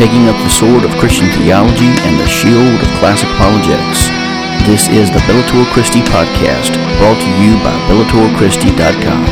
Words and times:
taking 0.00 0.32
up 0.32 0.36
the 0.40 0.48
sword 0.48 0.82
of 0.82 0.96
Christian 0.96 1.28
theology 1.36 1.92
and 2.08 2.18
the 2.18 2.26
shield 2.26 2.80
of 2.80 2.88
classic 2.96 3.28
apologetics. 3.36 4.08
This 4.64 4.88
is 4.88 5.10
the 5.12 5.20
Bellator 5.28 5.70
Christi 5.76 6.00
podcast, 6.00 6.72
brought 6.96 7.20
to 7.20 7.30
you 7.36 7.52
by 7.60 7.76
BellatorChristi.com. 7.84 9.24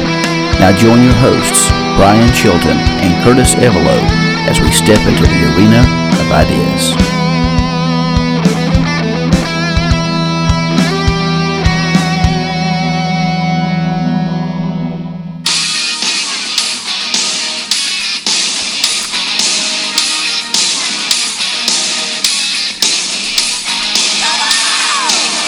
Now 0.60 0.76
join 0.76 1.02
your 1.02 1.16
hosts, 1.24 1.70
Brian 1.96 2.30
Chilton 2.34 2.76
and 3.00 3.24
Curtis 3.24 3.54
Evelo, 3.54 3.96
as 4.44 4.60
we 4.60 4.70
step 4.70 5.00
into 5.08 5.24
the 5.24 5.56
arena 5.56 5.80
of 6.20 6.32
ideas. 6.36 7.27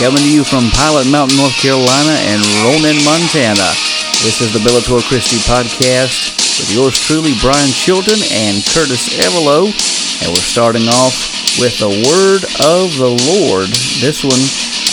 Coming 0.00 0.24
to 0.24 0.32
you 0.32 0.48
from 0.48 0.64
Pilot 0.72 1.12
Mountain, 1.12 1.36
North 1.36 1.60
Carolina 1.60 2.16
and 2.32 2.40
Ronan, 2.64 2.96
Montana. 3.04 3.68
This 4.24 4.40
is 4.40 4.48
the 4.48 4.64
Bellator 4.64 5.04
Christi 5.04 5.36
podcast 5.44 6.56
with 6.56 6.72
yours 6.72 6.96
truly, 6.96 7.36
Brian 7.44 7.68
Chilton 7.68 8.16
and 8.32 8.64
Curtis 8.72 9.20
Evelo. 9.20 9.68
And 10.24 10.32
we're 10.32 10.40
starting 10.40 10.88
off 10.88 11.60
with 11.60 11.76
the 11.84 11.92
Word 11.92 12.40
of 12.64 12.96
the 12.96 13.12
Lord. 13.12 13.68
This 14.00 14.24
one 14.24 14.40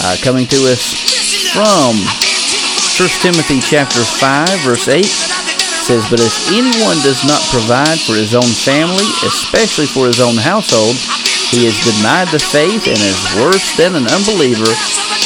uh, 0.04 0.20
coming 0.20 0.44
to 0.52 0.60
us 0.68 0.92
from 1.56 1.96
1 3.00 3.24
Timothy 3.24 3.64
chapter 3.64 4.04
5, 4.04 4.60
verse 4.68 4.92
8 4.92 5.08
says, 5.88 6.04
But 6.12 6.20
if 6.20 6.52
anyone 6.52 7.00
does 7.00 7.24
not 7.24 7.40
provide 7.48 7.96
for 7.96 8.12
his 8.12 8.36
own 8.36 8.52
family, 8.68 9.08
especially 9.24 9.88
for 9.88 10.04
his 10.04 10.20
own 10.20 10.36
household, 10.36 11.00
he 11.48 11.64
has 11.64 11.80
denied 11.80 12.28
the 12.36 12.44
faith 12.44 12.92
and 12.92 13.00
is 13.00 13.24
worse 13.40 13.72
than 13.80 13.96
an 13.96 14.04
unbeliever. 14.12 14.68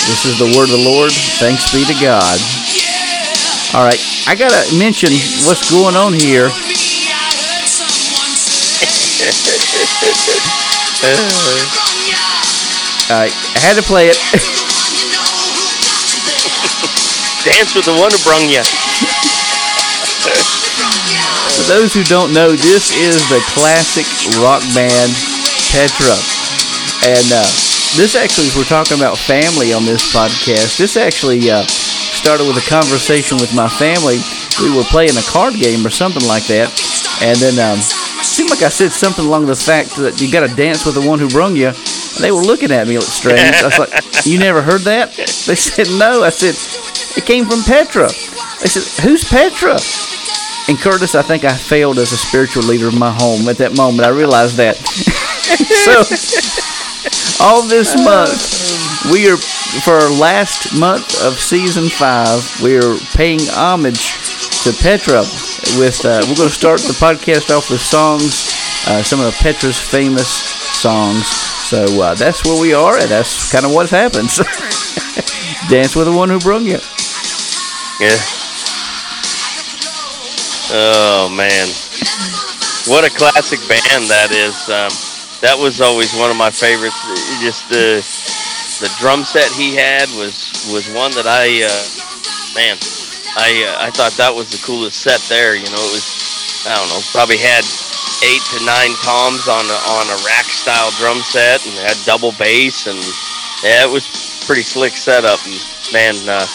This 0.06 0.30
is 0.30 0.38
the 0.38 0.54
word 0.54 0.70
of 0.70 0.78
the 0.78 0.86
Lord. 0.86 1.10
Thanks 1.42 1.74
be 1.74 1.82
to 1.82 1.98
God. 1.98 2.38
All 3.74 3.82
right, 3.82 3.98
I 4.30 4.38
gotta 4.38 4.62
mention 4.78 5.10
what's 5.50 5.66
going 5.74 5.98
on 5.98 6.14
here. 6.14 6.46
All 13.10 13.18
right, 13.18 13.34
I 13.34 13.60
had 13.66 13.74
to 13.82 13.86
play 13.90 14.14
it. 14.14 14.22
Dance 17.50 17.74
with 17.74 17.90
the 17.90 17.98
one 17.98 18.14
who 18.14 18.22
brung 18.22 18.46
you. 18.46 18.62
For 21.58 21.66
those 21.66 21.94
who 21.94 22.04
don't 22.04 22.32
know, 22.32 22.52
this 22.54 22.94
is 22.94 23.18
the 23.30 23.42
classic 23.58 24.06
rock 24.38 24.62
band 24.78 25.31
Petra. 25.72 26.20
And 27.08 27.28
uh, 27.32 27.48
this 27.96 28.16
actually, 28.16 28.48
as 28.48 28.56
we're 28.56 28.68
talking 28.68 28.98
about 29.00 29.18
family 29.18 29.72
on 29.72 29.86
this 29.86 30.14
podcast, 30.14 30.78
this 30.78 30.98
actually 30.98 31.50
uh, 31.50 31.64
started 31.64 32.46
with 32.46 32.60
a 32.60 32.70
conversation 32.70 33.38
with 33.38 33.56
my 33.56 33.68
family. 33.68 34.20
We 34.60 34.76
were 34.76 34.84
playing 34.84 35.16
a 35.16 35.24
card 35.24 35.56
game 35.56 35.88
or 35.88 35.90
something 35.90 36.28
like 36.28 36.44
that. 36.48 36.68
And 37.24 37.40
then 37.40 37.56
um, 37.58 37.80
it 37.80 38.28
seemed 38.28 38.50
like 38.50 38.62
I 38.64 38.70
said 38.70 38.92
something 38.92 39.26
along 39.26 39.46
the 39.46 39.56
fact 39.56 39.96
that 39.96 40.20
you 40.20 40.32
got 40.32 40.48
to 40.48 40.54
dance 40.56 40.86
with 40.86 40.96
the 40.96 41.08
one 41.08 41.20
who 41.20 41.30
brung 41.30 41.56
you. 41.56 41.68
And 41.72 42.20
they 42.20 42.32
were 42.32 42.44
looking 42.44 42.72
at 42.72 42.88
me 42.88 43.00
strange. 43.00 43.40
I 43.40 43.66
was 43.66 43.80
like, 43.80 43.92
You 44.26 44.40
never 44.40 44.62
heard 44.62 44.82
that? 44.82 45.16
They 45.16 45.56
said, 45.56 45.88
No. 45.98 46.24
I 46.24 46.30
said, 46.30 46.56
It 47.18 47.26
came 47.26 47.46
from 47.46 47.64
Petra. 47.64 48.08
They 48.60 48.68
said, 48.68 48.84
Who's 49.04 49.24
Petra? 49.24 49.80
And 50.68 50.78
Curtis, 50.78 51.16
I 51.16 51.22
think 51.22 51.44
I 51.44 51.56
failed 51.56 51.98
as 51.98 52.12
a 52.12 52.18
spiritual 52.18 52.64
leader 52.64 52.88
of 52.88 53.00
my 53.00 53.12
home 53.12 53.48
at 53.48 53.58
that 53.58 53.76
moment. 53.76 54.06
I 54.06 54.10
realized 54.10 54.58
that. 54.58 54.76
so, 55.42 56.04
all 57.44 57.68
this 57.68 57.96
month, 57.96 59.12
we 59.12 59.30
are, 59.30 59.38
for 59.82 59.94
our 59.94 60.12
last 60.20 60.78
month 60.80 61.22
of 61.24 61.40
season 61.40 61.90
five, 61.90 62.44
we 62.62 62.78
are 62.78 62.98
paying 63.16 63.40
homage 63.52 64.14
to 64.64 64.72
Petra. 64.82 65.24
With 65.80 66.04
uh, 66.04 66.20
We're 66.28 66.36
going 66.36 66.50
to 66.50 66.54
start 66.54 66.82
the 66.82 66.94
podcast 66.94 67.56
off 67.56 67.70
with 67.70 67.80
songs, 67.80 68.52
uh, 68.88 69.02
some 69.04 69.22
of 69.22 69.34
Petra's 69.36 69.80
famous 69.80 70.28
songs. 70.28 71.26
So 71.28 71.86
uh, 72.02 72.16
that's 72.16 72.44
where 72.46 72.60
we 72.60 72.74
are, 72.74 72.98
and 72.98 73.10
that's 73.10 73.52
kind 73.52 73.66
of 73.66 73.74
what 73.74 73.90
happens. 73.90 74.38
Dance 75.70 75.96
with 75.96 76.06
the 76.08 76.14
one 76.16 76.30
who 76.30 76.40
brung 76.40 76.66
you. 76.66 76.80
Yeah. 78.02 78.18
Oh 80.74 81.30
man, 81.36 81.68
what 82.88 83.04
a 83.06 83.12
classic 83.16 83.60
band 83.68 84.08
that 84.10 84.32
is. 84.32 84.70
Um, 84.70 85.11
that 85.42 85.58
was 85.58 85.82
always 85.82 86.14
one 86.16 86.30
of 86.30 86.38
my 86.38 86.50
favorites. 86.50 86.98
Just 87.42 87.68
the 87.70 88.02
the 88.82 88.90
drum 88.98 89.26
set 89.26 89.50
he 89.52 89.76
had 89.76 90.10
was 90.18 90.54
was 90.70 90.86
one 90.94 91.12
that 91.18 91.26
I 91.26 91.66
uh, 91.66 91.84
man, 92.54 92.78
I 93.38 93.50
uh, 93.66 93.86
I 93.86 93.90
thought 93.90 94.14
that 94.22 94.34
was 94.34 94.50
the 94.50 94.62
coolest 94.62 95.02
set 95.02 95.20
there. 95.30 95.58
You 95.58 95.66
know, 95.66 95.82
it 95.82 95.94
was 95.98 96.06
I 96.70 96.78
don't 96.78 96.90
know, 96.90 97.02
probably 97.12 97.42
had 97.42 97.66
eight 98.22 98.46
to 98.54 98.62
nine 98.62 98.94
toms 99.02 99.50
on 99.50 99.66
a, 99.66 99.80
on 99.98 100.06
a 100.14 100.18
rack 100.30 100.46
style 100.46 100.94
drum 101.02 101.18
set, 101.26 101.66
and 101.66 101.74
had 101.82 101.98
double 102.06 102.34
bass, 102.38 102.86
and 102.86 103.02
yeah, 103.66 103.82
it 103.82 103.92
was 103.92 104.06
pretty 104.46 104.62
slick 104.62 104.94
setup. 104.94 105.42
And 105.42 105.58
man, 105.90 106.14
uh, 106.30 106.46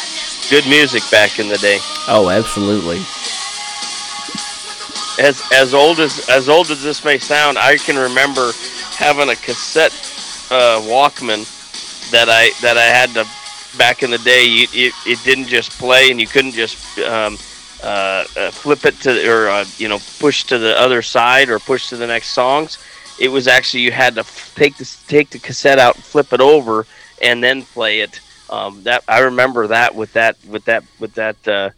good 0.48 0.66
music 0.70 1.02
back 1.10 1.42
in 1.42 1.50
the 1.50 1.58
day. 1.58 1.78
Oh, 2.06 2.30
absolutely 2.30 3.02
as 5.18 5.42
as 5.52 5.74
old 5.74 5.98
as 5.98 6.28
as 6.28 6.48
old 6.48 6.70
as 6.70 6.82
this 6.82 7.04
may 7.04 7.18
sound, 7.18 7.58
I 7.58 7.76
can 7.76 7.96
remember 7.96 8.52
having 8.96 9.28
a 9.30 9.36
cassette 9.36 9.92
uh, 10.50 10.80
Walkman 10.82 11.44
that 12.10 12.28
I 12.28 12.50
that 12.62 12.76
I 12.76 12.84
had 12.84 13.10
to 13.14 13.26
back 13.78 14.02
in 14.02 14.10
the 14.10 14.18
day. 14.18 14.44
You, 14.44 14.66
it 14.72 14.94
it 15.06 15.22
didn't 15.24 15.46
just 15.46 15.70
play, 15.78 16.10
and 16.10 16.20
you 16.20 16.26
couldn't 16.26 16.52
just 16.52 16.98
um, 17.00 17.36
uh, 17.82 18.24
uh, 18.36 18.50
flip 18.50 18.84
it 18.84 19.00
to 19.02 19.28
or 19.30 19.48
uh, 19.48 19.64
you 19.78 19.88
know 19.88 19.98
push 20.18 20.44
to 20.44 20.58
the 20.58 20.78
other 20.78 21.02
side 21.02 21.48
or 21.48 21.58
push 21.58 21.88
to 21.90 21.96
the 21.96 22.06
next 22.06 22.28
songs. 22.28 22.78
It 23.18 23.28
was 23.28 23.46
actually 23.48 23.82
you 23.82 23.92
had 23.92 24.14
to 24.16 24.24
take 24.54 24.76
the 24.76 24.96
take 25.06 25.30
the 25.30 25.38
cassette 25.38 25.78
out, 25.78 25.96
flip 25.96 26.32
it 26.32 26.40
over, 26.40 26.86
and 27.22 27.42
then 27.42 27.62
play 27.62 28.00
it. 28.00 28.20
Um, 28.48 28.82
that 28.84 29.02
I 29.08 29.20
remember 29.20 29.68
that 29.68 29.94
with 29.94 30.12
that 30.14 30.36
with 30.46 30.64
that 30.66 30.84
with 30.98 31.14
that 31.14 31.48
uh, 31.48 31.70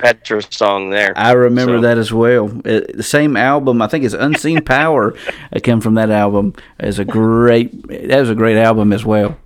Petra 0.00 0.42
song 0.50 0.90
there. 0.90 1.12
I 1.16 1.32
remember 1.32 1.78
so. 1.78 1.82
that 1.82 1.98
as 1.98 2.12
well. 2.12 2.50
It, 2.64 2.96
the 2.96 3.02
same 3.02 3.36
album, 3.36 3.82
I 3.82 3.86
think 3.86 4.04
it's 4.04 4.14
Unseen 4.14 4.64
Power, 4.64 5.14
that 5.50 5.62
came 5.62 5.80
from 5.80 5.94
that 5.94 6.10
album. 6.10 6.54
is 6.78 6.98
a 6.98 7.04
great. 7.04 7.86
That 7.88 8.20
was 8.20 8.30
a 8.30 8.34
great 8.34 8.56
album 8.56 8.92
as 8.92 9.04
well. 9.04 9.36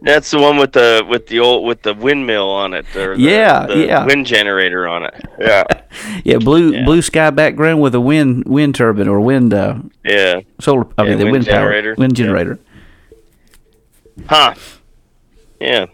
That's 0.00 0.30
the 0.30 0.38
one 0.38 0.58
with 0.58 0.72
the 0.72 1.04
with 1.08 1.26
the 1.26 1.40
old 1.40 1.66
with 1.66 1.82
the 1.82 1.92
windmill 1.92 2.48
on 2.48 2.72
it. 2.72 2.86
Or 2.94 3.16
the, 3.16 3.22
yeah, 3.22 3.66
the 3.66 3.86
yeah. 3.86 4.06
Wind 4.06 4.26
generator 4.26 4.86
on 4.86 5.04
it. 5.04 5.14
Yeah. 5.40 5.64
yeah, 6.24 6.38
blue 6.38 6.72
yeah. 6.72 6.84
blue 6.84 7.02
sky 7.02 7.30
background 7.30 7.80
with 7.80 7.94
a 7.96 8.00
wind 8.00 8.44
wind 8.46 8.76
turbine 8.76 9.08
or 9.08 9.20
wind. 9.20 9.52
Uh, 9.52 9.78
yeah. 10.04 10.40
Solar. 10.60 10.86
I 10.96 11.02
yeah, 11.02 11.08
mean 11.10 11.18
the 11.18 11.24
wind, 11.24 11.32
wind 11.32 11.44
generator. 11.46 11.94
Power, 11.94 12.00
wind 12.00 12.16
generator. 12.16 12.58
Yeah. 14.16 14.24
Huh. 14.28 14.54
Yeah. 15.60 15.86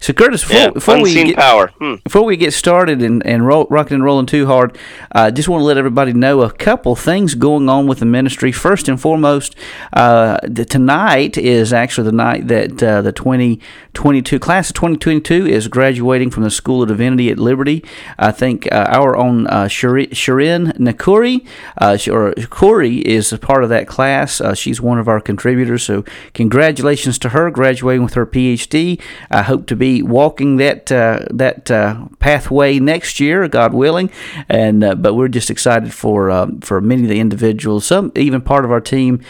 So 0.00 0.12
Curtis, 0.12 0.42
before, 0.42 0.56
yeah, 0.56 0.70
before 0.70 1.00
we 1.00 1.14
get, 1.14 1.36
power. 1.36 1.68
Hmm. 1.78 1.94
before 2.02 2.24
we 2.24 2.36
get 2.36 2.52
started 2.52 3.02
and 3.02 3.24
and 3.24 3.46
roll, 3.46 3.66
rocking 3.70 3.94
and 3.94 4.04
rolling 4.04 4.26
too 4.26 4.46
hard, 4.46 4.76
I 5.12 5.28
uh, 5.28 5.30
just 5.30 5.48
want 5.48 5.60
to 5.60 5.64
let 5.64 5.78
everybody 5.78 6.12
know 6.12 6.42
a 6.42 6.50
couple 6.50 6.96
things 6.96 7.34
going 7.34 7.68
on 7.68 7.86
with 7.86 8.00
the 8.00 8.06
ministry. 8.06 8.50
First 8.50 8.88
and 8.88 9.00
foremost, 9.00 9.54
uh, 9.92 10.38
the, 10.42 10.64
tonight 10.64 11.38
is 11.38 11.72
actually 11.72 12.04
the 12.04 12.16
night 12.16 12.48
that 12.48 12.82
uh, 12.82 13.02
the 13.02 13.12
2022 13.12 14.38
class 14.40 14.70
of 14.70 14.74
2022 14.74 15.46
is 15.46 15.68
graduating 15.68 16.30
from 16.30 16.42
the 16.42 16.50
School 16.50 16.82
of 16.82 16.88
Divinity 16.88 17.30
at 17.30 17.38
Liberty. 17.38 17.84
I 18.18 18.32
think 18.32 18.70
uh, 18.72 18.86
our 18.88 19.16
own 19.16 19.46
uh, 19.46 19.66
Shirin 19.66 20.76
Nakuri 20.78 21.46
uh, 21.78 21.96
or 22.10 22.34
Corey 22.50 22.98
is 23.06 23.32
a 23.32 23.38
part 23.38 23.62
of 23.62 23.70
that 23.70 23.86
class. 23.86 24.40
Uh, 24.40 24.54
she's 24.54 24.80
one 24.80 24.98
of 24.98 25.06
our 25.06 25.20
contributors, 25.20 25.84
so 25.84 26.04
congratulations 26.34 27.18
to 27.20 27.28
her 27.30 27.50
graduating 27.50 28.02
with 28.02 28.14
her 28.14 28.26
PhD. 28.26 29.00
I 29.30 29.43
hope 29.44 29.66
to 29.66 29.76
be 29.76 30.02
walking 30.02 30.56
that 30.56 30.90
uh, 30.90 31.24
that 31.30 31.70
uh, 31.70 32.06
pathway 32.18 32.78
next 32.78 33.20
year, 33.20 33.46
God 33.48 33.72
willing. 33.72 34.10
And 34.48 34.82
uh, 34.84 34.94
but 34.94 35.14
we're 35.14 35.28
just 35.28 35.50
excited 35.50 35.92
for 35.92 36.48
for 36.62 36.80
many 36.80 37.02
of 37.04 37.08
the 37.08 37.20
individuals, 37.20 37.86
some 37.86 38.12
even 38.16 38.40
part 38.40 38.64
of 38.64 38.70
our 38.70 38.80
team 38.80 39.20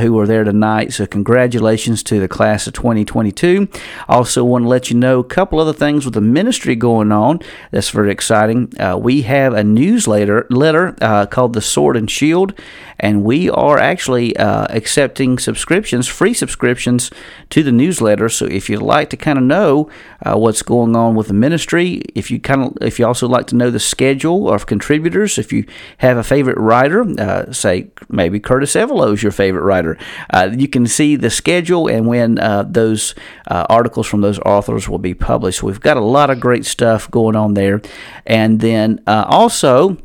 who 0.00 0.18
are 0.18 0.26
there 0.26 0.44
tonight. 0.44 0.92
So 0.92 1.06
congratulations 1.06 2.02
to 2.04 2.20
the 2.20 2.28
class 2.28 2.66
of 2.66 2.74
2022. 2.74 3.68
Also 4.08 4.44
want 4.44 4.64
to 4.64 4.68
let 4.68 4.90
you 4.90 4.96
know 4.96 5.20
a 5.20 5.24
couple 5.24 5.58
other 5.58 5.72
things 5.72 6.04
with 6.04 6.14
the 6.14 6.20
ministry 6.20 6.76
going 6.76 7.12
on. 7.12 7.40
That's 7.70 7.90
very 7.90 8.12
exciting. 8.12 8.72
We 8.98 9.22
have 9.22 9.54
a 9.54 9.64
newsletter 9.64 10.46
letter 10.50 10.92
called 11.30 11.54
the 11.54 11.62
Sword 11.62 11.96
and 11.96 12.10
Shield, 12.10 12.54
and 12.98 13.24
we 13.24 13.50
are 13.50 13.78
actually 13.78 14.36
accepting 14.36 15.38
subscriptions, 15.38 16.06
free 16.06 16.34
subscriptions 16.34 17.10
to 17.50 17.62
the 17.62 17.72
newsletter. 17.72 18.28
So 18.28 18.46
if 18.46 18.68
you'd 18.68 18.82
like 18.82 19.10
to 19.10 19.16
kind 19.16 19.38
of 19.38 19.44
know 19.44 19.61
know 19.62 19.90
uh, 20.24 20.36
what's 20.36 20.62
going 20.62 20.94
on 20.96 21.14
with 21.14 21.28
the 21.28 21.34
ministry, 21.34 22.02
if 22.14 22.30
you 22.30 22.38
kind 22.40 22.62
of, 22.62 22.76
if 22.80 22.98
you 22.98 23.06
also 23.06 23.28
like 23.28 23.46
to 23.48 23.56
know 23.56 23.70
the 23.70 23.80
schedule 23.80 24.52
of 24.52 24.66
contributors, 24.66 25.38
if 25.38 25.52
you 25.52 25.66
have 25.98 26.16
a 26.16 26.24
favorite 26.24 26.58
writer, 26.58 27.04
uh, 27.18 27.52
say 27.52 27.90
maybe 28.08 28.40
Curtis 28.40 28.74
Evelo 28.74 29.12
is 29.12 29.22
your 29.22 29.32
favorite 29.32 29.62
writer, 29.62 29.96
uh, 30.30 30.50
you 30.52 30.68
can 30.68 30.86
see 30.86 31.16
the 31.16 31.30
schedule 31.30 31.88
and 31.88 32.06
when 32.06 32.38
uh, 32.38 32.64
those 32.68 33.14
uh, 33.48 33.66
articles 33.68 34.06
from 34.06 34.20
those 34.20 34.38
authors 34.40 34.88
will 34.88 34.98
be 34.98 35.14
published. 35.14 35.62
We've 35.62 35.80
got 35.80 35.96
a 35.96 36.00
lot 36.00 36.30
of 36.30 36.40
great 36.40 36.64
stuff 36.64 37.10
going 37.10 37.36
on 37.36 37.54
there, 37.54 37.80
and 38.26 38.60
then 38.60 39.02
also 39.06 39.96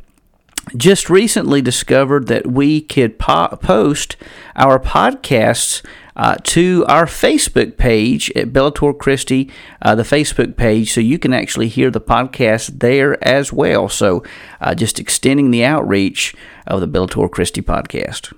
just 0.75 1.09
recently 1.09 1.61
discovered 1.61 2.27
that 2.27 2.45
we 2.45 2.81
could 2.81 3.17
po- 3.19 3.55
post 3.61 4.17
our 4.55 4.79
podcasts 4.79 5.81
uh, 6.17 6.35
to 6.43 6.83
our 6.87 7.05
Facebook 7.05 7.77
page 7.77 8.31
at 8.35 8.47
Bellator 8.51 8.97
Christi, 8.97 9.49
uh, 9.83 9.93
the 9.95 10.03
Facebook 10.03 10.57
page, 10.57 10.91
so 10.91 10.99
you 10.99 11.19
can 11.19 11.31
actually 11.31 11.67
hear 11.67 11.91
the 11.91 12.01
podcast 12.01 12.79
there 12.79 13.23
as 13.25 13.53
well. 13.53 13.87
So, 13.87 14.23
uh, 14.59 14.73
just 14.73 14.99
extending 14.99 15.51
the 15.51 15.63
outreach 15.63 16.35
of 16.65 16.81
the 16.81 16.87
Bellator 16.87 17.31
Christi 17.31 17.61
podcast. 17.61 18.33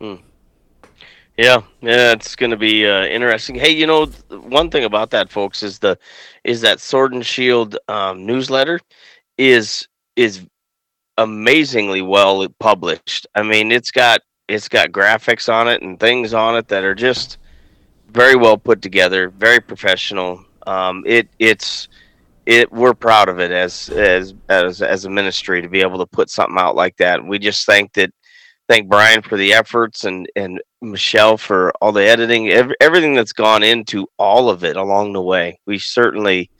Hmm. 0.00 0.16
Yeah, 1.36 1.62
yeah, 1.80 2.10
it's 2.10 2.34
going 2.34 2.50
to 2.50 2.56
be 2.56 2.84
uh, 2.84 3.04
interesting. 3.04 3.54
Hey, 3.54 3.70
you 3.70 3.86
know, 3.86 4.06
one 4.28 4.70
thing 4.70 4.82
about 4.82 5.10
that, 5.10 5.30
folks, 5.30 5.62
is 5.62 5.78
the 5.78 5.96
is 6.42 6.60
that 6.62 6.80
Sword 6.80 7.12
and 7.12 7.24
Shield 7.24 7.78
um, 7.86 8.26
newsletter 8.26 8.80
is 9.36 9.86
is 10.16 10.44
amazingly 11.16 12.02
well 12.02 12.44
published. 12.58 13.28
I 13.36 13.44
mean, 13.44 13.70
it's 13.70 13.92
got 13.92 14.20
it's 14.48 14.68
got 14.68 14.90
graphics 14.90 15.52
on 15.52 15.68
it 15.68 15.82
and 15.82 16.00
things 16.00 16.34
on 16.34 16.56
it 16.56 16.68
that 16.68 16.82
are 16.82 16.94
just 16.94 17.38
very 18.10 18.34
well 18.34 18.56
put 18.56 18.80
together, 18.80 19.28
very 19.28 19.60
professional. 19.60 20.44
Um, 20.66 21.04
it 21.06 21.28
it's 21.38 21.88
it 22.46 22.72
we're 22.72 22.94
proud 22.94 23.28
of 23.28 23.38
it 23.38 23.50
as 23.50 23.90
as 23.90 24.34
as 24.48 24.80
as 24.80 25.04
a 25.04 25.10
ministry 25.10 25.60
to 25.60 25.68
be 25.68 25.80
able 25.80 25.98
to 25.98 26.06
put 26.06 26.30
something 26.30 26.58
out 26.58 26.74
like 26.74 26.96
that. 26.96 27.24
We 27.24 27.38
just 27.38 27.66
thank 27.66 27.92
that 27.92 28.12
thank 28.68 28.88
Brian 28.88 29.22
for 29.22 29.36
the 29.36 29.52
efforts 29.52 30.04
and 30.04 30.28
and 30.34 30.60
Michelle 30.80 31.36
for 31.36 31.72
all 31.82 31.92
the 31.92 32.04
editing, 32.04 32.50
every, 32.50 32.76
everything 32.80 33.14
that's 33.14 33.32
gone 33.32 33.62
into 33.62 34.06
all 34.16 34.48
of 34.48 34.64
it 34.64 34.76
along 34.76 35.12
the 35.12 35.22
way. 35.22 35.58
We 35.66 35.78
certainly 35.78 36.50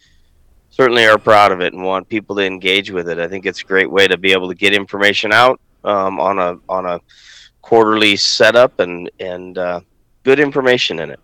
certainly 0.71 1.07
are 1.07 1.19
proud 1.19 1.53
of 1.53 1.61
it 1.61 1.73
and 1.73 1.83
want 1.83 2.09
people 2.09 2.37
to 2.37 2.45
engage 2.45 2.91
with 2.91 3.09
it. 3.09 3.19
I 3.19 3.29
think 3.29 3.47
it's 3.47 3.63
a 3.63 3.67
great 3.67 3.91
way 3.91 4.07
to 4.07 4.19
be 4.19 4.33
able 4.33 4.49
to 4.49 4.55
get 4.55 4.75
information 4.75 5.33
out 5.33 5.61
um, 5.85 6.21
on 6.21 6.39
a 6.39 6.57
on 6.69 6.85
a 6.85 7.01
quarterly 7.69 8.17
setup 8.17 8.81
and 8.81 9.11
and 9.21 9.59
uh, 9.59 9.81
good 10.25 10.41
information 10.41 10.99
in 10.99 11.11
it. 11.11 11.21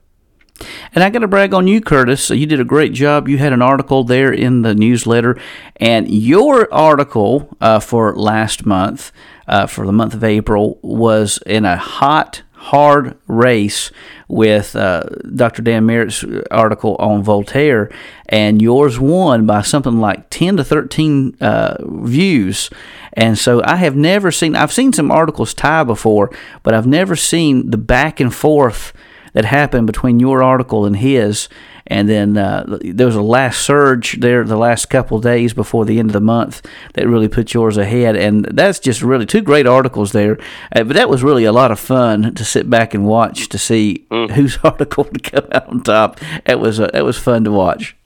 And 0.94 1.02
I 1.02 1.08
got 1.08 1.20
to 1.20 1.26
brag 1.26 1.54
on 1.54 1.66
you, 1.66 1.80
Curtis. 1.80 2.28
You 2.28 2.46
did 2.46 2.60
a 2.60 2.64
great 2.64 2.92
job. 2.92 3.28
You 3.28 3.38
had 3.38 3.54
an 3.54 3.62
article 3.62 4.04
there 4.04 4.30
in 4.30 4.60
the 4.60 4.74
newsletter, 4.74 5.40
and 5.76 6.08
your 6.08 6.72
article 6.72 7.48
uh, 7.62 7.80
for 7.80 8.14
last 8.14 8.66
month, 8.66 9.10
uh, 9.48 9.66
for 9.66 9.86
the 9.86 9.92
month 9.92 10.12
of 10.12 10.22
April, 10.22 10.78
was 10.82 11.38
in 11.46 11.64
a 11.64 11.78
hot 11.78 12.42
hard 12.52 13.16
race 13.26 13.90
with 14.28 14.76
uh, 14.76 15.04
Dr. 15.34 15.62
Dan 15.62 15.86
Merritt's 15.86 16.24
article 16.50 16.96
on 16.98 17.22
Voltaire, 17.22 17.90
and 18.28 18.60
yours 18.60 18.98
won 18.98 19.46
by 19.46 19.62
something 19.62 19.98
like 19.98 20.30
10 20.30 20.58
to 20.58 20.64
13 20.64 21.36
uh, 21.40 21.76
views. 21.82 22.70
And 23.14 23.38
so 23.38 23.62
I 23.64 23.76
have 23.76 23.96
never 23.96 24.30
seen, 24.30 24.56
I've 24.56 24.72
seen 24.72 24.92
some 24.92 25.10
articles 25.10 25.54
tie 25.54 25.84
before, 25.84 26.30
but 26.62 26.74
I've 26.74 26.86
never 26.86 27.16
seen 27.16 27.70
the 27.70 27.78
back 27.78 28.20
and 28.20 28.34
forth 28.34 28.92
that 29.32 29.44
happened 29.44 29.86
between 29.86 30.20
your 30.20 30.42
article 30.42 30.84
and 30.84 30.96
his 30.96 31.48
and 31.86 32.08
then 32.08 32.36
uh, 32.36 32.78
there 32.82 33.06
was 33.06 33.16
a 33.16 33.22
last 33.22 33.60
surge 33.60 34.20
there 34.20 34.42
the 34.44 34.56
last 34.56 34.86
couple 34.86 35.20
days 35.20 35.52
before 35.52 35.84
the 35.84 35.98
end 35.98 36.10
of 36.10 36.14
the 36.14 36.20
month 36.20 36.66
that 36.94 37.06
really 37.06 37.28
put 37.28 37.52
yours 37.52 37.76
ahead. 37.76 38.16
And 38.16 38.44
that's 38.46 38.78
just 38.78 39.02
really 39.02 39.26
two 39.26 39.42
great 39.42 39.66
articles 39.66 40.12
there. 40.12 40.38
Uh, 40.74 40.84
but 40.84 40.94
that 40.94 41.10
was 41.10 41.22
really 41.22 41.44
a 41.44 41.52
lot 41.52 41.70
of 41.70 41.78
fun 41.78 42.34
to 42.34 42.44
sit 42.44 42.70
back 42.70 42.94
and 42.94 43.06
watch 43.06 43.48
to 43.50 43.58
see 43.58 44.06
mm. 44.10 44.30
whose 44.30 44.58
article 44.64 45.04
to 45.04 45.18
come 45.18 45.46
out 45.52 45.68
on 45.68 45.82
top. 45.82 46.20
It 46.46 46.58
was 46.58 46.80
uh, 46.80 46.90
it 46.94 47.02
was 47.02 47.18
fun 47.18 47.44
to 47.44 47.50
watch. 47.50 47.96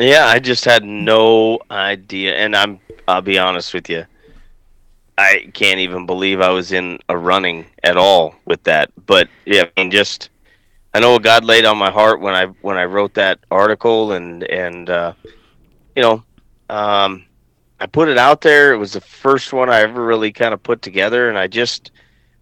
Yeah, 0.00 0.26
I 0.26 0.38
just 0.38 0.64
had 0.64 0.84
no 0.84 1.58
idea, 1.70 2.34
and 2.36 2.56
I'm 2.56 2.80
I'll 3.06 3.22
be 3.22 3.38
honest 3.38 3.74
with 3.74 3.88
you. 3.88 4.06
I 5.18 5.50
can't 5.52 5.80
even 5.80 6.06
believe 6.06 6.40
I 6.40 6.48
was 6.48 6.72
in 6.72 6.98
a 7.08 7.16
running 7.16 7.66
at 7.82 7.96
all 7.96 8.34
with 8.46 8.62
that. 8.64 8.90
But 9.06 9.28
yeah, 9.44 9.64
I 9.64 9.80
mean, 9.80 9.90
just 9.90 10.30
I 10.94 11.00
know 11.00 11.12
what 11.12 11.22
God 11.22 11.44
laid 11.44 11.64
on 11.64 11.76
my 11.76 11.90
heart 11.90 12.20
when 12.20 12.34
I 12.34 12.46
when 12.62 12.76
I 12.78 12.84
wrote 12.84 13.14
that 13.14 13.40
article, 13.50 14.12
and 14.12 14.42
and 14.44 14.88
uh, 14.88 15.12
you 15.94 16.02
know, 16.02 16.22
um, 16.68 17.24
I 17.78 17.86
put 17.86 18.08
it 18.08 18.18
out 18.18 18.40
there. 18.40 18.72
It 18.72 18.78
was 18.78 18.92
the 18.92 19.00
first 19.00 19.52
one 19.52 19.68
I 19.68 19.80
ever 19.80 20.04
really 20.04 20.32
kind 20.32 20.54
of 20.54 20.62
put 20.62 20.82
together, 20.82 21.28
and 21.28 21.38
I 21.38 21.46
just 21.46 21.90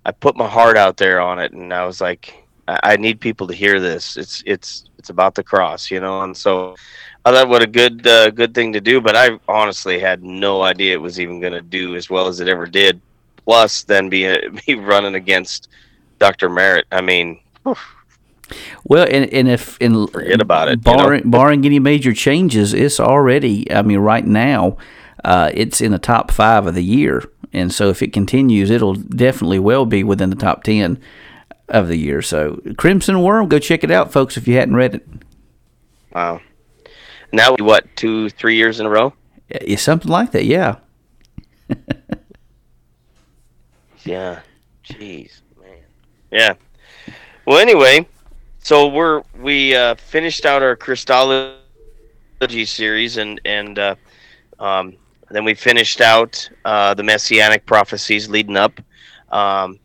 I 0.04 0.12
put 0.12 0.36
my 0.36 0.48
heart 0.48 0.76
out 0.76 0.96
there 0.96 1.20
on 1.20 1.38
it, 1.38 1.52
and 1.52 1.72
I 1.74 1.84
was 1.84 2.00
like, 2.00 2.46
I, 2.68 2.78
I 2.82 2.96
need 2.96 3.20
people 3.20 3.46
to 3.48 3.54
hear 3.54 3.80
this. 3.80 4.16
It's 4.16 4.42
it's 4.46 4.84
it's 4.98 5.10
about 5.10 5.34
the 5.34 5.42
cross, 5.42 5.90
you 5.90 6.00
know, 6.00 6.22
and 6.22 6.36
so 6.36 6.76
I 7.28 7.32
thought 7.32 7.48
what 7.48 7.62
a 7.62 7.66
good 7.66 8.06
uh, 8.06 8.30
good 8.30 8.54
thing 8.54 8.72
to 8.72 8.80
do. 8.80 9.00
But 9.00 9.16
I 9.16 9.38
honestly 9.48 9.98
had 9.98 10.22
no 10.22 10.62
idea 10.62 10.94
it 10.94 11.00
was 11.00 11.20
even 11.20 11.40
going 11.40 11.52
to 11.52 11.60
do 11.60 11.96
as 11.96 12.08
well 12.08 12.26
as 12.26 12.40
it 12.40 12.48
ever 12.48 12.66
did. 12.66 13.00
Plus, 13.44 13.82
then 13.84 14.08
be 14.08 14.36
be 14.66 14.74
running 14.74 15.14
against 15.14 15.68
Dr. 16.18 16.48
Merritt. 16.48 16.86
I 16.92 17.00
mean. 17.00 17.40
Whew, 17.62 17.76
well, 18.84 19.06
and, 19.10 19.32
and 19.32 19.48
if 19.48 19.76
in 19.78 20.06
forget 20.06 20.40
about 20.40 20.68
it, 20.68 20.82
barring, 20.82 21.20
you 21.20 21.24
know? 21.26 21.30
barring 21.30 21.64
any 21.64 21.78
major 21.78 22.12
changes, 22.12 22.72
it's 22.72 23.00
already. 23.00 23.70
I 23.70 23.82
mean, 23.82 23.98
right 23.98 24.24
now, 24.24 24.76
uh, 25.24 25.50
it's 25.52 25.80
in 25.80 25.92
the 25.92 25.98
top 25.98 26.30
five 26.30 26.66
of 26.66 26.74
the 26.74 26.84
year, 26.84 27.30
and 27.52 27.72
so 27.72 27.90
if 27.90 28.02
it 28.02 28.12
continues, 28.12 28.70
it'll 28.70 28.94
definitely 28.94 29.58
well 29.58 29.84
be 29.84 30.02
within 30.02 30.30
the 30.30 30.36
top 30.36 30.62
ten 30.62 30.98
of 31.68 31.88
the 31.88 31.96
year. 31.96 32.22
So, 32.22 32.60
Crimson 32.78 33.22
Worm, 33.22 33.48
go 33.48 33.58
check 33.58 33.84
it 33.84 33.90
out, 33.90 34.12
folks, 34.12 34.36
if 34.36 34.48
you 34.48 34.54
hadn't 34.54 34.76
read 34.76 34.94
it. 34.94 35.06
Wow. 36.14 36.40
Now, 37.32 37.54
what 37.58 37.84
two, 37.96 38.30
three 38.30 38.56
years 38.56 38.80
in 38.80 38.86
a 38.86 38.90
row? 38.90 39.12
Yeah, 39.48 39.76
something 39.76 40.10
like 40.10 40.32
that. 40.32 40.44
Yeah. 40.44 40.76
yeah. 44.04 44.40
Jeez, 44.84 45.40
man. 45.60 45.78
Yeah. 46.30 46.54
Well, 47.46 47.58
anyway, 47.58 48.06
so 48.58 48.88
we're 48.88 49.22
we 49.40 49.74
uh, 49.74 49.94
finished 49.94 50.46
out 50.46 50.62
our 50.62 50.76
Christology 50.76 51.56
series, 52.64 53.16
and 53.16 53.40
and 53.44 53.78
uh, 53.78 53.94
um, 54.58 54.96
then 55.30 55.44
we 55.44 55.54
finished 55.54 56.00
out 56.00 56.48
uh, 56.64 56.94
the 56.94 57.02
messianic 57.02 57.66
prophecies 57.66 58.28
leading 58.28 58.56
up 58.56 58.80
um, 59.30 59.78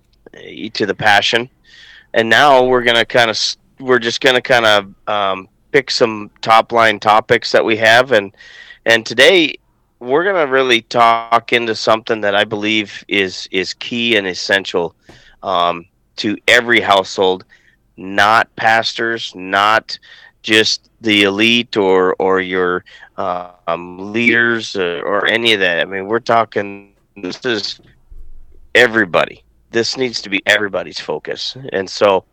to 0.74 0.86
the 0.86 0.96
Passion, 0.96 1.50
and 2.14 2.30
now 2.30 2.64
we're 2.64 2.84
gonna 2.84 3.06
kind 3.06 3.30
of 3.30 3.40
we're 3.80 4.00
just 4.00 4.22
gonna 4.22 4.42
kind 4.42 4.66
of 4.66 4.94
um, 5.08 5.48
pick 5.74 5.92
some 5.92 6.30
top 6.42 6.72
line 6.72 7.00
topics 7.00 7.52
that 7.52 7.66
we 7.66 7.76
have, 7.78 8.14
and 8.14 8.32
and 8.86 9.06
today 9.06 9.58
we're 10.00 10.24
gonna 10.24 10.48
really 10.48 10.82
talk 10.84 11.52
into 11.52 11.76
something 11.76 12.22
that 12.22 12.36
I 12.36 12.46
believe 12.46 13.04
is 13.10 13.50
is 13.52 13.74
key 13.74 14.16
and 14.16 14.28
essential 14.28 14.96
um, 15.42 15.86
to 16.18 16.38
every 16.48 16.80
household 16.80 17.44
not 17.98 18.56
pastors, 18.56 19.34
not 19.36 19.98
just 20.44 20.90
the 21.02 21.24
elite 21.24 21.76
or 21.76 22.16
or 22.20 22.40
your 22.40 22.86
um, 23.18 24.14
leaders 24.14 24.76
or, 24.76 25.00
uh, 25.00 25.10
or 25.10 25.28
any 25.28 25.54
of 25.54 25.60
that. 25.60 25.82
I 25.82 25.86
mean, 25.86 26.08
we're 26.08 26.20
talking. 26.20 26.94
This 27.18 27.46
is 27.46 27.80
everybody. 28.76 29.44
This 29.72 29.98
needs 29.98 30.22
to 30.22 30.30
be 30.30 30.42
everybody's 30.46 31.00
focus, 31.00 31.58
and 31.72 31.90
so 31.90 32.26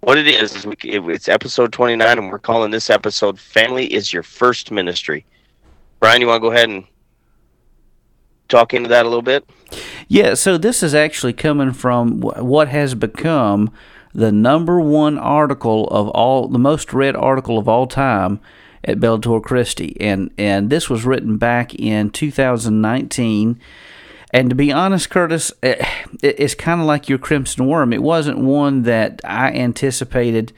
what 0.00 0.18
it 0.18 0.26
is 0.26 0.54
is 0.54 0.66
we, 0.66 0.76
it's 0.82 1.28
episode 1.28 1.72
29 1.72 2.18
and 2.18 2.30
we're 2.30 2.38
calling 2.38 2.70
this 2.70 2.90
episode 2.90 3.38
family 3.38 3.86
is 3.92 4.12
your 4.12 4.22
first 4.22 4.70
ministry 4.70 5.24
brian 5.98 6.20
you 6.20 6.26
want 6.26 6.42
to 6.42 6.48
go 6.48 6.52
ahead 6.52 6.68
and 6.68 6.84
talk 8.48 8.74
into 8.74 8.88
that 8.88 9.04
a 9.04 9.08
little 9.08 9.22
bit 9.22 9.48
yeah 10.08 10.34
so 10.34 10.58
this 10.58 10.82
is 10.82 10.94
actually 10.94 11.32
coming 11.32 11.72
from 11.72 12.20
what 12.20 12.68
has 12.68 12.94
become 12.94 13.72
the 14.12 14.32
number 14.32 14.80
one 14.80 15.18
article 15.18 15.86
of 15.88 16.08
all, 16.08 16.48
the 16.48 16.58
most 16.58 16.92
read 16.92 17.14
article 17.14 17.58
of 17.58 17.68
all 17.68 17.86
time 17.86 18.40
at 18.82 18.98
Bellator 18.98 19.42
Christi, 19.42 19.96
and 20.00 20.30
and 20.38 20.70
this 20.70 20.88
was 20.88 21.04
written 21.04 21.36
back 21.36 21.74
in 21.74 22.10
2019. 22.10 23.60
And 24.32 24.48
to 24.50 24.56
be 24.56 24.72
honest, 24.72 25.10
Curtis, 25.10 25.52
it, 25.62 25.80
it's 26.22 26.54
kind 26.54 26.80
of 26.80 26.86
like 26.86 27.08
your 27.08 27.18
Crimson 27.18 27.66
Worm. 27.66 27.92
It 27.92 28.02
wasn't 28.02 28.38
one 28.38 28.82
that 28.82 29.20
I 29.24 29.52
anticipated 29.52 30.52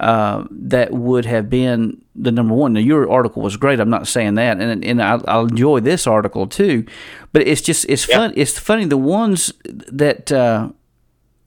uh, 0.00 0.44
that 0.50 0.92
would 0.92 1.24
have 1.26 1.48
been 1.48 2.02
the 2.16 2.32
number 2.32 2.54
one. 2.54 2.72
Now, 2.72 2.80
your 2.80 3.08
article 3.08 3.40
was 3.40 3.56
great. 3.56 3.78
I'm 3.78 3.90
not 3.90 4.08
saying 4.08 4.34
that, 4.34 4.60
and 4.60 4.84
and 4.84 5.02
I, 5.02 5.16
will 5.16 5.46
enjoy 5.46 5.80
this 5.80 6.06
article 6.06 6.48
too. 6.48 6.84
But 7.32 7.46
it's 7.46 7.60
just 7.60 7.86
it's 7.88 8.04
fun. 8.04 8.32
It's 8.36 8.58
funny 8.58 8.84
the 8.84 8.98
ones 8.98 9.52
that. 9.64 10.30
Uh, 10.32 10.70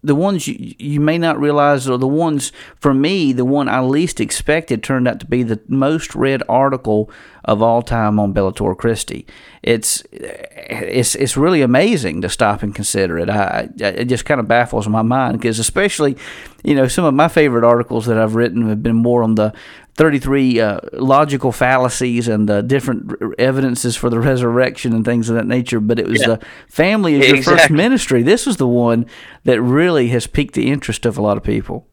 the 0.04 0.14
ones 0.14 0.48
you, 0.48 0.76
you 0.78 1.00
may 1.00 1.18
not 1.18 1.40
realize 1.40 1.90
are 1.90 1.98
the 1.98 2.08
ones 2.08 2.52
for 2.80 2.94
me 2.94 3.34
the 3.34 3.44
one 3.44 3.68
I 3.68 3.80
least 3.82 4.20
expected 4.20 4.84
turned 4.84 5.08
out 5.08 5.20
to 5.22 5.26
be 5.26 5.42
the 5.42 5.60
most 5.68 6.14
read 6.14 6.44
article 6.48 7.10
of 7.46 7.62
all 7.62 7.82
time 7.82 8.20
on 8.20 8.34
Bellator 8.34 8.76
Christi. 8.78 9.26
It's 9.64 10.04
it's 10.12 11.16
it's 11.16 11.38
really 11.38 11.62
amazing 11.62 12.22
to 12.22 12.30
stop 12.30 12.64
and 12.64 12.74
consider 12.74 13.18
it. 13.18 13.30
I, 13.30 13.70
it 13.78 14.06
just 14.06 14.26
kind 14.26 14.40
of 14.40 14.48
baffles 14.48 14.88
my 14.88 15.04
mind 15.04 15.40
because 15.40 15.60
especially 15.60 16.18
you 16.64 16.76
know 16.76 16.88
some 16.88 17.06
of 17.06 17.14
my 17.14 17.28
favorite 17.28 17.64
articles 17.64 18.08
that 18.08 18.18
I've 18.18 18.36
written 18.36 18.68
have 18.70 18.84
been 18.84 18.96
more 18.96 19.24
on 19.24 19.36
the 19.36 19.54
33 19.96 20.60
uh, 20.60 20.80
logical 20.94 21.52
fallacies 21.52 22.28
and 22.28 22.50
uh, 22.50 22.62
different 22.62 23.14
evidences 23.40 23.96
for 23.96 24.10
the 24.10 24.20
resurrection 24.20 24.94
and 24.94 25.06
things 25.06 25.30
of 25.30 25.36
that 25.36 25.48
nature. 25.48 25.80
But 25.80 26.00
it 26.00 26.08
was 26.08 26.22
yeah. 26.22 26.28
the 26.28 26.46
family 26.68 27.16
as 27.20 27.28
your 27.28 27.38
exactly. 27.38 27.62
first 27.62 27.72
ministry. 27.72 28.24
This 28.24 28.46
was 28.46 28.58
the 28.58 28.68
one 28.68 29.06
that 29.46 29.62
really 29.62 30.10
has 30.10 30.28
piqued 30.28 30.56
the 30.56 30.70
interest 30.70 31.06
of 31.06 31.18
a 31.18 31.22
lot 31.22 31.38
of 31.38 31.44
people. 31.44 31.88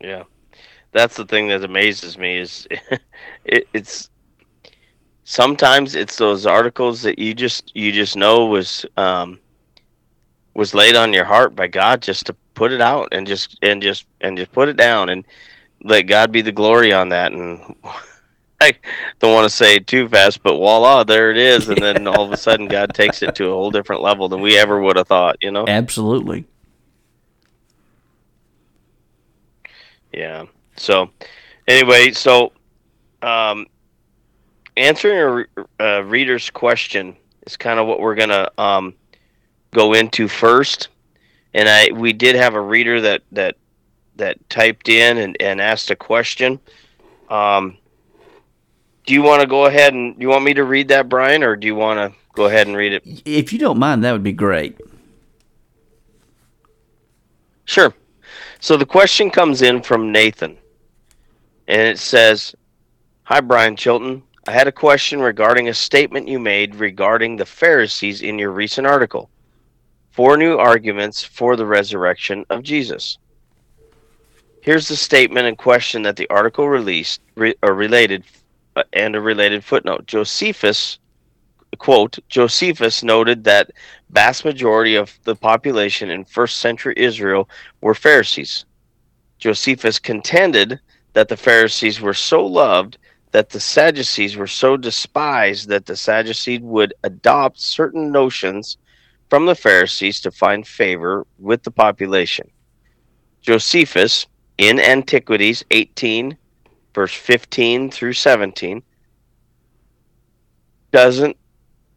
Yeah, 0.00 0.24
that's 0.92 1.16
the 1.16 1.26
thing 1.26 1.48
that 1.48 1.64
amazes 1.64 2.18
me 2.18 2.38
is 2.38 2.66
it, 3.44 3.68
it's 3.72 4.10
sometimes 5.24 5.94
it's 5.94 6.16
those 6.16 6.46
articles 6.46 7.02
that 7.02 7.18
you 7.18 7.34
just 7.34 7.74
you 7.74 7.92
just 7.92 8.16
know 8.16 8.46
was 8.46 8.86
um, 8.96 9.38
was 10.54 10.74
laid 10.74 10.96
on 10.96 11.12
your 11.12 11.24
heart 11.24 11.54
by 11.54 11.66
God 11.66 12.02
just 12.02 12.26
to 12.26 12.36
put 12.54 12.72
it 12.72 12.80
out 12.80 13.08
and 13.12 13.26
just 13.26 13.58
and 13.62 13.82
just 13.82 14.06
and 14.20 14.36
just 14.36 14.50
put 14.52 14.68
it 14.68 14.76
down 14.76 15.08
and 15.08 15.24
let 15.82 16.02
God 16.02 16.32
be 16.32 16.42
the 16.42 16.52
glory 16.52 16.92
on 16.92 17.10
that. 17.10 17.32
And 17.32 17.76
I 18.60 18.72
don't 19.20 19.34
want 19.34 19.48
to 19.48 19.54
say 19.54 19.78
too 19.78 20.08
fast, 20.08 20.42
but 20.42 20.56
voila, 20.56 21.04
there 21.04 21.30
it 21.30 21.36
is. 21.36 21.68
And 21.68 21.80
then 21.80 22.08
all 22.08 22.24
of 22.24 22.32
a 22.32 22.36
sudden, 22.36 22.66
God 22.66 22.92
takes 22.92 23.22
it 23.22 23.36
to 23.36 23.46
a 23.46 23.54
whole 23.54 23.70
different 23.70 24.02
level 24.02 24.28
than 24.28 24.40
we 24.40 24.58
ever 24.58 24.80
would 24.80 24.96
have 24.96 25.06
thought. 25.06 25.36
You 25.40 25.52
know? 25.52 25.64
Absolutely. 25.68 26.44
Yeah. 30.12 30.46
So, 30.78 31.10
anyway, 31.66 32.12
so 32.12 32.52
um, 33.22 33.66
answering 34.76 35.46
a, 35.78 35.84
a 35.84 36.04
reader's 36.04 36.50
question 36.50 37.16
is 37.46 37.56
kind 37.56 37.78
of 37.78 37.86
what 37.86 38.00
we're 38.00 38.14
gonna 38.14 38.50
um, 38.58 38.94
go 39.72 39.92
into 39.94 40.28
first 40.28 40.88
and 41.54 41.68
I 41.68 41.90
we 41.92 42.12
did 42.12 42.36
have 42.36 42.54
a 42.54 42.60
reader 42.60 43.00
that 43.00 43.22
that 43.32 43.56
that 44.16 44.48
typed 44.50 44.88
in 44.88 45.18
and, 45.18 45.36
and 45.40 45.60
asked 45.60 45.90
a 45.90 45.96
question. 45.96 46.58
Um, 47.28 47.76
do 49.06 49.14
you 49.14 49.22
want 49.22 49.42
to 49.42 49.46
go 49.46 49.66
ahead 49.66 49.94
and 49.94 50.16
do 50.16 50.22
you 50.22 50.28
want 50.28 50.44
me 50.44 50.54
to 50.54 50.64
read 50.64 50.88
that, 50.88 51.08
Brian, 51.08 51.42
or 51.42 51.56
do 51.56 51.66
you 51.66 51.74
want 51.74 51.98
to 51.98 52.18
go 52.34 52.46
ahead 52.46 52.66
and 52.66 52.76
read 52.76 52.92
it? 52.92 53.22
If 53.24 53.52
you 53.52 53.58
don't 53.58 53.78
mind, 53.78 54.04
that 54.04 54.12
would 54.12 54.22
be 54.22 54.32
great. 54.32 54.78
Sure. 57.64 57.94
So 58.60 58.76
the 58.76 58.86
question 58.86 59.30
comes 59.30 59.62
in 59.62 59.82
from 59.82 60.10
Nathan, 60.10 60.56
and 61.68 61.82
it 61.82 62.00
says, 62.00 62.56
"Hi, 63.24 63.40
Brian 63.40 63.76
Chilton. 63.76 64.24
I 64.48 64.52
had 64.52 64.66
a 64.66 64.72
question 64.72 65.20
regarding 65.20 65.68
a 65.68 65.74
statement 65.74 66.26
you 66.26 66.40
made 66.40 66.74
regarding 66.74 67.36
the 67.36 67.46
Pharisees 67.46 68.22
in 68.22 68.38
your 68.38 68.50
recent 68.50 68.86
article 68.86 69.30
four 70.18 70.36
new 70.36 70.56
arguments 70.56 71.22
for 71.22 71.54
the 71.54 71.64
resurrection 71.64 72.44
of 72.50 72.64
Jesus. 72.64 73.18
Here's 74.62 74.88
the 74.88 74.96
statement 74.96 75.46
and 75.46 75.56
question 75.56 76.02
that 76.02 76.16
the 76.16 76.28
article 76.28 76.68
released 76.68 77.20
re, 77.36 77.54
related 77.62 78.24
uh, 78.74 78.82
and 78.92 79.14
a 79.14 79.20
related 79.20 79.62
footnote. 79.62 80.06
Josephus 80.06 80.98
quote 81.78 82.18
Josephus 82.28 83.04
noted 83.04 83.44
that 83.44 83.70
vast 84.10 84.44
majority 84.44 84.96
of 84.96 85.16
the 85.22 85.36
population 85.36 86.10
in 86.10 86.24
first 86.24 86.56
century 86.56 86.94
Israel 86.96 87.48
were 87.80 87.94
Pharisees. 87.94 88.64
Josephus 89.38 90.00
contended 90.00 90.80
that 91.12 91.28
the 91.28 91.36
Pharisees 91.36 92.00
were 92.00 92.14
so 92.14 92.44
loved 92.44 92.98
that 93.32 93.50
the 93.50 93.60
Sadducees 93.60 94.36
were 94.36 94.46
so 94.46 94.76
despised 94.76 95.68
that 95.68 95.86
the 95.86 95.96
Sadducees 95.96 96.60
would 96.60 96.94
adopt 97.04 97.60
certain 97.60 98.10
notions 98.10 98.78
from 99.28 99.46
the 99.46 99.54
Pharisees 99.54 100.20
to 100.22 100.30
find 100.30 100.66
favor 100.66 101.26
with 101.38 101.62
the 101.62 101.70
population. 101.70 102.50
Josephus, 103.42 104.26
in 104.56 104.80
Antiquities 104.80 105.64
18, 105.70 106.36
verse 106.94 107.14
15 107.14 107.90
through 107.90 108.14
17, 108.14 108.82
doesn't, 110.90 111.36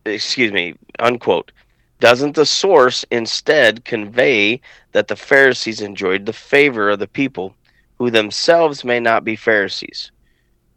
excuse 0.06 0.52
me, 0.52 0.76
unquote, 1.00 1.52
doesn't 2.00 2.36
the 2.36 2.46
source 2.46 3.06
instead 3.12 3.86
convey 3.86 4.60
that 4.92 5.08
the 5.08 5.16
Pharisees 5.16 5.82
enjoyed 5.82 6.26
the 6.26 6.34
favor 6.34 6.90
of 6.90 7.00
the 7.00 7.08
people 7.08 7.56
who 8.02 8.10
themselves 8.10 8.84
may 8.84 9.00
not 9.00 9.24
be 9.24 9.36
Pharisees? 9.36 10.12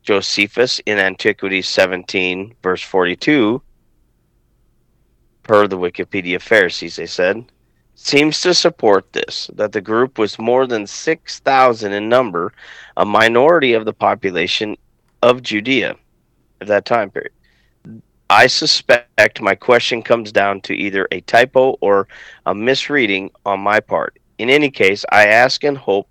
Josephus 0.03 0.79
in 0.85 0.99
Antiquities 0.99 1.67
17, 1.67 2.55
verse 2.63 2.83
42, 2.83 3.63
per 5.43 5.67
the 5.67 5.79
Wikipedia 5.79 6.39
Pharisees, 6.39 6.97
they 6.97 7.07
said, 7.07 7.43
seems 7.95 8.43
to 8.43 8.53
support 8.53 9.11
this 9.15 9.49
that 9.55 9.73
the 9.73 9.81
group 9.81 10.19
was 10.19 10.39
more 10.39 10.67
than 10.67 10.87
6,000 10.87 11.93
in 11.95 12.11
number, 12.11 12.53
a 12.99 13.07
minority 13.07 13.73
of 13.73 13.87
the 13.87 13.95
population 13.95 14.77
of 15.23 15.43
Judea 15.43 15.97
at 16.61 16.67
that 16.67 16.85
time 16.85 17.11
period. 17.11 17.33
I 18.29 18.49
suspect 18.49 19.41
my 19.41 19.55
question 19.55 20.03
comes 20.03 20.31
down 20.31 20.61
to 20.61 20.75
either 20.75 21.09
a 21.11 21.23
typo 21.23 21.79
or 21.81 22.07
a 22.45 22.55
misreading 22.55 23.31
on 23.47 23.61
my 23.61 23.81
part. 23.81 24.19
In 24.37 24.51
any 24.51 24.71
case, 24.71 25.07
I 25.11 25.29
ask 25.29 25.65
and 25.65 25.79
hope 25.79 26.07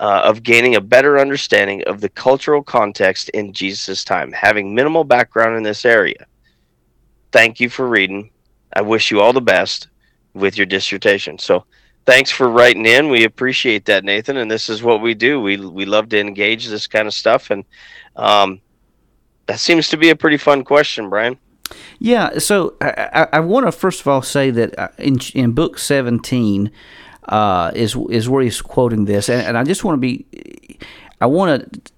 uh, 0.00 0.22
of 0.24 0.42
gaining 0.42 0.74
a 0.74 0.80
better 0.80 1.18
understanding 1.18 1.84
of 1.86 2.00
the 2.00 2.08
cultural 2.08 2.62
context 2.62 3.28
in 3.28 3.52
Jesus' 3.52 4.02
time, 4.02 4.32
having 4.32 4.74
minimal 4.74 5.04
background 5.04 5.56
in 5.56 5.62
this 5.62 5.84
area 5.84 6.26
thank 7.32 7.60
you 7.60 7.68
for 7.68 7.86
reading. 7.86 8.30
I 8.74 8.82
wish 8.82 9.10
you 9.10 9.20
all 9.20 9.32
the 9.32 9.40
best 9.40 9.88
with 10.34 10.56
your 10.56 10.66
dissertation. 10.66 11.38
So 11.38 11.64
thanks 12.06 12.30
for 12.30 12.48
writing 12.48 12.86
in. 12.86 13.08
We 13.08 13.24
appreciate 13.24 13.84
that, 13.86 14.04
Nathan. 14.04 14.36
And 14.36 14.50
this 14.50 14.68
is 14.68 14.82
what 14.82 15.00
we 15.00 15.14
do. 15.14 15.40
We 15.40 15.56
we 15.56 15.84
love 15.84 16.08
to 16.10 16.20
engage 16.20 16.68
this 16.68 16.86
kind 16.86 17.06
of 17.06 17.14
stuff, 17.14 17.50
and 17.50 17.64
um, 18.16 18.60
that 19.46 19.60
seems 19.60 19.88
to 19.88 19.96
be 19.96 20.10
a 20.10 20.16
pretty 20.16 20.36
fun 20.36 20.64
question, 20.64 21.08
Brian. 21.08 21.38
Yeah. 21.98 22.38
So 22.38 22.74
I, 22.80 23.08
I, 23.12 23.28
I 23.34 23.40
want 23.40 23.66
to 23.66 23.72
first 23.72 24.00
of 24.00 24.08
all 24.08 24.22
say 24.22 24.50
that 24.50 24.78
uh, 24.78 24.88
in 24.98 25.18
in 25.34 25.52
book 25.52 25.78
seventeen 25.78 26.70
uh, 27.30 27.70
is 27.74 27.96
is 28.10 28.28
where 28.28 28.42
he's 28.42 28.60
quoting 28.60 29.06
this, 29.06 29.28
and, 29.28 29.40
and 29.40 29.56
I 29.56 29.64
just 29.64 29.84
want 29.84 29.96
to 29.96 30.00
be. 30.00 30.26
I 31.22 31.26
want 31.26 31.92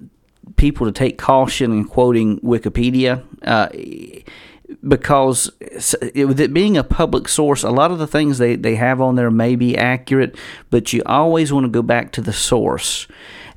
people 0.56 0.86
to 0.86 0.92
take 0.92 1.18
caution 1.18 1.72
in 1.72 1.84
quoting 1.84 2.38
Wikipedia. 2.40 3.24
Uh, 3.42 3.68
because 4.88 5.50
with 6.14 6.40
it 6.40 6.54
being 6.54 6.76
a 6.76 6.84
public 6.84 7.28
source, 7.28 7.62
a 7.62 7.70
lot 7.70 7.90
of 7.90 7.98
the 7.98 8.06
things 8.06 8.38
they, 8.38 8.56
they 8.56 8.74
have 8.76 9.00
on 9.00 9.16
there 9.16 9.30
may 9.30 9.54
be 9.54 9.76
accurate, 9.76 10.36
but 10.70 10.92
you 10.92 11.02
always 11.04 11.52
want 11.52 11.64
to 11.64 11.70
go 11.70 11.82
back 11.82 12.10
to 12.12 12.20
the 12.20 12.32
source. 12.32 13.06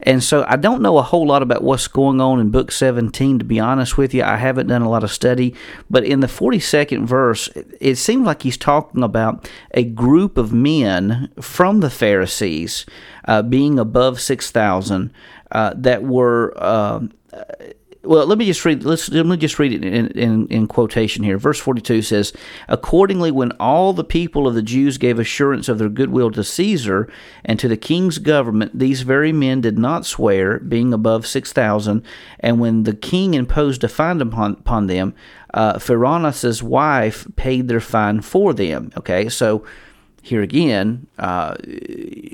And 0.02 0.24
so 0.24 0.46
I 0.48 0.56
don't 0.56 0.82
know 0.82 0.98
a 0.98 1.04
whole 1.04 1.28
lot 1.28 1.42
about 1.42 1.64
what's 1.64 1.88
going 1.88 2.22
on 2.22 2.40
in 2.40 2.50
book 2.50 2.72
17, 2.72 3.40
to 3.40 3.46
be 3.46 3.60
honest 3.60 3.98
with 3.98 4.14
you. 4.14 4.24
I 4.24 4.38
haven't 4.38 4.68
done 4.68 4.82
a 4.82 4.90
lot 4.90 5.04
of 5.04 5.12
study. 5.12 5.56
But 5.90 6.04
in 6.04 6.20
the 6.20 6.28
42nd 6.28 7.06
verse, 7.06 7.50
it 7.80 7.96
seems 7.96 8.26
like 8.26 8.44
he's 8.44 8.58
talking 8.58 9.04
about 9.04 9.50
a 9.72 9.84
group 9.84 10.38
of 10.38 10.54
men 10.54 11.32
from 11.40 11.80
the 11.80 11.90
Pharisees 11.90 12.86
uh, 13.26 13.42
being 13.42 13.80
above 13.80 14.20
6,000 14.20 15.14
uh, 15.52 15.74
that 15.76 16.04
were. 16.04 16.54
Uh, 16.58 17.08
well, 18.06 18.26
let 18.26 18.38
me 18.38 18.46
just 18.46 18.64
read. 18.66 18.84
Let's 18.84 19.10
let 19.10 19.26
me 19.26 19.38
just 19.38 19.60
read 19.60 19.74
it 19.74 19.84
in, 19.84 20.08
in, 20.08 20.48
in, 20.48 20.68
quotation 20.68 21.24
here. 21.24 21.38
Verse 21.38 21.60
forty-two 21.60 22.02
says, 22.02 22.34
"Accordingly, 22.68 23.32
when 23.32 23.52
all 23.54 23.94
the 23.94 24.04
people 24.04 24.48
of 24.48 24.56
the 24.56 24.62
Jews 24.62 24.98
gave 24.98 25.20
assurance 25.20 25.68
of 25.68 25.78
their 25.78 25.90
goodwill 25.90 26.32
to 26.32 26.44
Caesar 26.44 27.12
and 27.44 27.60
to 27.60 27.68
the 27.68 27.78
king's 27.78 28.18
government, 28.18 28.78
these 28.78 29.02
very 29.02 29.32
men 29.32 29.62
did 29.62 29.78
not 29.78 30.06
swear, 30.06 30.60
being 30.60 30.94
above 30.94 31.28
six 31.28 31.52
thousand. 31.52 32.04
And 32.40 32.60
when 32.60 32.84
the 32.84 32.96
king 32.96 33.34
imposed 33.34 33.84
a 33.84 33.88
fine 33.88 34.22
upon, 34.22 34.54
upon 34.54 34.88
them, 34.88 35.14
uh, 35.54 35.80
wife 36.62 37.28
paid 37.36 37.68
their 37.68 37.80
fine 37.80 38.22
for 38.22 38.54
them." 38.54 38.92
Okay, 38.98 39.30
so 39.30 39.66
here 40.26 40.42
again, 40.42 41.06
uh, 41.20 41.54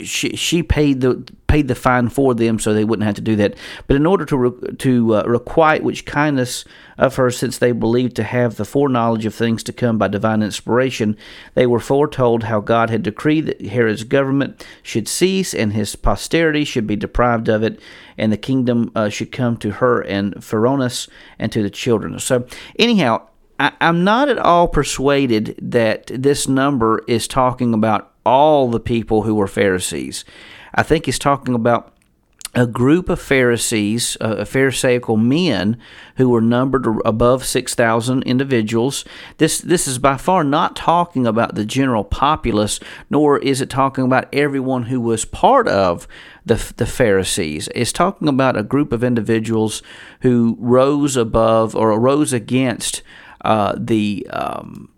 she 0.05 0.33
she 0.37 0.63
paid 0.63 1.01
the 1.01 1.29
paid 1.47 1.67
the 1.67 1.75
fine 1.75 2.07
for 2.07 2.33
them, 2.33 2.57
so 2.57 2.73
they 2.73 2.85
wouldn't 2.85 3.05
have 3.05 3.15
to 3.15 3.21
do 3.21 3.35
that. 3.35 3.55
But 3.85 3.97
in 3.97 4.05
order 4.05 4.23
to 4.23 4.37
re- 4.37 4.75
to 4.77 5.15
uh, 5.15 5.23
requite 5.23 5.83
which 5.83 6.05
kindness 6.05 6.63
of 6.97 7.17
her, 7.17 7.29
since 7.31 7.57
they 7.57 7.73
believed 7.73 8.15
to 8.15 8.23
have 8.23 8.55
the 8.55 8.63
foreknowledge 8.63 9.25
of 9.25 9.35
things 9.35 9.61
to 9.63 9.73
come 9.73 9.97
by 9.97 10.07
divine 10.07 10.41
inspiration, 10.41 11.17
they 11.53 11.67
were 11.67 11.81
foretold 11.81 12.43
how 12.43 12.61
God 12.61 12.89
had 12.89 13.03
decreed 13.03 13.47
that 13.47 13.61
Herod's 13.61 14.05
government 14.05 14.65
should 14.81 15.09
cease 15.09 15.53
and 15.53 15.73
his 15.73 15.97
posterity 15.97 16.63
should 16.63 16.87
be 16.87 16.95
deprived 16.95 17.49
of 17.49 17.61
it, 17.61 17.77
and 18.17 18.31
the 18.31 18.37
kingdom 18.37 18.89
uh, 18.95 19.09
should 19.09 19.33
come 19.33 19.57
to 19.57 19.71
her 19.71 19.99
and 19.99 20.35
Pharonis 20.35 21.09
and 21.37 21.51
to 21.51 21.61
the 21.61 21.69
children. 21.69 22.17
So 22.19 22.47
anyhow, 22.79 23.27
I, 23.61 23.71
I'm 23.79 24.03
not 24.03 24.27
at 24.27 24.39
all 24.39 24.67
persuaded 24.67 25.55
that 25.61 26.07
this 26.07 26.47
number 26.47 27.03
is 27.07 27.27
talking 27.27 27.75
about 27.75 28.11
all 28.25 28.71
the 28.71 28.79
people 28.79 29.21
who 29.21 29.35
were 29.35 29.47
Pharisees. 29.47 30.25
I 30.73 30.81
think 30.81 31.05
he's 31.05 31.19
talking 31.19 31.53
about 31.53 31.93
a 32.53 32.65
group 32.67 33.07
of 33.07 33.21
Pharisees, 33.21 34.17
uh, 34.19 34.43
Pharisaical 34.43 35.15
men, 35.15 35.77
who 36.17 36.27
were 36.27 36.41
numbered 36.41 36.85
above 37.05 37.45
six 37.45 37.75
thousand 37.75 38.23
individuals. 38.23 39.05
This 39.37 39.59
this 39.59 39.87
is 39.87 39.99
by 39.99 40.17
far 40.17 40.43
not 40.43 40.75
talking 40.75 41.27
about 41.27 41.55
the 41.55 41.63
general 41.63 42.03
populace, 42.03 42.79
nor 43.09 43.37
is 43.37 43.61
it 43.61 43.69
talking 43.69 44.03
about 44.03 44.27
everyone 44.33 44.83
who 44.83 44.99
was 44.99 45.23
part 45.23 45.67
of 45.67 46.07
the 46.45 46.73
the 46.77 46.87
Pharisees. 46.87 47.69
It's 47.75 47.93
talking 47.93 48.27
about 48.27 48.57
a 48.57 48.63
group 48.63 48.91
of 48.91 49.03
individuals 49.03 49.83
who 50.21 50.57
rose 50.59 51.15
above 51.15 51.75
or 51.75 51.97
rose 51.99 52.33
against 52.33 53.03
uh, 53.43 53.75
the, 53.77 54.27
um, 54.29 54.89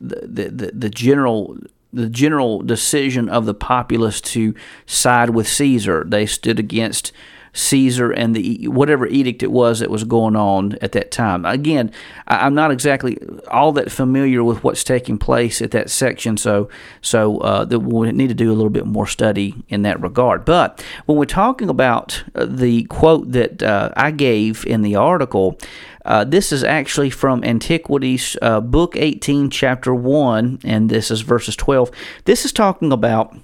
the 0.00 0.48
the 0.50 0.72
the 0.74 0.90
general 0.90 1.56
the 1.92 2.08
general 2.08 2.62
decision 2.62 3.28
of 3.28 3.44
the 3.44 3.54
populace 3.54 4.20
to 4.20 4.54
side 4.86 5.30
with 5.30 5.46
Caesar. 5.46 6.04
They 6.06 6.26
stood 6.26 6.58
against 6.58 7.12
Caesar 7.52 8.10
and 8.10 8.34
the 8.34 8.66
whatever 8.68 9.06
edict 9.06 9.42
it 9.42 9.50
was 9.50 9.80
that 9.80 9.90
was 9.90 10.04
going 10.04 10.36
on 10.36 10.78
at 10.80 10.92
that 10.92 11.10
time. 11.10 11.44
Again, 11.44 11.92
I'm 12.26 12.54
not 12.54 12.70
exactly 12.70 13.18
all 13.48 13.72
that 13.72 13.92
familiar 13.92 14.42
with 14.42 14.64
what's 14.64 14.84
taking 14.84 15.18
place 15.18 15.60
at 15.60 15.70
that 15.72 15.90
section, 15.90 16.36
so 16.36 16.68
so 17.00 17.38
uh, 17.38 17.66
we 17.70 18.10
need 18.12 18.28
to 18.28 18.34
do 18.34 18.50
a 18.50 18.54
little 18.54 18.70
bit 18.70 18.86
more 18.86 19.06
study 19.06 19.54
in 19.68 19.82
that 19.82 20.00
regard. 20.00 20.44
But 20.44 20.84
when 21.06 21.18
we're 21.18 21.24
talking 21.26 21.68
about 21.68 22.24
uh, 22.34 22.46
the 22.48 22.84
quote 22.84 23.32
that 23.32 23.62
uh, 23.62 23.90
I 23.96 24.10
gave 24.10 24.66
in 24.66 24.82
the 24.82 24.96
article. 24.96 25.58
Uh, 26.04 26.24
this 26.24 26.50
is 26.50 26.64
actually 26.64 27.10
from 27.10 27.44
Antiquities, 27.44 28.36
uh, 28.42 28.60
Book 28.60 28.96
18, 28.96 29.50
Chapter 29.50 29.94
1, 29.94 30.58
and 30.64 30.90
this 30.90 31.12
is 31.12 31.20
verses 31.20 31.54
12. 31.54 31.92
This 32.24 32.44
is 32.44 32.50
talking 32.50 32.90
about 32.90 33.36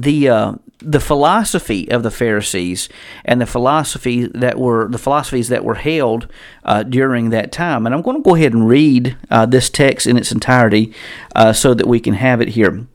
the 0.00 0.28
uh, 0.28 0.52
the 0.80 1.00
philosophy 1.00 1.90
of 1.90 2.02
the 2.02 2.10
Pharisees 2.10 2.88
and 3.24 3.40
the 3.40 3.46
philosophy 3.46 4.26
that 4.26 4.58
were 4.58 4.88
the 4.88 4.98
philosophies 4.98 5.48
that 5.48 5.64
were 5.64 5.74
held 5.74 6.28
uh, 6.64 6.84
during 6.84 7.30
that 7.30 7.50
time. 7.50 7.84
And 7.84 7.94
I'm 7.94 8.02
going 8.02 8.16
to 8.16 8.22
go 8.22 8.36
ahead 8.36 8.52
and 8.52 8.68
read 8.68 9.16
uh, 9.30 9.46
this 9.46 9.70
text 9.70 10.06
in 10.06 10.16
its 10.16 10.30
entirety 10.30 10.94
uh, 11.34 11.52
so 11.52 11.74
that 11.74 11.88
we 11.88 11.98
can 11.98 12.14
have 12.14 12.40
it 12.40 12.50
here. 12.50 12.86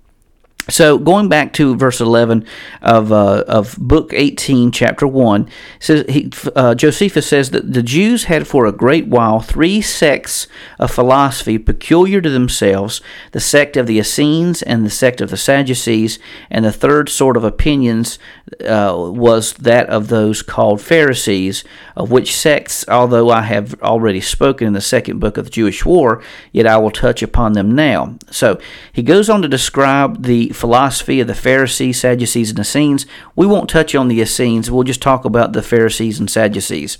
So 0.70 0.98
going 0.98 1.28
back 1.28 1.52
to 1.54 1.76
verse 1.76 2.00
11 2.00 2.46
of, 2.82 3.12
uh, 3.12 3.44
of 3.48 3.78
book 3.78 4.14
18, 4.14 4.72
chapter 4.72 5.06
1, 5.06 5.50
says 5.80 6.06
he, 6.08 6.32
uh, 6.56 6.74
Josephus 6.74 7.28
says 7.28 7.52
that 7.52 7.74
the 7.74 7.84
Jews 7.84 8.26
had 8.26 8.48
for 8.48 8.66
a 8.66 8.72
great 8.72 9.08
while 9.08 9.42
three 9.42 9.82
sects 9.82 10.48
of 10.80 10.90
philosophy 10.90 11.58
peculiar 11.58 12.22
to 12.22 12.30
themselves, 12.30 13.02
the 13.34 13.42
sect 13.42 13.76
of 13.76 13.88
the 13.88 14.00
Essenes 14.00 14.62
and 14.62 14.86
the 14.86 14.90
sect 14.90 15.20
of 15.20 15.30
the 15.32 15.38
Sadducees, 15.38 16.18
and 16.50 16.64
the 16.64 16.72
third 16.72 17.10
sort 17.10 17.36
of 17.36 17.44
opinions 17.44 18.18
uh, 18.66 18.96
was 18.96 19.54
that 19.54 19.90
of 19.90 20.08
those 20.08 20.42
called 20.42 20.80
Pharisees, 20.82 21.66
of 21.98 22.10
which 22.10 22.34
sects, 22.34 22.86
although 22.88 23.30
I 23.30 23.42
have 23.42 23.82
already 23.82 24.22
spoken 24.22 24.68
in 24.68 24.74
the 24.74 24.82
second 24.82 25.20
book 25.20 25.38
of 25.38 25.46
the 25.46 25.52
Jewish 25.52 25.86
War, 25.86 26.24
yet 26.54 26.68
I 26.68 26.78
will 26.78 26.92
touch 26.92 27.22
upon 27.22 27.52
them 27.52 27.76
now. 27.76 28.16
So 28.32 28.62
he 28.94 29.04
goes 29.04 29.30
on 29.30 29.42
to 29.42 29.50
describe 29.50 30.24
the 30.24 30.53
philosophy 30.54 31.20
of 31.20 31.28
the 31.28 31.36
Pharisees, 31.36 32.00
Sadducees, 32.00 32.52
and 32.52 32.60
Essenes. 32.60 33.06
We 33.36 33.46
won't 33.46 33.70
touch 33.70 33.96
on 33.96 34.08
the 34.08 34.22
Essenes, 34.22 34.72
we'll 34.72 34.84
just 34.84 35.02
talk 35.02 35.26
about 35.26 35.54
the 35.54 35.62
Pharisees 35.62 36.20
and 36.20 36.30
Sadducees. 36.30 36.98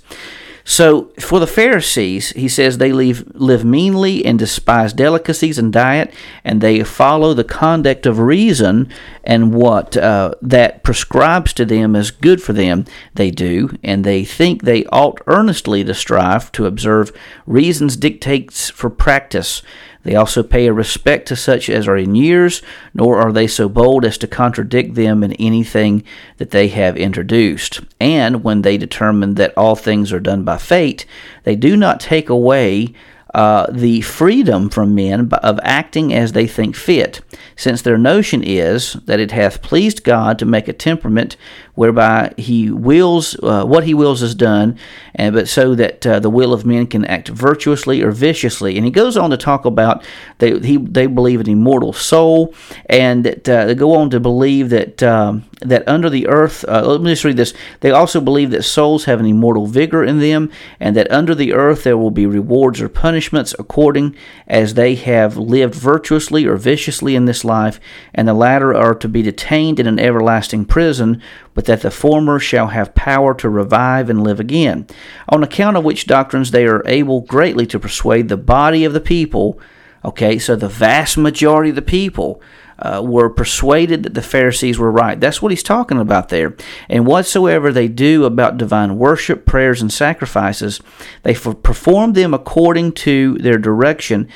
So, 0.66 1.12
for 1.20 1.40
the 1.40 1.46
Pharisees, 1.46 2.30
he 2.30 2.48
says 2.48 2.78
they 2.78 2.90
live, 2.90 3.30
live 3.34 3.66
meanly 3.66 4.24
and 4.24 4.38
despise 4.38 4.94
delicacies 4.94 5.58
and 5.58 5.70
diet, 5.70 6.14
and 6.42 6.62
they 6.62 6.82
follow 6.82 7.34
the 7.34 7.44
conduct 7.44 8.06
of 8.06 8.18
reason 8.18 8.88
and 9.22 9.52
what 9.52 9.94
uh, 9.94 10.32
that 10.40 10.82
prescribes 10.82 11.52
to 11.54 11.66
them 11.66 11.94
as 11.94 12.10
good 12.10 12.42
for 12.42 12.54
them, 12.54 12.86
they 13.14 13.30
do, 13.30 13.76
and 13.82 14.04
they 14.04 14.24
think 14.24 14.62
they 14.62 14.86
ought 14.86 15.20
earnestly 15.26 15.84
to 15.84 15.92
strive 15.92 16.50
to 16.52 16.64
observe 16.64 17.12
reason's 17.46 17.98
dictates 17.98 18.70
for 18.70 18.88
practice. 18.88 19.60
They 20.04 20.14
also 20.14 20.42
pay 20.42 20.66
a 20.66 20.72
respect 20.72 21.26
to 21.28 21.36
such 21.36 21.68
as 21.68 21.88
are 21.88 21.96
in 21.96 22.14
years, 22.14 22.62
nor 22.92 23.18
are 23.18 23.32
they 23.32 23.46
so 23.46 23.68
bold 23.68 24.04
as 24.04 24.18
to 24.18 24.26
contradict 24.26 24.94
them 24.94 25.24
in 25.24 25.32
anything 25.34 26.04
that 26.36 26.50
they 26.50 26.68
have 26.68 26.96
introduced. 26.96 27.80
And 28.00 28.44
when 28.44 28.62
they 28.62 28.76
determine 28.76 29.34
that 29.34 29.56
all 29.56 29.74
things 29.74 30.12
are 30.12 30.20
done 30.20 30.44
by 30.44 30.58
fate, 30.58 31.06
they 31.44 31.56
do 31.56 31.76
not 31.76 32.00
take 32.00 32.28
away 32.28 32.94
uh, 33.34 33.66
the 33.72 34.00
freedom 34.02 34.70
from 34.70 34.94
men 34.94 35.28
of 35.42 35.58
acting 35.64 36.14
as 36.14 36.32
they 36.32 36.46
think 36.46 36.76
fit, 36.76 37.20
since 37.56 37.82
their 37.82 37.98
notion 37.98 38.44
is 38.44 38.92
that 39.06 39.18
it 39.18 39.32
hath 39.32 39.60
pleased 39.60 40.04
God 40.04 40.38
to 40.38 40.46
make 40.46 40.68
a 40.68 40.72
temperament 40.72 41.36
whereby 41.74 42.32
he 42.36 42.70
wills 42.70 43.36
uh, 43.42 43.64
what 43.64 43.84
he 43.84 43.94
wills 43.94 44.22
is 44.22 44.34
done, 44.34 44.78
and 45.14 45.34
but 45.34 45.48
so 45.48 45.74
that 45.74 46.06
uh, 46.06 46.20
the 46.20 46.30
will 46.30 46.52
of 46.52 46.64
men 46.64 46.86
can 46.86 47.04
act 47.04 47.28
virtuously 47.28 48.02
or 48.02 48.10
viciously. 48.10 48.76
And 48.76 48.84
he 48.84 48.90
goes 48.90 49.16
on 49.16 49.30
to 49.30 49.36
talk 49.36 49.64
about 49.64 50.04
they 50.38 50.58
he, 50.60 50.76
they 50.76 51.06
believe 51.06 51.40
an 51.40 51.48
immortal 51.48 51.92
soul, 51.92 52.54
and 52.86 53.24
that 53.24 53.48
uh, 53.48 53.66
they 53.66 53.74
go 53.74 53.94
on 53.94 54.10
to 54.10 54.20
believe 54.20 54.70
that 54.70 55.02
um, 55.02 55.44
that 55.60 55.86
under 55.88 56.08
the 56.08 56.28
earth. 56.28 56.64
Uh, 56.68 56.82
let 56.86 57.00
me 57.00 57.10
just 57.12 57.24
read 57.24 57.36
this. 57.36 57.54
They 57.80 57.90
also 57.90 58.20
believe 58.20 58.50
that 58.50 58.62
souls 58.62 59.04
have 59.04 59.20
an 59.20 59.26
immortal 59.26 59.66
vigor 59.66 60.04
in 60.04 60.20
them, 60.20 60.50
and 60.78 60.94
that 60.96 61.10
under 61.10 61.34
the 61.34 61.52
earth 61.52 61.84
there 61.84 61.98
will 61.98 62.10
be 62.10 62.26
rewards 62.26 62.80
or 62.80 62.88
punishments 62.88 63.54
according 63.58 64.16
as 64.46 64.74
they 64.74 64.94
have 64.94 65.36
lived 65.36 65.74
virtuously 65.74 66.46
or 66.46 66.56
viciously 66.56 67.16
in 67.16 67.24
this 67.24 67.44
life, 67.44 67.80
and 68.14 68.28
the 68.28 68.34
latter 68.34 68.74
are 68.74 68.94
to 68.94 69.08
be 69.08 69.22
detained 69.22 69.80
in 69.80 69.86
an 69.86 69.98
everlasting 69.98 70.64
prison 70.64 71.20
but 71.54 71.64
that 71.64 71.82
the 71.82 71.90
former 71.90 72.38
shall 72.38 72.68
have 72.68 72.94
power 72.94 73.32
to 73.34 73.48
revive 73.48 74.10
and 74.10 74.22
live 74.22 74.40
again, 74.40 74.86
on 75.28 75.42
account 75.42 75.76
of 75.76 75.84
which 75.84 76.06
doctrines 76.06 76.50
they 76.50 76.66
are 76.66 76.86
able 76.86 77.22
greatly 77.22 77.66
to 77.66 77.78
persuade 77.78 78.28
the 78.28 78.36
body 78.36 78.84
of 78.84 78.92
the 78.92 79.00
people. 79.00 79.58
Okay, 80.04 80.38
so 80.38 80.54
the 80.54 80.68
vast 80.68 81.16
majority 81.16 81.70
of 81.70 81.76
the 81.76 81.82
people 81.82 82.42
uh, 82.78 83.00
were 83.04 83.30
persuaded 83.30 84.02
that 84.02 84.14
the 84.14 84.22
Pharisees 84.22 84.78
were 84.78 84.90
right. 84.90 85.18
That's 85.18 85.40
what 85.40 85.52
he's 85.52 85.62
talking 85.62 85.98
about 85.98 86.28
there. 86.28 86.56
And 86.88 87.06
whatsoever 87.06 87.72
they 87.72 87.88
do 87.88 88.24
about 88.24 88.58
divine 88.58 88.98
worship, 88.98 89.46
prayers, 89.46 89.80
and 89.80 89.92
sacrifices, 89.92 90.80
they 91.22 91.34
perform 91.34 92.12
them 92.12 92.34
according 92.34 92.92
to 92.92 93.34
their 93.34 93.58
direction 93.58 94.28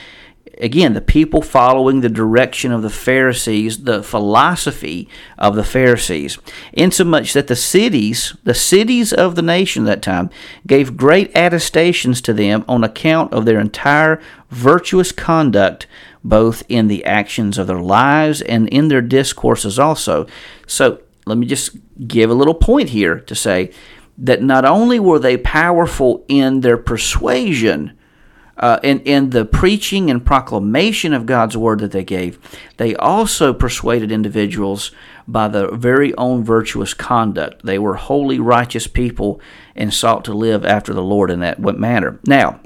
again, 0.61 0.95
the 0.95 1.01
people 1.01 1.43
following 1.43 2.01
the 2.01 2.09
direction 2.09 2.73
of 2.73 2.83
the 2.83 2.91
Pharisees, 2.91 3.85
the 3.85 4.03
philosophy 4.03 5.09
of 5.37 5.57
the 5.57 5.65
Pharisees, 5.65 6.39
insomuch 6.73 7.33
that 7.33 7.47
the 7.47 7.57
cities, 7.57 8.37
the 8.45 8.55
cities 8.55 9.13
of 9.13 9.35
the 9.35 9.43
nation 9.43 9.85
that 9.85 10.03
time, 10.03 10.31
gave 10.67 10.97
great 10.97 11.31
attestations 11.35 12.21
to 12.23 12.33
them 12.33 12.65
on 12.69 12.85
account 12.85 13.33
of 13.33 13.45
their 13.45 13.61
entire 13.61 14.21
virtuous 14.51 15.13
conduct, 15.13 15.87
both 16.25 16.63
in 16.69 16.89
the 16.89 17.05
actions 17.05 17.59
of 17.59 17.67
their 17.67 17.81
lives 17.81 18.43
and 18.43 18.69
in 18.69 18.89
their 18.89 19.03
discourses 19.03 19.79
also. 19.79 20.27
So 20.67 21.01
let 21.27 21.39
me 21.39 21.47
just 21.47 21.77
give 22.07 22.31
a 22.31 22.35
little 22.35 22.55
point 22.55 22.91
here 22.91 23.21
to 23.21 23.35
say 23.35 23.71
that 24.17 24.43
not 24.43 24.65
only 24.65 24.99
were 24.99 25.19
they 25.19 25.37
powerful 25.37 26.25
in 26.29 26.61
their 26.61 26.77
persuasion, 26.77 27.98
uh, 28.59 28.81
in, 28.83 29.01
in 29.01 29.31
the 29.31 29.45
preaching 29.45 30.11
and 30.11 30.25
proclamation 30.25 31.13
of 31.13 31.27
God's 31.27 31.57
word 31.57 31.81
that 31.81 31.93
they 31.93 32.05
gave, 32.05 32.39
they 32.77 32.95
also 32.97 33.53
persuaded 33.53 34.11
individuals 34.11 34.91
by 35.27 35.49
the 35.49 35.69
very 35.69 36.15
own 36.17 36.43
virtuous 36.43 36.95
conduct. 36.95 37.65
They 37.65 37.79
were 37.79 37.95
holy, 37.95 38.39
righteous 38.39 38.87
people 38.87 39.41
and 39.77 39.93
sought 39.93 40.25
to 40.25 40.35
live 40.35 40.65
after 40.65 40.93
the 40.93 41.03
Lord 41.03 41.31
in 41.31 41.41
that 41.41 41.61
manner. 41.61 42.19
Now, 42.27 42.61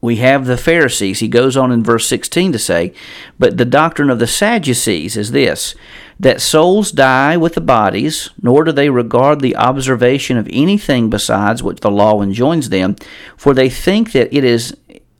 we 0.00 0.16
have 0.16 0.46
the 0.46 0.56
Pharisees. 0.56 1.18
He 1.18 1.28
goes 1.28 1.56
on 1.56 1.72
in 1.72 1.82
verse 1.82 2.06
16 2.06 2.52
to 2.52 2.58
say, 2.58 2.94
But 3.38 3.56
the 3.56 3.64
doctrine 3.64 4.10
of 4.10 4.20
the 4.20 4.28
Sadducees 4.28 5.16
is 5.16 5.32
this 5.32 5.74
that 6.20 6.40
souls 6.40 6.90
die 6.90 7.36
with 7.36 7.54
the 7.54 7.60
bodies, 7.60 8.30
nor 8.42 8.64
do 8.64 8.72
they 8.72 8.90
regard 8.90 9.40
the 9.40 9.54
observation 9.54 10.36
of 10.36 10.48
anything 10.50 11.08
besides 11.10 11.62
what 11.62 11.80
the 11.80 11.90
law 11.90 12.20
enjoins 12.20 12.70
them, 12.70 12.96
for 13.36 13.54
they 13.54 13.70
think 13.70 14.10
that 14.12 14.34
it 14.36 14.42
is 14.42 14.76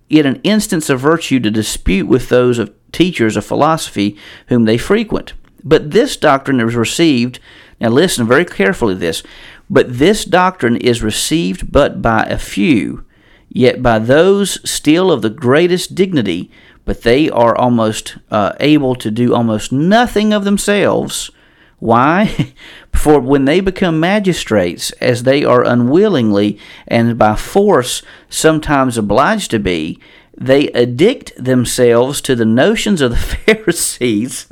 yet 0.09 0.27
an 0.27 0.41
instance 0.43 0.89
of 0.91 1.01
virtue 1.01 1.41
to 1.41 1.51
dispute 1.51 2.07
with 2.07 2.29
those 2.29 2.59
of 2.59 2.73
teachers 2.93 3.37
of 3.37 3.45
philosophy 3.45 4.17
whom 4.49 4.65
they 4.65 4.79
frequent. 4.79 5.35
But 5.63 5.91
this 5.91 6.17
doctrine 6.17 6.61
is 6.61 6.75
received, 6.75 7.41
now 7.81 7.91
listen 7.91 8.27
very 8.27 8.45
carefully 8.45 8.95
to 8.95 9.01
this, 9.01 9.23
but 9.69 9.99
this 9.99 10.25
doctrine 10.25 10.77
is 10.77 11.03
received 11.03 11.71
but 11.71 12.01
by 12.01 12.23
a 12.25 12.39
few, 12.39 13.05
yet 13.49 13.83
by 13.83 13.99
those 13.99 14.59
still 14.69 15.13
of 15.13 15.23
the 15.23 15.31
greatest 15.31 15.95
dignity, 15.95 16.51
but 16.85 17.03
they 17.03 17.29
are 17.29 17.57
almost 17.57 18.17
uh, 18.31 18.53
able 18.61 18.95
to 18.95 19.11
do 19.11 19.35
almost 19.35 19.73
nothing 19.73 20.33
of 20.33 20.45
themselves 20.45 21.31
why? 21.79 22.55
For 22.93 23.21
when 23.21 23.45
they 23.45 23.61
become 23.61 24.01
magistrates, 24.01 24.91
as 24.93 25.23
they 25.23 25.45
are 25.45 25.65
unwillingly 25.65 26.59
and 26.87 27.17
by 27.17 27.37
force 27.37 28.03
sometimes 28.29 28.99
obliged 28.99 29.53
to 29.53 29.59
be, 29.59 30.01
they 30.37 30.69
addict 30.69 31.33
themselves 31.37 32.21
to 32.23 32.35
the 32.35 32.45
notions 32.45 33.01
of 33.01 33.11
the 33.11 33.17
Pharisees 33.57 34.47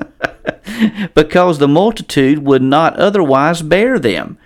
because 1.14 1.58
the 1.58 1.68
multitude 1.68 2.38
would 2.40 2.62
not 2.62 2.96
otherwise 2.96 3.62
bear 3.62 3.98
them. 3.98 4.38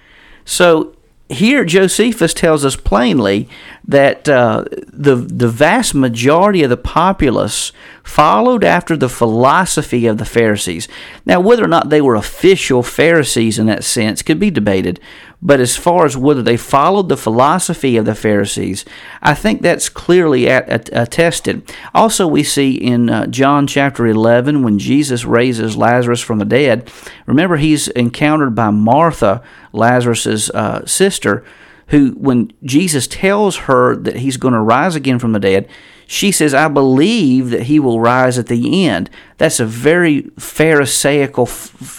So 0.45 0.97
here 1.31 1.65
Josephus 1.65 2.35
tells 2.35 2.65
us 2.65 2.75
plainly 2.75 3.49
that 3.87 4.29
uh, 4.29 4.65
the 4.93 5.15
the 5.15 5.49
vast 5.49 5.95
majority 5.95 6.63
of 6.63 6.71
the 6.71 6.77
populace 6.77 7.73
followed 8.03 8.65
after 8.65 8.97
the 8.97 9.09
philosophy 9.09 10.07
of 10.07 10.19
the 10.19 10.25
Pharisees. 10.25 10.89
Now, 11.25 11.41
whether 11.41 11.65
or 11.65 11.69
not 11.69 11.89
they 11.89 12.01
were 12.01 12.17
official 12.17 12.83
Pharisees 12.83 13.59
in 13.59 13.67
that 13.67 13.85
sense 13.85 14.23
could 14.23 14.41
be 14.41 14.51
debated, 14.51 14.99
but 15.43 15.61
as 15.61 15.77
far 15.77 16.05
as 16.05 16.17
whether 16.17 16.43
they 16.43 16.57
followed 16.57 17.09
the 17.09 17.17
philosophy 17.17 17.97
of 17.97 18.05
the 18.05 18.15
Pharisees, 18.15 18.85
I 19.23 19.35
think 19.35 19.63
that's 19.63 19.89
clearly 19.89 20.47
attested. 20.47 21.63
Also, 21.95 22.27
we 22.27 22.43
see 22.43 22.73
in 22.73 23.09
uh, 23.09 23.27
John 23.27 23.67
chapter 23.67 24.07
11 24.07 24.63
when 24.63 24.79
Jesus 24.79 25.25
raises 25.25 25.77
Lazarus 25.77 26.21
from 26.21 26.39
the 26.39 26.45
dead, 26.45 26.91
remember 27.27 27.57
he's 27.57 27.89
encountered 27.89 28.55
by 28.55 28.71
Martha, 28.71 29.43
Lazarus's 29.73 30.51
uh, 30.51 30.85
sister, 30.85 31.45
who, 31.89 32.11
when 32.13 32.53
Jesus 32.63 33.07
tells 33.07 33.57
her 33.57 33.97
that 33.97 34.17
he's 34.17 34.37
going 34.37 34.55
to 34.55 34.61
rise 34.61 34.95
again 34.95 35.19
from 35.19 35.33
the 35.33 35.41
dead, 35.41 35.69
she 36.07 36.33
says, 36.33 36.53
I 36.55 36.69
believe 36.69 37.51
that 37.51 37.65
he 37.65 37.79
will 37.79 38.01
rise 38.01 38.37
at 38.37 38.47
the 38.47 38.85
end. 38.85 39.09
That's 39.39 39.61
a 39.61 39.65
very 39.65 40.23
Pharisaical, 40.39 41.49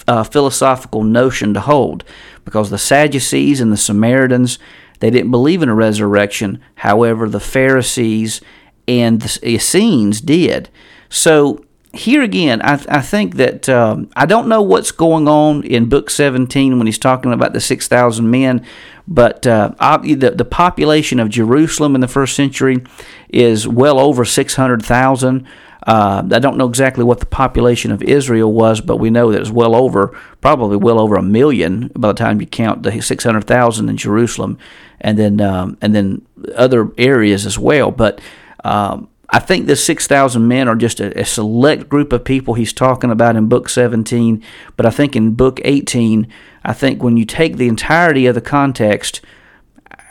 uh, 0.06 0.24
philosophical 0.24 1.04
notion 1.04 1.54
to 1.54 1.62
hold 1.62 2.04
because 2.46 2.70
the 2.70 2.78
Sadducees 2.78 3.62
and 3.62 3.72
the 3.72 3.78
Samaritans, 3.78 4.60
they 5.00 5.10
didn't 5.10 5.32
believe 5.32 5.62
in 5.62 5.70
a 5.70 5.76
resurrection. 5.76 6.62
However, 6.76 7.28
the 7.28 7.40
Pharisees 7.40 8.42
and 8.88 9.22
the 9.22 9.50
Essenes 9.50 10.22
did. 10.22 10.70
So 11.10 11.64
here 11.94 12.22
again, 12.22 12.62
I, 12.62 12.74
I 12.88 13.02
think 13.02 13.36
that 13.36 13.68
um, 13.68 14.10
I 14.16 14.26
don't 14.26 14.48
know 14.48 14.62
what's 14.62 14.92
going 14.92 15.28
on 15.28 15.64
in 15.64 15.90
Book 15.90 16.10
17 16.10 16.78
when 16.78 16.88
he's 16.88 16.98
talking 16.98 17.34
about 17.34 17.54
the 17.54 17.60
6,000 17.60 18.30
men, 18.30 18.66
but 19.08 19.46
uh, 19.46 19.72
the, 20.02 20.34
the 20.36 20.46
population 20.46 21.20
of 21.20 21.30
Jerusalem 21.30 21.96
in 21.96 22.02
the 22.02 22.08
first 22.08 22.36
century 22.36 22.84
is 23.30 23.68
well 23.68 24.00
over 24.00 24.24
600,000. 24.24 25.48
Uh, 25.88 26.24
I 26.32 26.40
don't 26.40 26.58
know 26.58 26.68
exactly 26.68 27.04
what 27.04 27.20
the 27.20 27.26
population 27.26 27.92
of 27.92 28.04
Israel 28.04 28.52
was, 28.54 28.82
but 28.82 28.98
we 28.98 29.10
know 29.10 29.32
that 29.32 29.42
it's 29.42 29.50
well 29.50 29.76
over, 29.76 30.16
probably 30.40 30.78
well 30.78 31.00
over 31.00 31.16
a 31.16 31.24
million 31.24 31.92
by 31.96 32.10
the 32.10 32.14
time 32.14 32.40
you 32.40 32.48
count 32.48 32.84
the 32.84 33.02
600,000 33.02 33.90
in 33.90 33.98
Jerusalem, 33.98 34.60
and 35.00 35.18
then 35.18 35.42
um, 35.42 35.78
and 35.82 35.96
then 35.96 36.22
other 36.56 36.92
areas 36.98 37.48
as 37.48 37.58
well. 37.58 37.90
But 37.90 38.22
um, 38.64 39.10
I 39.32 39.40
think 39.40 39.66
the 39.66 39.76
6,000 39.76 40.48
men 40.48 40.68
are 40.68 40.76
just 40.76 41.00
a, 41.00 41.20
a, 41.20 41.26
select 41.26 41.88
group 41.88 42.12
of 42.12 42.26
people 42.26 42.54
he's 42.54 42.74
talking 42.74 43.10
about 43.10 43.38
in 43.38 43.48
Book 43.48 43.70
17. 43.70 44.44
But 44.76 44.86
I 44.86 44.90
think 44.90 45.16
in 45.16 45.36
Book 45.36 45.62
18, 45.64 46.28
I 46.64 46.74
think 46.74 47.02
when 47.02 47.16
you 47.16 47.26
take 47.26 47.56
the 47.56 47.70
entirety 47.70 48.28
of 48.28 48.36
the 48.36 48.42
context, 48.42 49.22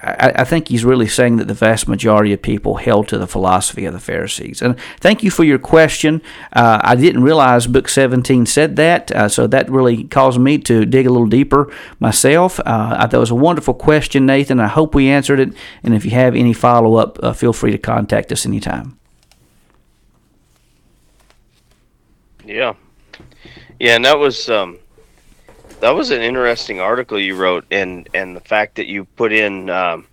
I, 0.03 0.33
I, 0.37 0.45
think 0.45 0.69
he's 0.69 0.85
really 0.85 1.07
saying 1.07 1.37
that 1.37 1.49
the 1.49 1.55
vast 1.55 1.87
majority 1.87 2.33
of 2.33 2.41
people 2.41 2.77
held 2.77 3.09
to 3.09 3.19
the 3.19 3.27
philosophy 3.27 3.85
of 3.85 3.93
the 3.93 4.01
Pharisees. 4.01 4.63
And 4.63 4.79
thank 4.99 5.23
you 5.23 5.31
for 5.31 5.45
your 5.45 5.59
question. 5.59 6.23
Uh, 6.53 6.81
I 6.83 6.97
didn't 6.97 7.23
realize 7.23 7.67
Book 7.67 7.89
17 7.89 8.47
said 8.47 8.77
that, 8.77 9.13
uh, 9.13 9.29
so 9.29 9.47
that 9.47 9.71
really 9.71 10.05
caused 10.05 10.41
me 10.41 10.57
to 10.59 10.87
dig 10.87 11.07
a 11.07 11.11
little 11.11 11.27
deeper 11.27 11.71
myself. 11.99 12.59
Uh, 12.65 13.09
it 13.13 13.17
was 13.17 13.31
a 13.31 13.35
wonderful 13.35 13.75
question, 13.75 14.25
Nathan. 14.25 14.59
I 14.59 14.69
hope 14.69 14.95
we 14.95 15.09
answered 15.09 15.39
it. 15.39 15.53
And 15.83 15.95
if 15.95 16.05
you 16.05 16.13
have 16.13 16.35
any 16.35 16.55
follow 16.55 16.95
up, 16.95 17.19
uh, 17.23 17.35
feel 17.35 17.53
free 17.53 17.73
to 17.73 17.79
contact 17.79 18.33
us 18.33 18.47
anytime. 18.47 18.99
Yeah, 22.47 22.75
yeah, 23.79 23.97
and 23.97 24.05
that 24.07 24.19
was 24.19 24.49
um, 24.49 24.79
that 25.81 25.91
was 25.91 26.11
an 26.11 26.23
interesting 26.23 26.81
article 26.81 27.19
you 27.19 27.37
wrote, 27.37 27.65
and 27.71 28.09
and 28.15 28.37
the 28.37 28.41
fact 28.41 28.77
that 28.77 28.87
you 28.87 29.05
put 29.05 29.33
in, 29.33 29.71
um, 29.71 30.07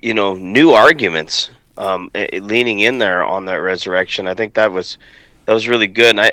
you 0.00 0.14
know, 0.14 0.34
new 0.34 0.70
arguments, 0.70 1.50
um, 1.76 2.10
leaning 2.14 2.80
in 2.80 2.98
there 2.98 3.24
on 3.24 3.44
that 3.46 3.56
resurrection. 3.56 4.26
I 4.26 4.34
think 4.34 4.54
that 4.54 4.70
was 4.72 4.98
that 5.46 5.52
was 5.52 5.68
really 5.68 5.88
good, 5.88 6.10
and 6.10 6.20
I 6.20 6.32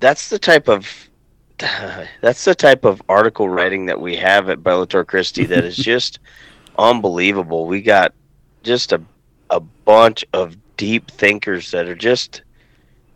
that's 0.00 0.28
the 0.28 0.38
type 0.38 0.68
of 0.68 0.88
that's 1.58 2.44
the 2.44 2.54
type 2.54 2.84
of 2.84 3.02
article 3.08 3.48
writing 3.48 3.86
that 3.86 4.00
we 4.00 4.16
have 4.16 4.48
at 4.48 4.62
Bellator 4.62 5.06
Christi 5.06 5.44
that 5.46 5.64
is 5.64 5.76
just 5.92 6.20
unbelievable. 6.78 7.66
We 7.66 7.82
got 7.82 8.14
just 8.62 8.92
a 8.92 9.00
a 9.50 9.60
bunch 9.60 10.24
of 10.32 10.56
deep 10.76 11.10
thinkers 11.10 11.70
that 11.70 11.88
are 11.88 11.94
just 11.94 12.42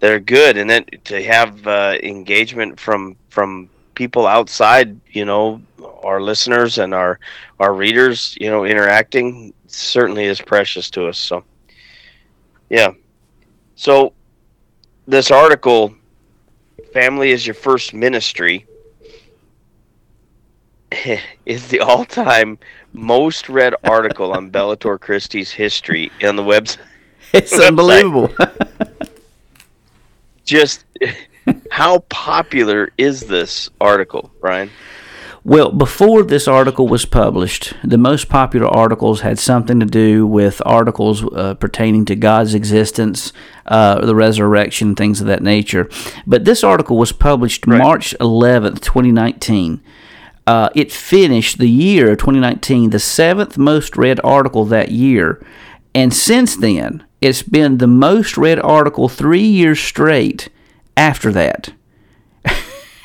they're 0.01 0.21
good, 0.21 0.57
and 0.57 0.69
then 0.69 0.87
to 1.05 1.23
have 1.23 1.67
uh, 1.67 1.97
engagement 2.03 2.81
from 2.81 3.17
from 3.29 3.69
people 3.95 4.27
outside, 4.27 4.99
you 5.13 5.25
know, 5.27 5.61
our 6.03 6.21
listeners 6.21 6.79
and 6.79 6.95
our 6.95 7.21
our 7.61 7.75
readers, 7.75 8.37
you 8.41 8.51
know, 8.51 8.65
interacting 8.65 9.53
certainly 9.67 10.25
is 10.25 10.41
precious 10.41 10.91
to 10.91 11.07
us. 11.07 11.19
So, 11.19 11.45
yeah. 12.71 12.93
So, 13.77 14.15
this 15.07 15.31
article, 15.31 15.95
"Family 16.93 17.31
is 17.31 17.47
Your 17.47 17.55
First 17.55 17.93
Ministry," 17.93 18.67
is 21.47 21.69
the 21.69 21.81
all-time 21.81 22.59
most 22.93 23.49
read 23.49 23.75
article 23.85 24.33
on 24.33 24.51
Bellator 24.51 24.99
Christi's 24.99 25.51
history 25.51 26.11
on 26.23 26.37
the 26.37 26.43
website. 26.43 26.79
It's 27.35 27.53
unbelievable. 27.59 28.35
just 30.51 30.85
how 31.71 32.01
popular 32.11 32.91
is 32.99 33.23
this 33.23 33.71
article, 33.81 34.33
Brian? 34.41 34.69
Well, 35.43 35.71
before 35.71 36.23
this 36.23 36.47
article 36.47 36.87
was 36.87 37.07
published, 37.07 37.73
the 37.83 37.97
most 37.97 38.29
popular 38.29 38.67
articles 38.67 39.23
had 39.23 39.39
something 39.39 39.81
to 39.81 39.87
do 39.87 40.27
with 40.27 40.61
articles 40.67 41.25
uh, 41.33 41.55
pertaining 41.55 42.05
to 42.07 42.17
God's 42.17 42.53
existence, 42.53 43.33
uh, 43.65 44.05
the 44.05 44.15
resurrection, 44.15 44.95
things 44.95 45.23
of 45.23 45.27
that 45.29 45.43
nature. 45.43 45.89
But 46.27 46.45
this 46.45 46.63
article 46.63 46.99
was 46.99 47.13
published 47.13 47.67
right. 47.67 47.79
March 47.79 48.15
11th, 48.21 48.81
2019. 48.81 49.81
Uh, 50.47 50.69
it 50.75 50.93
finished 50.93 51.57
the 51.59 51.71
year 51.71 52.17
2019, 52.17 52.91
the 52.91 52.99
seventh 52.99 53.57
most 53.57 53.97
read 53.97 54.21
article 54.23 54.67
that 54.67 54.91
year. 54.91 55.43
And 55.95 56.13
since 56.13 56.57
then, 56.57 57.05
it's 57.21 57.43
been 57.43 57.79
the 57.79 57.87
most 57.87 58.37
read 58.37 58.59
article 58.61 59.09
three 59.09 59.47
years 59.47 59.81
straight 59.81 60.49
after 60.97 61.31
that. 61.33 61.73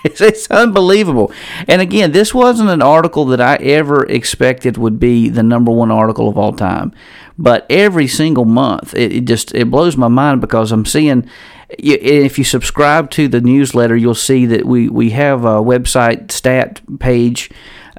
it's, 0.04 0.22
it's, 0.22 0.50
unbelievable. 0.50 1.32
And 1.68 1.82
again, 1.82 2.12
this 2.12 2.34
wasn't 2.34 2.70
an 2.70 2.82
article 2.82 3.26
that 3.26 3.42
I 3.42 3.56
ever 3.56 4.06
expected 4.06 4.78
would 4.78 5.00
be 5.00 5.30
the 5.30 5.44
number 5.44 5.72
one 5.72 5.92
article 5.92 6.30
of 6.30 6.38
all 6.38 6.54
time. 6.54 6.94
But 7.38 7.66
every 7.70 8.08
single 8.08 8.46
month, 8.46 8.94
it, 8.94 9.12
it 9.12 9.26
just 9.26 9.54
it 9.54 9.70
blows 9.70 9.98
my 9.98 10.08
mind 10.08 10.42
because 10.42 10.72
I'm 10.72 10.86
seeing. 10.86 11.30
If 11.68 12.38
you 12.38 12.44
subscribe 12.44 13.10
to 13.12 13.28
the 13.28 13.42
newsletter, 13.42 13.98
you'll 13.98 14.14
see 14.14 14.46
that 14.46 14.66
we, 14.66 14.88
we 14.88 15.10
have 15.10 15.46
a 15.46 15.64
website 15.64 16.30
stat 16.32 16.80
page 17.00 17.50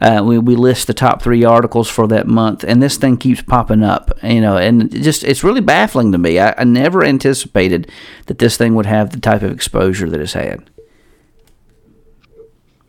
uh, 0.01 0.23
we, 0.25 0.39
we 0.39 0.57
list 0.57 0.87
the 0.87 0.95
top 0.95 1.23
three 1.23 1.45
articles 1.45 1.89
for 1.89 2.07
that 2.09 2.27
month, 2.27 2.65
and 2.65 2.83
this 2.83 2.97
thing 2.97 3.17
keeps 3.17 3.43
popping 3.43 3.83
up. 3.83 4.11
You 4.23 4.41
know, 4.41 4.57
and 4.57 4.95
it 4.95 5.03
just 5.03 5.25
it's 5.25 5.43
really 5.43 5.61
baffling 5.61 6.13
to 6.13 6.19
me. 6.19 6.39
I, 6.39 6.55
I 6.59 6.65
never 6.65 7.05
anticipated 7.05 7.91
that 8.27 8.39
this 8.39 8.57
thing 8.57 8.75
would 8.75 8.87
have 8.87 9.11
the 9.11 9.21
type 9.21 9.43
of 9.43 9.51
exposure 9.51 10.11
that 10.11 10.21
it's 10.21 10.35
had. 10.35 10.69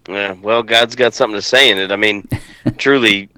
Yeah, 0.07 0.33
well, 0.41 0.63
God's 0.63 0.95
got 0.95 1.13
something 1.13 1.37
to 1.37 1.41
say 1.41 1.69
in 1.69 1.77
it. 1.77 1.91
I 1.91 1.95
mean, 1.95 2.27
truly, 2.77 3.29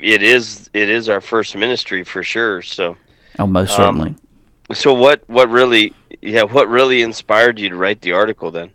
it 0.00 0.22
is 0.22 0.70
it 0.74 0.88
is 0.88 1.08
our 1.08 1.20
first 1.20 1.56
ministry 1.56 2.04
for 2.04 2.22
sure. 2.22 2.62
So, 2.62 2.96
oh, 3.38 3.46
most 3.46 3.76
certainly. 3.76 4.10
Um, 4.10 4.74
so, 4.74 4.92
what 4.92 5.22
what 5.28 5.48
really, 5.50 5.94
yeah, 6.20 6.42
what 6.42 6.68
really 6.68 7.02
inspired 7.02 7.58
you 7.58 7.70
to 7.70 7.76
write 7.76 8.02
the 8.02 8.12
article 8.12 8.50
then? 8.50 8.70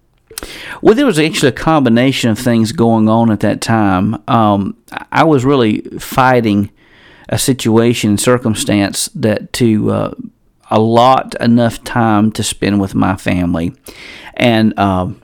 Well, 0.81 0.95
there 0.95 1.05
was 1.05 1.19
actually 1.19 1.49
a 1.49 1.53
combination 1.53 2.29
of 2.29 2.39
things 2.39 2.71
going 2.71 3.09
on 3.09 3.31
at 3.31 3.39
that 3.41 3.61
time. 3.61 4.21
Um, 4.27 4.77
I 5.11 5.23
was 5.23 5.45
really 5.45 5.81
fighting 5.99 6.69
a 7.29 7.37
situation 7.37 8.11
and 8.11 8.19
circumstance 8.19 9.09
that 9.15 9.53
to 9.53 9.91
uh, 9.91 10.13
allot 10.69 11.35
enough 11.41 11.83
time 11.83 12.31
to 12.33 12.43
spend 12.43 12.81
with 12.81 12.95
my 12.95 13.15
family, 13.15 13.73
and 14.35 14.77
um, 14.77 15.21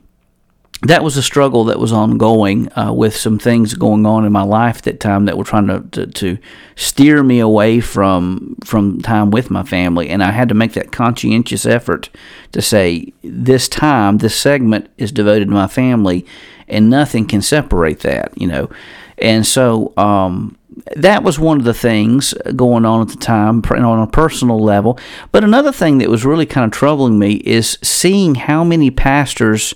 that 0.84 1.04
was 1.04 1.18
a 1.18 1.22
struggle 1.22 1.66
that 1.66 1.80
was 1.80 1.92
ongoing 1.92 2.72
uh, 2.78 2.94
with 2.94 3.16
some 3.16 3.38
things 3.38 3.74
going 3.74 4.06
on 4.06 4.26
in 4.26 4.32
my 4.32 4.44
life 4.44 4.78
at 4.78 4.84
that 4.84 5.00
time 5.02 5.26
that 5.26 5.38
were 5.38 5.44
trying 5.44 5.68
to, 5.68 5.82
to, 5.92 6.08
to, 6.08 6.38
steer 6.76 7.22
me 7.22 7.40
away 7.40 7.82
from 7.82 8.56
from 8.64 9.02
time 9.02 9.32
with 9.32 9.52
my 9.52 9.64
family 9.64 10.10
and 10.10 10.24
I 10.24 10.32
had 10.32 10.48
to 10.48 10.56
make 10.56 10.72
that 10.74 10.94
conscientious 10.94 11.66
effort 11.66 12.10
to 12.54 12.62
say 12.62 13.12
this 13.22 13.68
time 13.68 14.20
this 14.20 14.38
segment 14.38 14.90
is 14.98 15.12
devoted 15.12 15.50
to 15.50 15.54
my 15.54 15.68
family 15.68 16.26
and 16.70 16.90
nothing 16.90 17.28
can 17.28 17.42
separate 17.42 18.00
that 18.00 18.32
you 18.40 18.48
know 18.48 18.70
and 19.18 19.46
so 19.46 19.92
um, 19.98 20.58
that 20.96 21.24
was 21.24 21.40
one 21.40 21.58
of 21.58 21.66
the 21.66 21.74
things 21.74 22.34
going 22.56 22.86
on 22.86 23.02
at 23.02 23.10
the 23.10 23.18
time 23.18 23.62
on 23.70 24.00
a 24.00 24.08
personal 24.08 24.60
level. 24.60 24.98
But 25.32 25.44
another 25.44 25.72
thing 25.72 25.98
that 26.00 26.10
was 26.10 26.26
really 26.26 26.46
kind 26.46 26.66
of 26.66 26.72
troubling 26.72 27.20
me 27.20 27.36
is 27.46 27.78
seeing 27.82 28.36
how 28.36 28.64
many 28.64 28.92
pastors, 28.92 29.74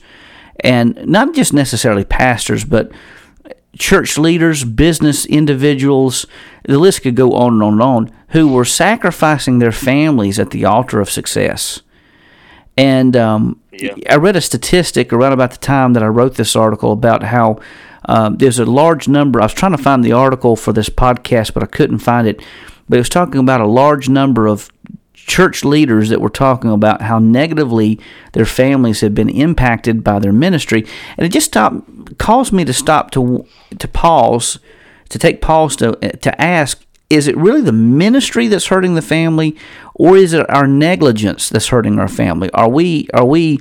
and 0.60 1.06
not 1.08 1.34
just 1.34 1.54
necessarily 1.54 2.04
pastors, 2.04 2.64
but 2.64 2.92
church 3.78 4.18
leaders, 4.18 4.64
business 4.64 5.26
individuals, 5.26 6.26
the 6.66 6.78
list 6.78 7.02
could 7.02 7.16
go 7.16 7.34
on 7.34 7.54
and 7.54 7.64
on 7.64 7.74
and 7.74 7.82
on, 7.82 8.12
who 8.30 8.48
were 8.48 8.66
sacrificing 8.66 9.60
their 9.60 9.72
families 9.72 10.40
at 10.40 10.52
the 10.52 10.66
altar 10.66 11.00
of 11.00 11.10
success. 11.10 11.82
And 12.78 13.16
um, 13.16 13.60
yeah. 13.72 13.96
I 14.10 14.16
read 14.16 14.36
a 14.36 14.42
statistic 14.42 15.14
around 15.14 15.34
about 15.34 15.52
the 15.52 15.58
time 15.58 15.94
that 15.94 16.04
I 16.04 16.08
wrote 16.08 16.36
this 16.36 16.56
article 16.56 16.92
about 16.92 17.24
how 17.24 17.60
um, 18.06 18.38
there's 18.38 18.60
a 18.60 18.66
large 18.66 19.08
number. 19.08 19.40
I 19.40 19.46
was 19.46 19.54
trying 19.54 19.72
to 19.74 19.78
find 19.78 20.04
the 20.04 20.12
article 20.12 20.56
for 20.56 20.74
this 20.74 20.90
podcast, 20.90 21.54
but 21.54 21.64
I 21.64 21.68
couldn't 21.68 22.00
find 22.00 22.28
it. 22.28 22.42
But 22.90 22.98
it 22.98 23.02
was 23.02 23.10
talking 23.10 23.40
about 23.40 23.62
a 23.62 23.68
large 23.68 24.10
number 24.10 24.48
of 24.48 24.70
church 25.26 25.64
leaders 25.64 26.10
that 26.10 26.22
were 26.22 26.30
talking 26.30 26.72
about 26.72 27.02
how 27.02 27.20
negatively 27.20 28.00
their 28.34 28.46
families 28.46 29.02
had 29.02 29.16
been 29.16 29.30
impacted 29.30 30.04
by 30.04 30.20
their 30.20 30.34
ministry, 30.34 30.86
and 31.18 31.26
it 31.26 31.30
just 31.30 31.48
stopped, 31.48 32.18
caused 32.18 32.54
me 32.54 32.66
to 32.66 32.74
stop 32.74 33.12
to 33.12 33.46
to 33.80 33.88
pause, 33.88 34.60
to 35.10 35.20
take 35.20 35.42
pause 35.42 35.76
to 35.78 35.94
to 36.22 36.42
ask: 36.42 36.86
Is 37.14 37.28
it 37.28 37.38
really 37.38 37.62
the 37.62 37.72
ministry 37.72 38.48
that's 38.48 38.68
hurting 38.68 38.96
the 38.96 39.02
family, 39.02 39.56
or 39.94 40.18
is 40.18 40.34
it 40.34 40.50
our 40.50 40.68
negligence 40.68 41.48
that's 41.48 41.68
hurting 41.68 42.00
our 42.00 42.08
family? 42.08 42.50
Are 42.54 42.70
we 42.70 43.08
are 43.14 43.26
we 43.26 43.60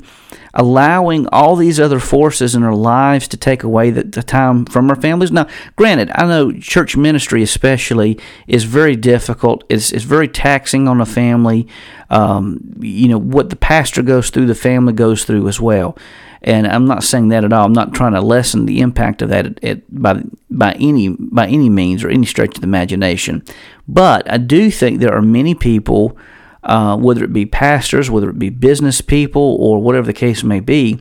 allowing 0.54 1.26
all 1.28 1.56
these 1.56 1.80
other 1.80 1.98
forces 1.98 2.54
in 2.54 2.62
our 2.62 2.74
lives 2.74 3.26
to 3.28 3.36
take 3.36 3.62
away 3.62 3.90
the, 3.90 4.02
the, 4.02 4.22
time 4.22 4.66
from 4.66 4.90
our 4.90 5.00
families. 5.00 5.32
Now, 5.32 5.46
granted, 5.76 6.10
I 6.14 6.26
know 6.26 6.52
church 6.52 6.96
ministry, 6.96 7.42
especially, 7.42 8.18
is 8.46 8.64
very 8.64 8.94
difficult. 8.94 9.64
It's, 9.68 9.92
it's 9.92 10.04
very 10.04 10.28
taxing 10.28 10.88
on 10.88 11.00
a 11.00 11.06
family. 11.06 11.68
Um, 12.10 12.60
you 12.80 13.08
know, 13.08 13.18
what 13.18 13.48
the 13.50 13.56
pastor 13.56 14.02
goes 14.02 14.28
through, 14.28 14.46
the 14.46 14.54
family 14.54 14.92
goes 14.92 15.24
through 15.24 15.48
as 15.48 15.60
well. 15.60 15.96
And 16.44 16.66
I'm 16.66 16.86
not 16.86 17.04
saying 17.04 17.28
that 17.28 17.44
at 17.44 17.52
all. 17.52 17.66
I'm 17.66 17.72
not 17.72 17.94
trying 17.94 18.14
to 18.14 18.20
lessen 18.20 18.66
the 18.66 18.80
impact 18.80 19.22
of 19.22 19.28
that 19.28 19.46
at, 19.46 19.64
at, 19.64 20.02
by 20.02 20.22
by 20.50 20.72
any 20.72 21.08
by 21.08 21.46
any 21.46 21.68
means 21.68 22.02
or 22.02 22.08
any 22.08 22.26
stretch 22.26 22.56
of 22.56 22.60
the 22.60 22.66
imagination. 22.66 23.44
But 23.86 24.30
I 24.30 24.38
do 24.38 24.70
think 24.70 24.98
there 24.98 25.14
are 25.14 25.22
many 25.22 25.54
people 25.54 26.16
uh, 26.64 26.96
whether 26.96 27.24
it 27.24 27.32
be 27.32 27.46
pastors, 27.46 28.10
whether 28.10 28.30
it 28.30 28.38
be 28.38 28.50
business 28.50 29.00
people, 29.00 29.56
or 29.60 29.80
whatever 29.82 30.06
the 30.06 30.12
case 30.12 30.44
may 30.44 30.60
be, 30.60 31.00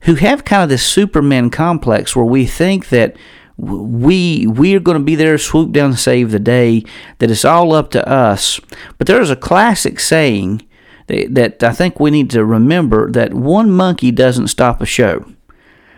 who 0.00 0.16
have 0.16 0.44
kind 0.44 0.62
of 0.64 0.68
this 0.68 0.84
Superman 0.86 1.50
complex 1.50 2.14
where 2.14 2.24
we 2.24 2.46
think 2.46 2.88
that 2.90 3.16
we 3.56 4.46
we 4.46 4.74
are 4.74 4.80
going 4.80 4.98
to 4.98 5.04
be 5.04 5.14
there, 5.14 5.38
swoop 5.38 5.72
down, 5.72 5.94
save 5.94 6.30
the 6.30 6.38
day. 6.38 6.84
That 7.18 7.30
it's 7.30 7.44
all 7.44 7.72
up 7.72 7.90
to 7.92 8.06
us. 8.08 8.60
But 8.98 9.06
there 9.06 9.20
is 9.20 9.30
a 9.30 9.36
classic 9.36 10.00
saying 10.00 10.66
that, 11.06 11.62
I 11.62 11.72
think 11.72 12.00
we 12.00 12.10
need 12.10 12.30
to 12.30 12.44
remember 12.44 13.10
that 13.12 13.34
one 13.34 13.70
monkey 13.70 14.10
doesn't 14.10 14.48
stop 14.48 14.80
a 14.80 14.86
show. 14.86 15.24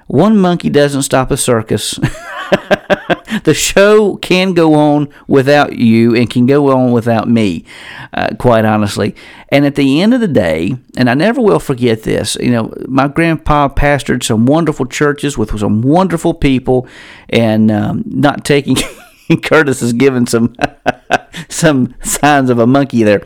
One 0.06 0.38
monkey 0.38 0.68
doesn't 0.68 1.02
stop 1.02 1.30
a 1.30 1.36
circus. 1.36 1.92
the 3.44 3.54
show 3.54 4.16
can 4.16 4.52
go 4.52 4.74
on 4.74 5.08
without 5.26 5.74
you 5.74 6.14
and 6.14 6.28
can 6.28 6.46
go 6.46 6.70
on 6.70 6.92
without 6.92 7.28
me, 7.28 7.64
uh, 8.12 8.30
quite 8.38 8.64
honestly. 8.64 9.14
And 9.48 9.64
at 9.64 9.76
the 9.76 10.02
end 10.02 10.12
of 10.12 10.20
the 10.20 10.28
day, 10.28 10.76
and 10.96 11.08
I 11.08 11.14
never 11.14 11.40
will 11.40 11.58
forget 11.58 12.02
this, 12.02 12.36
you 12.40 12.50
know, 12.50 12.72
my 12.86 13.08
grandpa 13.08 13.68
pastored 13.68 14.22
some 14.22 14.46
wonderful 14.46 14.86
churches 14.86 15.38
with 15.38 15.58
some 15.58 15.80
wonderful 15.80 16.34
people, 16.34 16.86
and 17.30 17.70
um, 17.70 18.04
not 18.06 18.44
taking. 18.44 18.76
Curtis 19.42 19.82
is 19.82 19.92
giving 19.92 20.26
some 20.26 20.54
some 21.48 21.94
signs 22.02 22.50
of 22.50 22.58
a 22.58 22.66
monkey 22.66 23.02
there, 23.02 23.24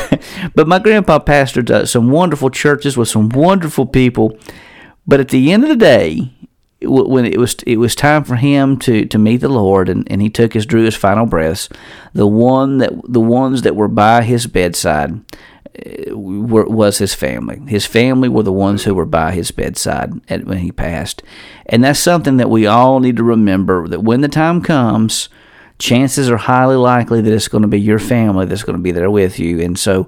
but 0.54 0.68
my 0.68 0.78
grandpa 0.78 1.18
pastored 1.18 1.70
uh, 1.70 1.86
some 1.86 2.10
wonderful 2.10 2.50
churches 2.50 2.96
with 2.96 3.08
some 3.08 3.28
wonderful 3.28 3.86
people, 3.86 4.38
but 5.06 5.20
at 5.20 5.28
the 5.28 5.52
end 5.52 5.62
of 5.64 5.68
the 5.68 5.76
day, 5.76 6.32
when 6.82 7.24
it 7.24 7.38
was 7.38 7.56
it 7.66 7.76
was 7.76 7.94
time 7.94 8.24
for 8.24 8.36
him 8.36 8.78
to, 8.78 9.04
to 9.04 9.18
meet 9.18 9.38
the 9.38 9.48
Lord, 9.48 9.88
and, 9.88 10.10
and 10.10 10.22
he 10.22 10.30
took 10.30 10.54
his 10.54 10.66
drew 10.66 10.84
his 10.84 10.96
final 10.96 11.26
breaths, 11.26 11.68
the 12.12 12.26
one 12.26 12.78
that 12.78 12.92
the 13.04 13.20
ones 13.20 13.62
that 13.62 13.76
were 13.76 13.88
by 13.88 14.22
his 14.22 14.46
bedside 14.46 15.20
uh, 15.76 16.16
were, 16.16 16.64
was 16.64 16.98
his 16.98 17.14
family. 17.14 17.60
His 17.66 17.86
family 17.86 18.28
were 18.28 18.42
the 18.42 18.52
ones 18.52 18.84
who 18.84 18.94
were 18.94 19.06
by 19.06 19.32
his 19.32 19.50
bedside 19.50 20.12
at, 20.30 20.44
when 20.44 20.58
he 20.58 20.72
passed, 20.72 21.22
and 21.66 21.84
that's 21.84 22.00
something 22.00 22.38
that 22.38 22.50
we 22.50 22.66
all 22.66 23.00
need 23.00 23.16
to 23.16 23.24
remember. 23.24 23.86
That 23.86 24.02
when 24.02 24.22
the 24.22 24.28
time 24.28 24.62
comes, 24.62 25.28
chances 25.80 26.30
are 26.30 26.36
highly 26.36 26.76
likely 26.76 27.20
that 27.20 27.32
it's 27.32 27.48
going 27.48 27.62
to 27.62 27.68
be 27.68 27.80
your 27.80 27.98
family 27.98 28.46
that's 28.46 28.62
going 28.62 28.76
to 28.76 28.82
be 28.82 28.92
there 28.92 29.10
with 29.10 29.38
you, 29.38 29.60
and 29.60 29.76
so 29.76 30.06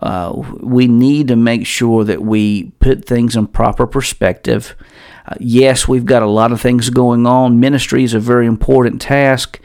uh, 0.00 0.32
we 0.60 0.86
need 0.86 1.28
to 1.28 1.36
make 1.36 1.66
sure 1.66 2.04
that 2.04 2.22
we 2.22 2.70
put 2.78 3.04
things 3.04 3.34
in 3.34 3.46
proper 3.48 3.86
perspective. 3.86 4.76
Uh, 5.26 5.34
yes, 5.40 5.88
we've 5.88 6.04
got 6.04 6.22
a 6.22 6.26
lot 6.26 6.52
of 6.52 6.60
things 6.60 6.90
going 6.90 7.26
on. 7.26 7.58
Ministry 7.58 8.04
is 8.04 8.14
a 8.14 8.20
very 8.20 8.46
important 8.46 9.00
task, 9.00 9.58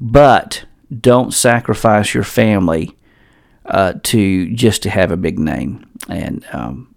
but 0.00 0.64
don't 1.00 1.32
sacrifice 1.32 2.12
your 2.12 2.24
family 2.24 2.96
uh, 3.64 3.94
to 4.02 4.52
just 4.54 4.82
to 4.82 4.90
have 4.90 5.10
a 5.10 5.16
big 5.16 5.38
name, 5.38 5.88
and 6.08 6.44
um, 6.52 6.94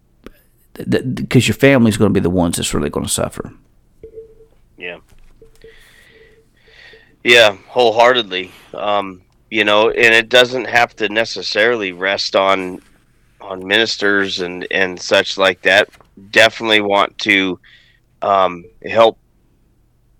because 0.73 1.47
your 1.47 1.55
family 1.55 1.89
is 1.89 1.97
going 1.97 2.11
to 2.11 2.19
be 2.19 2.23
the 2.23 2.29
ones 2.29 2.57
that's 2.57 2.73
really 2.73 2.89
going 2.89 3.05
to 3.05 3.11
suffer. 3.11 3.53
Yeah. 4.77 4.99
Yeah, 7.29 7.57
wholeheartedly. 7.67 8.51
Um, 8.73 9.21
you 9.51 9.63
know, 9.63 9.91
and 9.91 10.15
it 10.15 10.29
doesn't 10.29 10.65
have 10.65 10.95
to 10.95 11.09
necessarily 11.09 11.91
rest 11.91 12.35
on 12.35 12.81
on 13.39 13.67
ministers 13.67 14.39
and 14.39 14.65
and 14.71 14.99
such 14.99 15.37
like 15.37 15.61
that. 15.61 15.89
Definitely 16.31 16.81
want 16.81 17.15
to 17.19 17.59
um, 18.23 18.65
help 18.83 19.19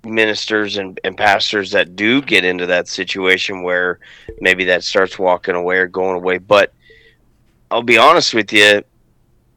ministers 0.04 0.78
and, 0.78 1.00
and 1.04 1.17
pastors 1.17 1.72
that 1.72 1.95
do 1.95 2.22
get 2.22 2.45
into 2.45 2.67
that 2.67 2.88
situation 2.88 3.63
where 3.63 3.98
maybe 4.39 4.63
that 4.65 4.84
starts 4.84 5.17
walking 5.17 5.56
away 5.56 5.78
or 5.78 5.88
going 5.88 6.15
away. 6.15 6.38
But 6.38 6.74
I'll 7.72 7.82
be 7.82 7.98
honest 7.98 8.36
with 8.36 8.54
you, 8.54 8.84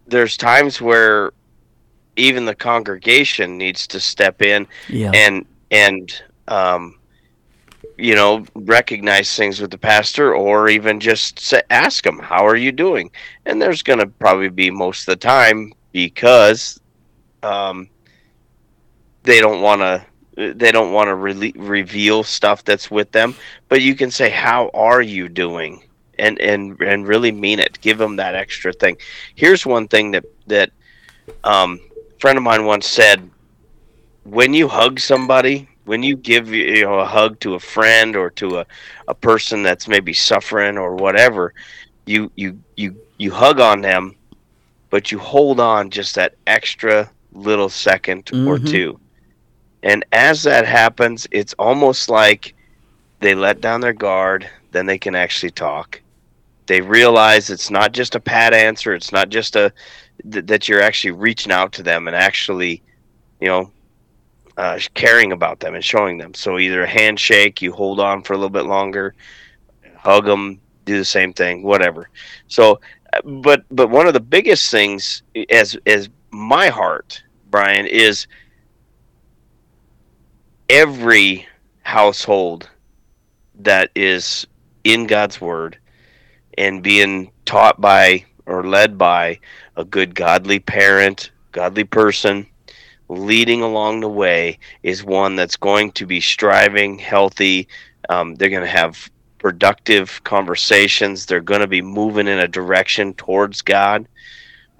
there's 0.06 0.38
times 0.38 0.80
where 0.80 1.34
even 2.16 2.46
the 2.46 2.54
congregation 2.54 3.58
needs 3.58 3.86
to 3.88 4.00
step 4.00 4.40
in 4.40 4.66
yeah. 4.88 5.10
and 5.12 5.44
and 5.70 6.22
um, 6.48 6.94
you 7.98 8.14
know, 8.14 8.44
recognize 8.54 9.34
things 9.34 9.60
with 9.60 9.70
the 9.70 9.78
pastor 9.78 10.34
or 10.34 10.68
even 10.68 11.00
just 11.00 11.54
ask 11.70 12.04
them, 12.04 12.18
how 12.18 12.46
are 12.46 12.56
you 12.56 12.72
doing? 12.72 13.10
And 13.46 13.60
there's 13.60 13.82
going 13.82 13.98
to 13.98 14.06
probably 14.06 14.48
be 14.48 14.70
most 14.70 15.08
of 15.08 15.12
the 15.12 15.16
time 15.16 15.72
because 15.92 16.80
um, 17.42 17.88
they 19.22 19.40
don't 19.40 19.60
want 19.62 19.80
to 19.80 20.04
they 20.34 20.72
don't 20.72 20.92
want 20.92 21.08
to 21.08 21.14
re- 21.14 21.52
reveal 21.56 22.22
stuff 22.24 22.64
that's 22.64 22.90
with 22.90 23.12
them. 23.12 23.34
But 23.68 23.82
you 23.82 23.94
can 23.94 24.10
say 24.10 24.30
how 24.30 24.70
are 24.72 25.02
you 25.02 25.28
doing? 25.28 25.82
And 26.18 26.40
and 26.40 26.80
and 26.80 27.06
really 27.06 27.32
mean 27.32 27.58
it. 27.58 27.80
Give 27.80 27.98
them 27.98 28.16
that 28.16 28.34
extra 28.34 28.72
thing. 28.72 28.96
Here's 29.34 29.66
one 29.66 29.88
thing 29.88 30.12
that 30.12 30.24
that 30.46 30.70
um, 31.44 31.80
friend 32.18 32.38
of 32.38 32.44
mine 32.44 32.64
once 32.64 32.86
said 32.86 33.28
when 34.24 34.54
you 34.54 34.68
hug 34.68 35.00
somebody 35.00 35.68
when 35.84 36.02
you 36.02 36.16
give 36.16 36.48
you 36.48 36.84
know 36.84 37.00
a 37.00 37.04
hug 37.04 37.38
to 37.40 37.54
a 37.54 37.60
friend 37.60 38.16
or 38.16 38.30
to 38.30 38.58
a, 38.58 38.66
a 39.08 39.14
person 39.14 39.62
that's 39.62 39.88
maybe 39.88 40.12
suffering 40.12 40.78
or 40.78 40.94
whatever 40.94 41.54
you 42.06 42.30
you 42.36 42.58
you 42.76 42.96
you 43.18 43.30
hug 43.30 43.60
on 43.60 43.80
them 43.80 44.14
but 44.90 45.10
you 45.10 45.18
hold 45.18 45.60
on 45.60 45.90
just 45.90 46.14
that 46.14 46.34
extra 46.46 47.10
little 47.32 47.68
2nd 47.68 48.24
mm-hmm. 48.24 48.48
or 48.48 48.58
two 48.58 48.98
and 49.82 50.04
as 50.12 50.42
that 50.42 50.66
happens 50.66 51.26
it's 51.30 51.54
almost 51.54 52.08
like 52.08 52.54
they 53.20 53.34
let 53.34 53.60
down 53.60 53.80
their 53.80 53.92
guard 53.92 54.48
then 54.72 54.86
they 54.86 54.98
can 54.98 55.14
actually 55.14 55.50
talk 55.50 56.00
they 56.66 56.80
realize 56.80 57.50
it's 57.50 57.70
not 57.70 57.92
just 57.92 58.14
a 58.14 58.20
pat 58.20 58.52
answer 58.52 58.94
it's 58.94 59.12
not 59.12 59.28
just 59.28 59.56
a 59.56 59.72
th- 60.30 60.46
that 60.46 60.68
you're 60.68 60.82
actually 60.82 61.10
reaching 61.10 61.52
out 61.52 61.72
to 61.72 61.82
them 61.82 62.06
and 62.06 62.16
actually 62.16 62.82
you 63.40 63.48
know 63.48 63.70
uh, 64.56 64.78
caring 64.94 65.32
about 65.32 65.60
them 65.60 65.74
and 65.74 65.84
showing 65.84 66.18
them. 66.18 66.34
So 66.34 66.58
either 66.58 66.82
a 66.82 66.88
handshake, 66.88 67.62
you 67.62 67.72
hold 67.72 68.00
on 68.00 68.22
for 68.22 68.34
a 68.34 68.36
little 68.36 68.50
bit 68.50 68.66
longer, 68.66 69.14
hug 69.96 70.26
them, 70.26 70.60
do 70.84 70.98
the 70.98 71.04
same 71.04 71.32
thing, 71.32 71.62
whatever. 71.62 72.08
So, 72.48 72.80
but 73.24 73.64
but 73.70 73.90
one 73.90 74.06
of 74.06 74.14
the 74.14 74.20
biggest 74.20 74.70
things 74.70 75.22
as 75.50 75.76
as 75.86 76.08
my 76.30 76.68
heart, 76.68 77.22
Brian, 77.50 77.86
is 77.86 78.26
every 80.68 81.46
household 81.82 82.68
that 83.60 83.90
is 83.94 84.46
in 84.84 85.06
God's 85.06 85.40
word 85.40 85.78
and 86.58 86.82
being 86.82 87.30
taught 87.44 87.80
by 87.80 88.24
or 88.46 88.66
led 88.66 88.98
by 88.98 89.38
a 89.76 89.84
good 89.84 90.14
godly 90.14 90.58
parent, 90.58 91.30
godly 91.52 91.84
person 91.84 92.46
leading 93.12 93.62
along 93.62 94.00
the 94.00 94.08
way 94.08 94.58
is 94.82 95.04
one 95.04 95.36
that's 95.36 95.56
going 95.56 95.92
to 95.92 96.06
be 96.06 96.20
striving, 96.20 96.98
healthy, 96.98 97.68
Um, 98.08 98.34
they're 98.34 98.50
going 98.50 98.64
to 98.64 98.68
have 98.82 99.10
productive 99.38 100.22
conversations. 100.24 101.26
They're 101.26 101.40
going 101.40 101.60
to 101.60 101.66
be 101.66 101.82
moving 101.82 102.28
in 102.28 102.38
a 102.38 102.48
direction 102.48 103.14
towards 103.14 103.62
God. 103.62 104.08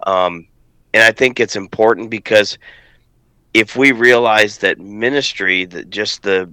Um, 0.06 0.46
and 0.94 1.02
I 1.02 1.12
think 1.12 1.40
it's 1.40 1.56
important 1.56 2.10
because 2.10 2.58
if 3.54 3.76
we 3.76 3.92
realize 3.92 4.58
that 4.58 4.78
ministry, 4.78 5.64
that 5.66 5.90
just 5.90 6.22
the 6.22 6.50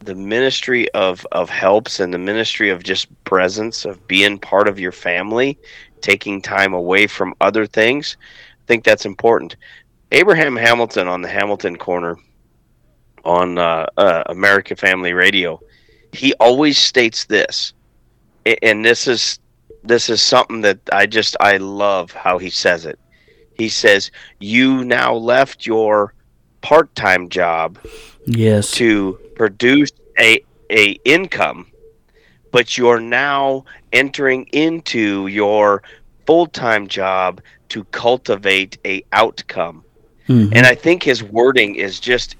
the 0.00 0.14
ministry 0.14 0.90
of 0.94 1.26
of 1.32 1.48
helps 1.48 2.00
and 2.00 2.12
the 2.12 2.18
ministry 2.18 2.70
of 2.70 2.82
just 2.82 3.06
presence 3.24 3.84
of 3.84 4.06
being 4.08 4.38
part 4.38 4.68
of 4.68 4.80
your 4.80 4.92
family, 4.92 5.58
taking 6.00 6.42
time 6.42 6.74
away 6.74 7.06
from 7.06 7.34
other 7.40 7.66
things, 7.66 8.16
I 8.20 8.64
think 8.66 8.84
that's 8.84 9.06
important. 9.06 9.56
Abraham 10.12 10.56
Hamilton 10.56 11.08
on 11.08 11.22
the 11.22 11.28
Hamilton 11.28 11.76
Corner 11.76 12.18
on 13.24 13.56
uh, 13.56 13.86
uh, 13.96 14.22
America 14.26 14.76
Family 14.76 15.14
Radio, 15.14 15.58
he 16.12 16.34
always 16.34 16.76
states 16.76 17.24
this, 17.24 17.72
and 18.62 18.84
this 18.84 19.08
is 19.08 19.38
this 19.82 20.10
is 20.10 20.20
something 20.20 20.60
that 20.60 20.78
I 20.92 21.06
just 21.06 21.34
I 21.40 21.56
love 21.56 22.12
how 22.12 22.36
he 22.36 22.50
says 22.50 22.84
it. 22.84 22.98
He 23.56 23.70
says, 23.70 24.10
"You 24.38 24.84
now 24.84 25.14
left 25.14 25.64
your 25.64 26.12
part-time 26.60 27.30
job, 27.30 27.78
yes, 28.26 28.70
to 28.72 29.18
produce 29.34 29.92
a 30.18 30.44
a 30.70 30.90
income, 31.06 31.68
but 32.50 32.76
you're 32.76 33.00
now 33.00 33.64
entering 33.94 34.44
into 34.52 35.26
your 35.28 35.82
full-time 36.26 36.86
job 36.86 37.40
to 37.70 37.84
cultivate 37.84 38.76
a 38.84 39.02
outcome." 39.12 39.84
Mm-hmm. 40.28 40.52
And 40.54 40.66
I 40.66 40.74
think 40.74 41.02
his 41.02 41.22
wording 41.22 41.74
is 41.74 42.00
just 42.00 42.36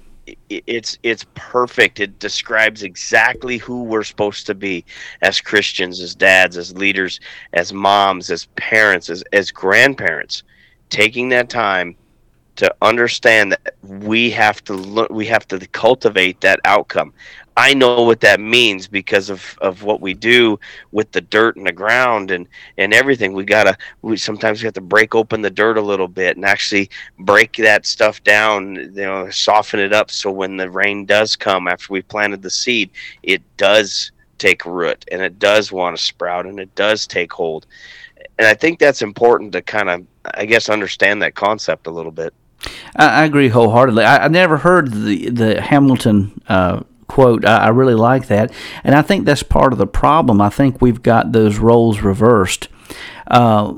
it's 0.49 0.97
it's 1.03 1.25
perfect. 1.35 1.99
It 1.99 2.19
describes 2.19 2.83
exactly 2.83 3.57
who 3.57 3.83
we're 3.83 4.03
supposed 4.03 4.45
to 4.47 4.55
be 4.55 4.85
as 5.21 5.41
Christians, 5.41 5.99
as 5.99 6.15
dads, 6.15 6.57
as 6.57 6.75
leaders, 6.75 7.19
as 7.53 7.73
moms, 7.73 8.29
as 8.29 8.45
parents, 8.55 9.09
as 9.09 9.23
as 9.33 9.51
grandparents. 9.51 10.43
Taking 10.89 11.29
that 11.29 11.49
time 11.49 11.95
to 12.55 12.73
understand 12.81 13.51
that 13.51 13.75
we 13.81 14.29
have 14.29 14.63
to 14.65 14.73
look, 14.73 15.09
we 15.09 15.25
have 15.25 15.47
to 15.49 15.59
cultivate 15.67 16.39
that 16.41 16.59
outcome. 16.65 17.13
I 17.55 17.73
know 17.73 18.01
what 18.01 18.21
that 18.21 18.39
means 18.39 18.87
because 18.87 19.29
of, 19.29 19.57
of 19.61 19.83
what 19.83 20.01
we 20.01 20.13
do 20.13 20.59
with 20.91 21.11
the 21.11 21.21
dirt 21.21 21.55
and 21.55 21.67
the 21.67 21.71
ground 21.71 22.31
and, 22.31 22.47
and 22.77 22.93
everything. 22.93 23.33
We 23.33 23.45
gotta 23.45 23.77
we 24.01 24.17
sometimes 24.17 24.61
we 24.61 24.65
have 24.65 24.73
to 24.73 24.81
break 24.81 25.13
open 25.13 25.41
the 25.41 25.51
dirt 25.51 25.77
a 25.77 25.81
little 25.81 26.07
bit 26.07 26.35
and 26.35 26.45
actually 26.45 26.89
break 27.19 27.55
that 27.57 27.85
stuff 27.85 28.23
down, 28.23 28.75
you 28.75 29.03
know, 29.03 29.29
soften 29.29 29.79
it 29.79 29.93
up 29.93 30.09
so 30.09 30.31
when 30.31 30.57
the 30.57 30.69
rain 30.69 31.05
does 31.05 31.35
come 31.35 31.67
after 31.67 31.93
we 31.93 32.01
planted 32.01 32.41
the 32.41 32.49
seed, 32.49 32.89
it 33.21 33.41
does 33.57 34.11
take 34.39 34.65
root 34.65 35.05
and 35.11 35.21
it 35.21 35.37
does 35.37 35.71
want 35.71 35.95
to 35.95 36.03
sprout 36.03 36.47
and 36.47 36.59
it 36.59 36.73
does 36.73 37.05
take 37.05 37.31
hold. 37.31 37.67
And 38.39 38.47
I 38.47 38.55
think 38.55 38.79
that's 38.79 39.03
important 39.03 39.51
to 39.53 39.61
kind 39.61 39.89
of 39.89 40.05
I 40.33 40.45
guess 40.45 40.69
understand 40.69 41.21
that 41.21 41.35
concept 41.35 41.85
a 41.85 41.91
little 41.91 42.11
bit. 42.11 42.33
I, 42.95 43.25
agree 43.25 43.49
wholeheartedly. 43.49 44.05
I, 44.05 44.25
I, 44.25 44.27
never 44.29 44.57
heard 44.57 44.91
the 44.93 45.29
the 45.29 45.61
Hamilton 45.61 46.41
uh, 46.47 46.83
quote. 47.07 47.45
I, 47.45 47.65
I, 47.65 47.69
really 47.69 47.95
like 47.95 48.27
that, 48.27 48.51
and 48.83 48.95
I 48.95 49.01
think 49.01 49.25
that's 49.25 49.43
part 49.43 49.73
of 49.73 49.79
the 49.79 49.87
problem. 49.87 50.41
I 50.41 50.49
think 50.49 50.81
we've 50.81 51.01
got 51.01 51.31
those 51.31 51.57
roles 51.57 52.01
reversed. 52.01 52.67
Uh, 53.27 53.73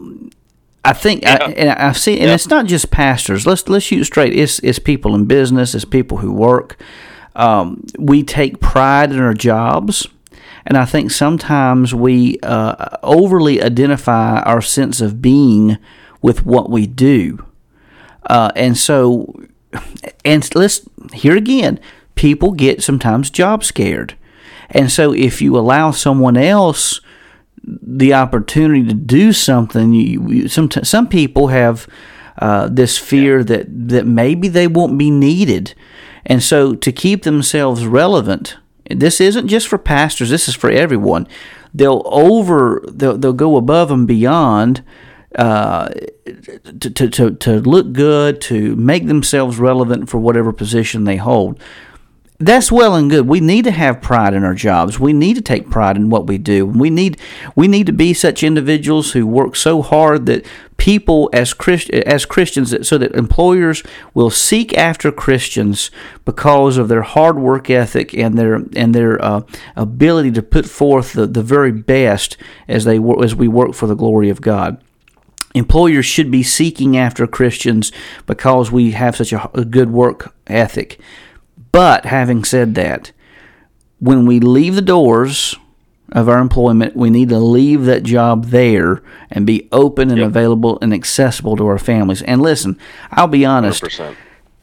I 0.83 0.93
think, 0.93 1.23
yeah. 1.23 1.37
I, 1.41 1.51
and 1.51 1.69
I 1.69 1.91
see, 1.93 2.19
and 2.19 2.27
yeah. 2.27 2.35
it's 2.35 2.47
not 2.47 2.65
just 2.65 2.91
pastors. 2.91 3.47
Let's 3.47 3.67
let's 3.67 3.85
shoot 3.85 4.03
straight. 4.05 4.33
It's 4.33 4.59
it's 4.59 4.79
people 4.79 5.15
in 5.15 5.25
business. 5.25 5.73
It's 5.73 5.85
people 5.85 6.17
who 6.17 6.31
work. 6.31 6.77
Um, 7.35 7.85
we 7.97 8.23
take 8.23 8.59
pride 8.59 9.11
in 9.11 9.19
our 9.19 9.33
jobs. 9.33 10.07
And 10.67 10.77
I 10.77 10.85
think 10.85 11.11
sometimes 11.11 11.93
we 11.93 12.39
uh, 12.41 12.97
overly 13.03 13.61
identify 13.61 14.39
our 14.39 14.61
sense 14.61 14.99
of 14.99 15.21
being 15.21 15.77
with 16.21 16.43
what 16.43 16.71
we 16.71 16.87
do. 16.87 17.45
Uh, 18.27 18.51
and 18.55 18.75
so, 18.75 19.31
and 20.23 20.55
let's 20.55 20.81
here 21.13 21.35
again, 21.35 21.79
people 22.15 22.51
get 22.51 22.81
sometimes 22.81 23.29
job 23.29 23.63
scared. 23.63 24.15
And 24.69 24.91
so, 24.91 25.13
if 25.13 25.41
you 25.41 25.57
allow 25.57 25.91
someone 25.91 26.37
else 26.37 27.01
the 27.63 28.13
opportunity 28.13 28.85
to 28.85 28.93
do 28.93 29.31
something, 29.31 29.93
you, 29.93 30.29
you 30.29 30.47
some 30.47 30.69
some 30.71 31.07
people 31.07 31.47
have 31.47 31.87
uh, 32.39 32.67
this 32.67 32.97
fear 32.97 33.43
that 33.43 33.67
that 33.89 34.05
maybe 34.05 34.47
they 34.47 34.67
won't 34.67 34.97
be 34.97 35.11
needed, 35.11 35.75
and 36.25 36.41
so 36.41 36.75
to 36.75 36.91
keep 36.91 37.23
themselves 37.23 37.85
relevant. 37.85 38.57
This 38.89 39.19
isn't 39.19 39.47
just 39.47 39.67
for 39.67 39.79
pastors. 39.79 40.29
This 40.29 40.47
is 40.47 40.55
for 40.55 40.69
everyone. 40.69 41.27
They'll 41.73 42.03
over. 42.05 42.83
They'll, 42.87 43.17
they'll 43.17 43.33
go 43.33 43.57
above 43.57 43.89
and 43.91 44.07
beyond 44.07 44.83
uh, 45.35 45.89
to, 46.79 46.89
to, 46.89 47.09
to, 47.09 47.31
to 47.31 47.59
look 47.59 47.93
good, 47.93 48.41
to 48.41 48.75
make 48.75 49.07
themselves 49.07 49.59
relevant 49.59 50.09
for 50.09 50.17
whatever 50.17 50.53
position 50.53 51.03
they 51.03 51.17
hold. 51.17 51.59
That's 52.45 52.71
well 52.71 52.93
and 52.93 53.09
good. 53.09 53.27
We 53.27 53.39
need 53.39 53.63
to 53.63 53.71
have 53.71 54.03
pride 54.03 54.35
in 54.35 54.43
our 54.43 54.53
jobs. 54.53 54.99
We 54.99 55.13
need 55.13 55.33
to 55.33 55.41
take 55.41 55.71
pride 55.71 55.95
in 55.95 56.11
what 56.11 56.27
we 56.27 56.37
do. 56.37 56.63
We 56.63 56.91
need 56.91 57.19
we 57.55 57.67
need 57.67 57.87
to 57.87 57.91
be 57.91 58.13
such 58.13 58.43
individuals 58.43 59.13
who 59.13 59.25
work 59.25 59.55
so 59.55 59.81
hard 59.81 60.27
that 60.27 60.45
people 60.77 61.27
as 61.33 61.55
Christ, 61.55 61.89
as 61.89 62.23
Christians 62.27 62.87
so 62.87 62.99
that 62.99 63.15
employers 63.15 63.81
will 64.13 64.29
seek 64.29 64.77
after 64.77 65.11
Christians 65.11 65.89
because 66.23 66.77
of 66.77 66.87
their 66.87 67.01
hard 67.01 67.39
work 67.39 67.71
ethic 67.71 68.13
and 68.13 68.37
their 68.37 68.61
and 68.75 68.93
their 68.93 69.19
uh, 69.25 69.41
ability 69.75 70.29
to 70.33 70.43
put 70.43 70.67
forth 70.67 71.13
the, 71.13 71.25
the 71.25 71.41
very 71.41 71.71
best 71.71 72.37
as 72.67 72.83
they 72.83 72.99
as 73.23 73.33
we 73.33 73.47
work 73.47 73.73
for 73.73 73.87
the 73.87 73.95
glory 73.95 74.29
of 74.29 74.41
God. 74.41 74.79
Employers 75.55 76.05
should 76.05 76.29
be 76.29 76.43
seeking 76.43 76.95
after 76.95 77.25
Christians 77.25 77.91
because 78.27 78.71
we 78.71 78.91
have 78.91 79.15
such 79.15 79.33
a, 79.33 79.49
a 79.57 79.65
good 79.65 79.89
work 79.89 80.35
ethic. 80.45 80.99
But 81.75 82.05
having 82.05 82.45
said 82.45 82.75
that, 82.75 83.11
when 83.99 84.25
we 84.25 84.39
leave 84.39 84.75
the 84.75 84.81
doors 84.81 85.57
of 86.13 86.29
our 86.29 86.39
employment, 86.39 86.95
we 86.95 87.09
need 87.09 87.27
to 87.29 87.37
leave 87.37 87.83
that 87.83 88.03
job 88.03 88.45
there 88.45 89.03
and 89.29 89.45
be 89.45 89.67
open 89.73 90.09
and 90.09 90.19
yep. 90.19 90.27
available 90.27 90.79
and 90.81 90.93
accessible 90.93 91.57
to 91.57 91.67
our 91.67 91.77
families. 91.77 92.21
And 92.21 92.41
listen, 92.41 92.79
I'll 93.11 93.27
be 93.27 93.43
honest. 93.43 93.83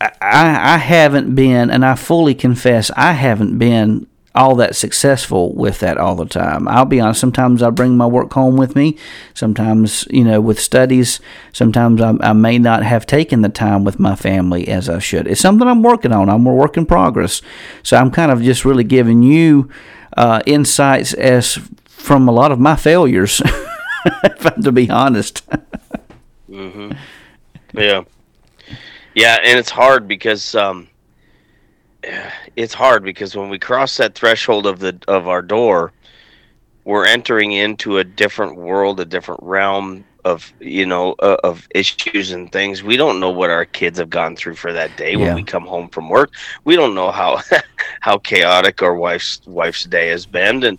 I, 0.00 0.10
I 0.22 0.78
haven't 0.78 1.34
been, 1.34 1.70
and 1.70 1.84
I 1.84 1.96
fully 1.96 2.34
confess, 2.34 2.90
I 2.96 3.12
haven't 3.12 3.58
been 3.58 4.06
all 4.34 4.54
that 4.56 4.74
successful 4.74 5.52
with 5.54 5.80
that 5.80 5.98
all 5.98 6.14
the 6.14 6.24
time. 6.24 6.66
I'll 6.66 6.86
be 6.86 7.00
honest, 7.00 7.20
sometimes 7.20 7.62
I 7.62 7.70
bring 7.70 7.96
my 7.96 8.06
work 8.06 8.32
home 8.32 8.56
with 8.56 8.74
me. 8.74 8.96
Sometimes, 9.34 10.06
you 10.10 10.24
know, 10.24 10.40
with 10.40 10.58
studies, 10.58 11.20
sometimes 11.52 12.00
I, 12.00 12.14
I, 12.20 12.32
may 12.32 12.58
not 12.58 12.82
have 12.82 13.04
taken 13.04 13.42
the 13.42 13.50
time 13.50 13.84
with 13.84 14.00
my 14.00 14.16
family 14.16 14.68
as 14.68 14.88
I 14.88 15.00
should. 15.00 15.26
It's 15.26 15.40
something 15.40 15.68
I'm 15.68 15.82
working 15.82 16.12
on. 16.12 16.30
I'm 16.30 16.46
a 16.46 16.54
work 16.54 16.76
in 16.76 16.86
progress. 16.86 17.42
So 17.82 17.96
I'm 17.96 18.10
kind 18.10 18.32
of 18.32 18.42
just 18.42 18.64
really 18.64 18.84
giving 18.84 19.22
you 19.22 19.68
uh, 20.16 20.40
insights 20.46 21.12
as 21.12 21.58
from 21.86 22.26
a 22.26 22.32
lot 22.32 22.52
of 22.52 22.58
my 22.58 22.76
failures, 22.76 23.42
to 24.62 24.72
be 24.72 24.88
honest. 24.88 25.46
mm-hmm. 26.48 26.92
Yeah. 27.74 28.04
Yeah, 29.14 29.38
and 29.44 29.58
it's 29.58 29.70
hard 29.70 30.08
because 30.08 30.54
um, 30.54 30.88
it's 32.56 32.74
hard 32.74 33.04
because 33.04 33.36
when 33.36 33.48
we 33.48 33.58
cross 33.58 33.96
that 33.96 34.14
threshold 34.14 34.66
of 34.66 34.78
the 34.80 34.98
of 35.08 35.28
our 35.28 35.42
door, 35.42 35.92
we're 36.84 37.06
entering 37.06 37.52
into 37.52 37.98
a 37.98 38.04
different 38.04 38.56
world, 38.56 39.00
a 39.00 39.04
different 39.04 39.42
realm 39.42 40.04
of 40.24 40.52
you 40.60 40.86
know 40.86 41.14
uh, 41.20 41.36
of 41.44 41.66
issues 41.74 42.32
and 42.32 42.50
things. 42.52 42.82
We 42.82 42.96
don't 42.96 43.20
know 43.20 43.30
what 43.30 43.50
our 43.50 43.64
kids 43.64 43.98
have 43.98 44.10
gone 44.10 44.36
through 44.36 44.56
for 44.56 44.72
that 44.72 44.96
day 44.96 45.12
yeah. 45.12 45.18
when 45.18 45.34
we 45.34 45.42
come 45.42 45.66
home 45.66 45.88
from 45.88 46.08
work. 46.08 46.32
We 46.64 46.76
don't 46.76 46.94
know 46.94 47.10
how 47.10 47.40
how 48.00 48.18
chaotic 48.18 48.82
our 48.82 48.94
wife's 48.94 49.40
wife's 49.46 49.84
day 49.84 50.08
has 50.08 50.26
been, 50.26 50.64
and 50.64 50.78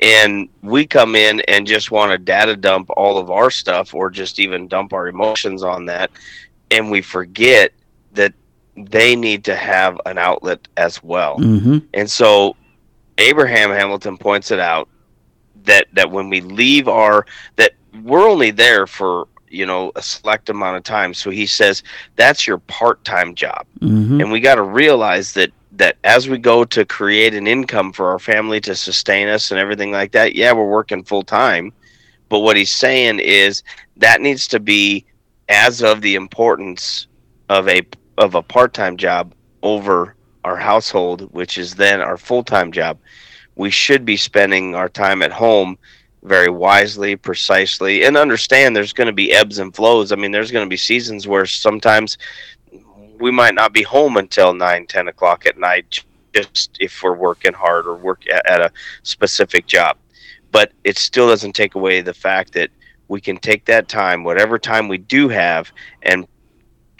and 0.00 0.48
we 0.62 0.86
come 0.86 1.14
in 1.14 1.40
and 1.42 1.66
just 1.66 1.90
want 1.90 2.12
to 2.12 2.18
data 2.18 2.56
dump 2.56 2.90
all 2.96 3.18
of 3.18 3.30
our 3.30 3.50
stuff 3.50 3.94
or 3.94 4.10
just 4.10 4.38
even 4.38 4.68
dump 4.68 4.92
our 4.92 5.08
emotions 5.08 5.62
on 5.62 5.86
that, 5.86 6.10
and 6.70 6.90
we 6.90 7.02
forget 7.02 7.72
that 8.12 8.34
they 8.76 9.14
need 9.14 9.44
to 9.44 9.54
have 9.54 10.00
an 10.06 10.18
outlet 10.18 10.66
as 10.76 11.02
well. 11.02 11.38
Mm-hmm. 11.38 11.78
And 11.94 12.10
so 12.10 12.56
Abraham 13.18 13.70
Hamilton 13.70 14.16
points 14.16 14.50
it 14.50 14.58
out 14.58 14.88
that 15.64 15.86
that 15.92 16.10
when 16.10 16.28
we 16.28 16.40
leave 16.40 16.88
our 16.88 17.26
that 17.56 17.72
we're 18.02 18.28
only 18.28 18.50
there 18.50 18.86
for 18.86 19.28
you 19.48 19.66
know 19.66 19.92
a 19.96 20.02
select 20.02 20.48
amount 20.48 20.76
of 20.76 20.82
time 20.82 21.12
so 21.12 21.30
he 21.30 21.46
says 21.46 21.82
that's 22.16 22.46
your 22.46 22.58
part-time 22.58 23.34
job 23.34 23.66
mm-hmm. 23.80 24.20
and 24.20 24.32
we 24.32 24.40
got 24.40 24.56
to 24.56 24.62
realize 24.62 25.32
that 25.34 25.50
that 25.72 25.96
as 26.04 26.28
we 26.28 26.38
go 26.38 26.64
to 26.64 26.84
create 26.84 27.34
an 27.34 27.46
income 27.46 27.92
for 27.92 28.10
our 28.10 28.18
family 28.18 28.60
to 28.60 28.74
sustain 28.74 29.28
us 29.28 29.50
and 29.50 29.60
everything 29.60 29.92
like 29.92 30.10
that 30.12 30.34
yeah 30.34 30.52
we're 30.52 30.68
working 30.68 31.04
full 31.04 31.22
time 31.22 31.72
but 32.28 32.40
what 32.40 32.56
he's 32.56 32.70
saying 32.70 33.18
is 33.20 33.62
that 33.96 34.20
needs 34.20 34.48
to 34.48 34.58
be 34.58 35.04
as 35.48 35.82
of 35.82 36.00
the 36.00 36.14
importance 36.14 37.06
of 37.50 37.68
a 37.68 37.82
of 38.18 38.34
a 38.34 38.42
part 38.42 38.74
time 38.74 38.96
job 38.96 39.34
over 39.62 40.14
our 40.44 40.56
household, 40.56 41.32
which 41.32 41.58
is 41.58 41.74
then 41.74 42.00
our 42.00 42.16
full 42.16 42.42
time 42.42 42.72
job. 42.72 42.98
we 43.54 43.70
should 43.70 44.04
be 44.04 44.16
spending 44.16 44.74
our 44.74 44.88
time 44.88 45.22
at 45.22 45.30
home 45.30 45.76
very 46.22 46.48
wisely, 46.48 47.16
precisely, 47.16 48.04
and 48.04 48.16
understand 48.16 48.74
there's 48.74 48.92
going 48.92 49.08
to 49.08 49.12
be 49.12 49.32
ebbs 49.32 49.58
and 49.58 49.74
flows. 49.74 50.12
I 50.12 50.16
mean, 50.16 50.30
there's 50.32 50.50
going 50.50 50.64
to 50.64 50.70
be 50.70 50.76
seasons 50.76 51.26
where 51.26 51.44
sometimes 51.46 52.16
we 53.18 53.30
might 53.30 53.54
not 53.54 53.72
be 53.72 53.82
home 53.82 54.16
until 54.16 54.54
9, 54.54 54.86
10 54.86 55.08
o'clock 55.08 55.46
at 55.46 55.58
night, 55.58 56.02
just 56.34 56.76
if 56.80 57.02
we're 57.02 57.14
working 57.14 57.52
hard 57.52 57.86
or 57.86 57.96
work 57.96 58.24
at 58.30 58.60
a 58.60 58.72
specific 59.02 59.66
job. 59.66 59.96
But 60.50 60.72
it 60.84 60.96
still 60.96 61.28
doesn't 61.28 61.54
take 61.54 61.74
away 61.74 62.00
the 62.00 62.14
fact 62.14 62.52
that 62.54 62.70
we 63.08 63.20
can 63.20 63.36
take 63.36 63.64
that 63.66 63.88
time, 63.88 64.24
whatever 64.24 64.58
time 64.58 64.88
we 64.88 64.98
do 64.98 65.28
have, 65.28 65.72
and 66.02 66.26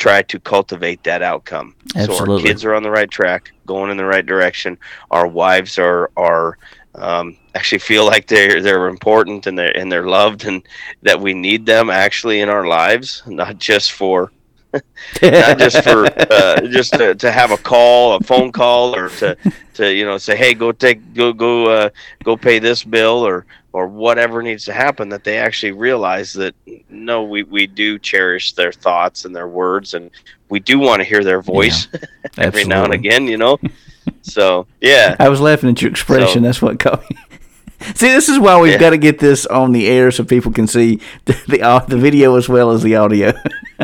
try 0.02 0.20
to 0.20 0.40
cultivate 0.40 1.04
that 1.04 1.22
outcome. 1.22 1.76
Absolutely. 1.94 2.26
So 2.26 2.32
our 2.32 2.40
kids 2.40 2.64
are 2.64 2.74
on 2.74 2.82
the 2.82 2.90
right 2.90 3.08
track, 3.08 3.52
going 3.66 3.88
in 3.92 3.96
the 3.96 4.04
right 4.04 4.26
direction. 4.26 4.76
Our 5.12 5.28
wives 5.28 5.78
are 5.78 6.10
are 6.16 6.58
um, 6.96 7.38
actually 7.54 7.78
feel 7.78 8.04
like 8.04 8.26
they're 8.26 8.60
they're 8.60 8.88
important 8.88 9.46
and 9.46 9.56
they're 9.56 9.76
and 9.76 9.92
they're 9.92 10.08
loved 10.08 10.44
and 10.44 10.60
that 11.02 11.20
we 11.20 11.34
need 11.34 11.66
them 11.66 11.88
actually 11.88 12.40
in 12.40 12.48
our 12.48 12.66
lives, 12.66 13.22
not 13.28 13.58
just 13.58 13.92
for 13.92 14.32
not 15.22 15.58
just 15.58 15.84
for 15.84 16.06
uh, 16.32 16.60
just 16.62 16.94
to, 16.94 17.14
to 17.14 17.30
have 17.30 17.52
a 17.52 17.58
call, 17.58 18.16
a 18.16 18.20
phone 18.20 18.50
call, 18.50 18.96
or 18.96 19.08
to, 19.20 19.36
to 19.74 19.94
you 19.94 20.04
know 20.04 20.18
say, 20.18 20.34
hey, 20.34 20.52
go 20.52 20.72
take 20.72 21.14
go 21.14 21.32
go 21.32 21.66
uh, 21.66 21.90
go 22.24 22.36
pay 22.36 22.58
this 22.58 22.82
bill 22.82 23.24
or 23.24 23.46
or 23.72 23.86
whatever 23.86 24.42
needs 24.42 24.64
to 24.66 24.72
happen. 24.72 25.08
That 25.08 25.24
they 25.24 25.38
actually 25.38 25.72
realize 25.72 26.32
that 26.34 26.54
no, 26.88 27.24
we 27.24 27.42
we 27.42 27.66
do 27.66 27.98
cherish 27.98 28.52
their 28.52 28.72
thoughts 28.72 29.24
and 29.24 29.34
their 29.34 29.48
words, 29.48 29.94
and 29.94 30.10
we 30.48 30.60
do 30.60 30.78
want 30.78 31.00
to 31.00 31.04
hear 31.04 31.24
their 31.24 31.42
voice 31.42 31.88
yeah, 31.92 32.00
every 32.38 32.64
now 32.64 32.84
and 32.84 32.92
again. 32.92 33.26
You 33.26 33.38
know, 33.38 33.58
so 34.22 34.66
yeah. 34.80 35.16
I 35.18 35.28
was 35.28 35.40
laughing 35.40 35.70
at 35.70 35.82
your 35.82 35.90
expression. 35.90 36.42
So, 36.42 36.46
That's 36.46 36.62
what 36.62 36.78
caught 36.78 37.08
me. 37.10 37.16
See, 37.96 38.06
this 38.06 38.28
is 38.28 38.38
why 38.38 38.60
we've 38.60 38.72
yeah. 38.72 38.78
got 38.78 38.90
to 38.90 38.98
get 38.98 39.18
this 39.18 39.44
on 39.44 39.72
the 39.72 39.88
air 39.88 40.12
so 40.12 40.22
people 40.22 40.52
can 40.52 40.68
see 40.68 41.00
the 41.24 41.36
the, 41.48 41.62
uh, 41.62 41.80
the 41.80 41.96
video 41.96 42.36
as 42.36 42.48
well 42.48 42.70
as 42.70 42.82
the 42.82 42.94
audio. 42.94 43.30
uh, 43.30 43.82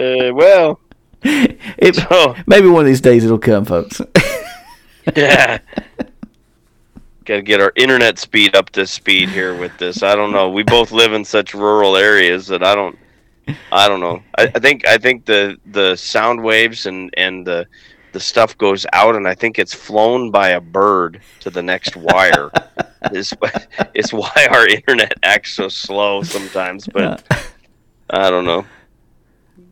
uh, 0.00 0.34
well, 0.34 0.80
it, 1.22 1.94
so, 1.94 2.34
maybe 2.48 2.66
one 2.66 2.80
of 2.80 2.86
these 2.86 3.00
days 3.00 3.24
it'll 3.24 3.38
come, 3.38 3.64
folks. 3.64 4.00
yeah. 5.14 5.58
Got 7.30 7.36
to 7.36 7.42
get 7.42 7.60
our 7.60 7.72
internet 7.76 8.18
speed 8.18 8.56
up 8.56 8.70
to 8.70 8.84
speed 8.84 9.28
here 9.28 9.56
with 9.56 9.78
this. 9.78 10.02
I 10.02 10.16
don't 10.16 10.32
know. 10.32 10.50
We 10.50 10.64
both 10.64 10.90
live 10.90 11.12
in 11.12 11.24
such 11.24 11.54
rural 11.54 11.96
areas 11.96 12.48
that 12.48 12.64
I 12.64 12.74
don't. 12.74 12.98
I 13.70 13.86
don't 13.86 14.00
know. 14.00 14.20
I, 14.36 14.50
I 14.52 14.58
think 14.58 14.84
I 14.84 14.98
think 14.98 15.26
the 15.26 15.56
the 15.66 15.94
sound 15.94 16.42
waves 16.42 16.86
and 16.86 17.14
and 17.16 17.46
the 17.46 17.68
the 18.10 18.18
stuff 18.18 18.58
goes 18.58 18.84
out 18.92 19.14
and 19.14 19.28
I 19.28 19.36
think 19.36 19.60
it's 19.60 19.72
flown 19.72 20.32
by 20.32 20.48
a 20.48 20.60
bird 20.60 21.20
to 21.38 21.50
the 21.50 21.62
next 21.62 21.94
wire. 21.94 22.50
is 23.12 23.32
it's 23.94 24.12
why 24.12 24.48
our 24.50 24.66
internet 24.66 25.14
acts 25.22 25.54
so 25.54 25.68
slow 25.68 26.24
sometimes, 26.24 26.88
but 26.88 27.24
I 28.10 28.28
don't 28.28 28.44
know. 28.44 28.66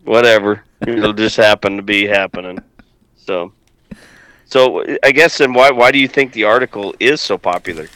Whatever. 0.05 0.63
It'll 0.87 1.13
just 1.13 1.37
happen 1.37 1.75
to 1.75 1.83
be 1.83 2.07
happening. 2.07 2.61
So 3.17 3.53
so 4.49 4.85
I 5.05 5.13
guess 5.13 5.39
then 5.39 5.53
why 5.53 5.71
why 5.71 5.93
do 5.93 5.99
you 5.99 6.09
think 6.09 6.33
the 6.33 6.45
article 6.45 6.95
is 6.99 7.21
so 7.21 7.37
popular? 7.39 7.89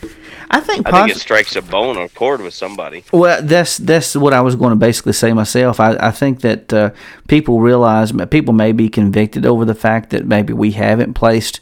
I 0.50 0.60
think 0.60 0.86
I 0.86 0.90
think 0.90 1.16
it 1.16 1.20
strikes 1.20 1.56
a 1.56 1.62
bone 1.62 1.96
or 1.96 2.08
chord 2.08 2.42
with 2.42 2.52
somebody. 2.52 3.04
Well, 3.10 3.42
that's 3.42 3.78
that's 3.78 4.14
what 4.14 4.34
I 4.34 4.42
was 4.42 4.54
going 4.54 4.70
to 4.70 4.76
basically 4.76 5.14
say 5.14 5.32
myself. 5.32 5.80
I, 5.80 5.96
I 5.96 6.10
think 6.10 6.42
that 6.42 6.72
uh, 6.72 6.90
people 7.26 7.60
realize 7.60 8.12
people 8.30 8.52
may 8.52 8.72
be 8.72 8.90
convicted 8.90 9.46
over 9.46 9.64
the 9.64 9.74
fact 9.74 10.10
that 10.10 10.26
maybe 10.26 10.52
we 10.52 10.72
haven't 10.72 11.14
placed 11.14 11.60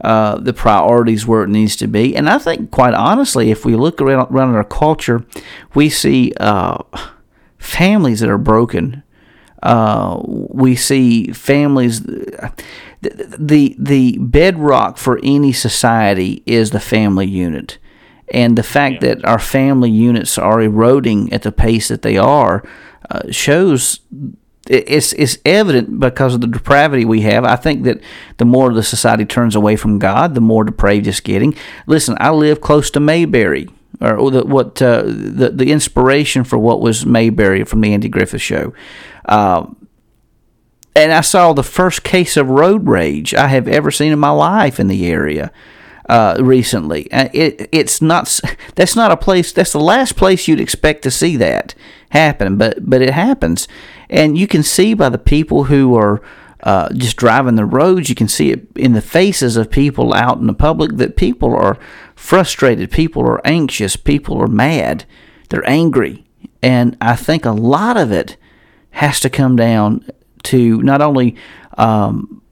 uh, 0.00 0.38
the 0.38 0.54
priorities 0.54 1.26
where 1.26 1.42
it 1.42 1.50
needs 1.50 1.76
to 1.76 1.86
be. 1.86 2.16
And 2.16 2.30
I 2.30 2.38
think, 2.38 2.70
quite 2.70 2.94
honestly, 2.94 3.50
if 3.50 3.66
we 3.66 3.76
look 3.76 4.00
around, 4.00 4.34
around 4.34 4.54
our 4.54 4.64
culture, 4.64 5.26
we 5.74 5.90
see 5.90 6.32
uh, 6.40 6.82
families 7.58 8.20
that 8.20 8.30
are 8.30 8.38
broken. 8.38 9.02
Uh, 9.62 10.18
we 10.24 10.74
see 10.76 11.30
families. 11.32 12.00
The, 13.02 13.36
the 13.38 13.76
the 13.78 14.18
bedrock 14.18 14.98
for 14.98 15.18
any 15.22 15.52
society 15.52 16.42
is 16.44 16.70
the 16.70 16.80
family 16.80 17.26
unit 17.26 17.78
and 18.30 18.56
the 18.56 18.62
fact 18.62 19.02
yeah. 19.02 19.14
that 19.14 19.24
our 19.24 19.38
family 19.38 19.90
units 19.90 20.38
are 20.38 20.60
eroding 20.60 21.32
at 21.32 21.42
the 21.42 21.52
pace 21.52 21.88
that 21.88 22.02
they 22.02 22.16
are 22.16 22.62
uh, 23.10 23.30
shows 23.30 24.00
it's 24.68 25.12
it's 25.14 25.38
evident 25.44 25.98
because 25.98 26.34
of 26.34 26.42
the 26.42 26.46
depravity 26.46 27.04
we 27.04 27.22
have. 27.22 27.44
I 27.44 27.56
think 27.56 27.82
that 27.84 28.00
the 28.36 28.44
more 28.44 28.72
the 28.72 28.82
society 28.82 29.24
turns 29.24 29.56
away 29.56 29.74
from 29.74 29.98
God, 29.98 30.34
the 30.34 30.40
more 30.40 30.64
depraved 30.64 31.06
it's 31.06 31.18
getting. 31.18 31.56
Listen, 31.86 32.16
I 32.20 32.30
live 32.30 32.60
close 32.60 32.90
to 32.92 33.00
Mayberry, 33.00 33.68
or 34.00 34.30
the, 34.30 34.44
what 34.44 34.80
uh, 34.80 35.02
the 35.02 35.50
the 35.52 35.72
inspiration 35.72 36.44
for 36.44 36.58
what 36.58 36.80
was 36.80 37.04
Mayberry 37.04 37.64
from 37.64 37.80
the 37.80 37.92
Andy 37.92 38.08
Griffith 38.08 38.42
Show. 38.42 38.72
Uh, 39.24 39.66
and 40.94 41.12
I 41.12 41.20
saw 41.20 41.52
the 41.52 41.62
first 41.62 42.02
case 42.02 42.36
of 42.36 42.48
road 42.48 42.88
rage 42.88 43.34
I 43.34 43.48
have 43.48 43.68
ever 43.68 43.90
seen 43.90 44.12
in 44.12 44.18
my 44.18 44.30
life 44.30 44.80
in 44.80 44.88
the 44.88 45.06
area 45.06 45.52
uh, 46.08 46.36
recently. 46.40 47.06
It, 47.12 47.68
it's 47.70 48.02
not 48.02 48.40
that's 48.74 48.96
not 48.96 49.12
a 49.12 49.16
place. 49.16 49.52
That's 49.52 49.72
the 49.72 49.80
last 49.80 50.16
place 50.16 50.48
you'd 50.48 50.60
expect 50.60 51.02
to 51.02 51.10
see 51.10 51.36
that 51.36 51.74
happen, 52.10 52.56
but 52.56 52.88
but 52.88 53.02
it 53.02 53.10
happens, 53.10 53.68
and 54.08 54.36
you 54.36 54.46
can 54.46 54.62
see 54.62 54.94
by 54.94 55.08
the 55.08 55.18
people 55.18 55.64
who 55.64 55.96
are. 55.96 56.20
Uh, 56.62 56.92
just 56.92 57.16
driving 57.16 57.54
the 57.54 57.64
roads, 57.64 58.10
you 58.10 58.14
can 58.14 58.28
see 58.28 58.50
it 58.50 58.66
in 58.76 58.92
the 58.92 59.00
faces 59.00 59.56
of 59.56 59.70
people 59.70 60.12
out 60.12 60.36
in 60.36 60.46
the 60.46 60.52
public 60.52 60.94
that 60.98 61.16
people 61.16 61.56
are 61.56 61.78
frustrated, 62.14 62.90
people 62.90 63.22
are 63.22 63.40
anxious, 63.46 63.96
people 63.96 64.36
are 64.36 64.46
mad, 64.46 65.06
they're 65.48 65.66
angry. 65.66 66.22
And 66.62 66.98
I 67.00 67.16
think 67.16 67.46
a 67.46 67.52
lot 67.52 67.96
of 67.96 68.12
it 68.12 68.36
has 68.90 69.20
to 69.20 69.30
come 69.30 69.56
down 69.56 70.04
to 70.44 70.82
not 70.82 71.02
only 71.02 71.36
um, 71.78 72.42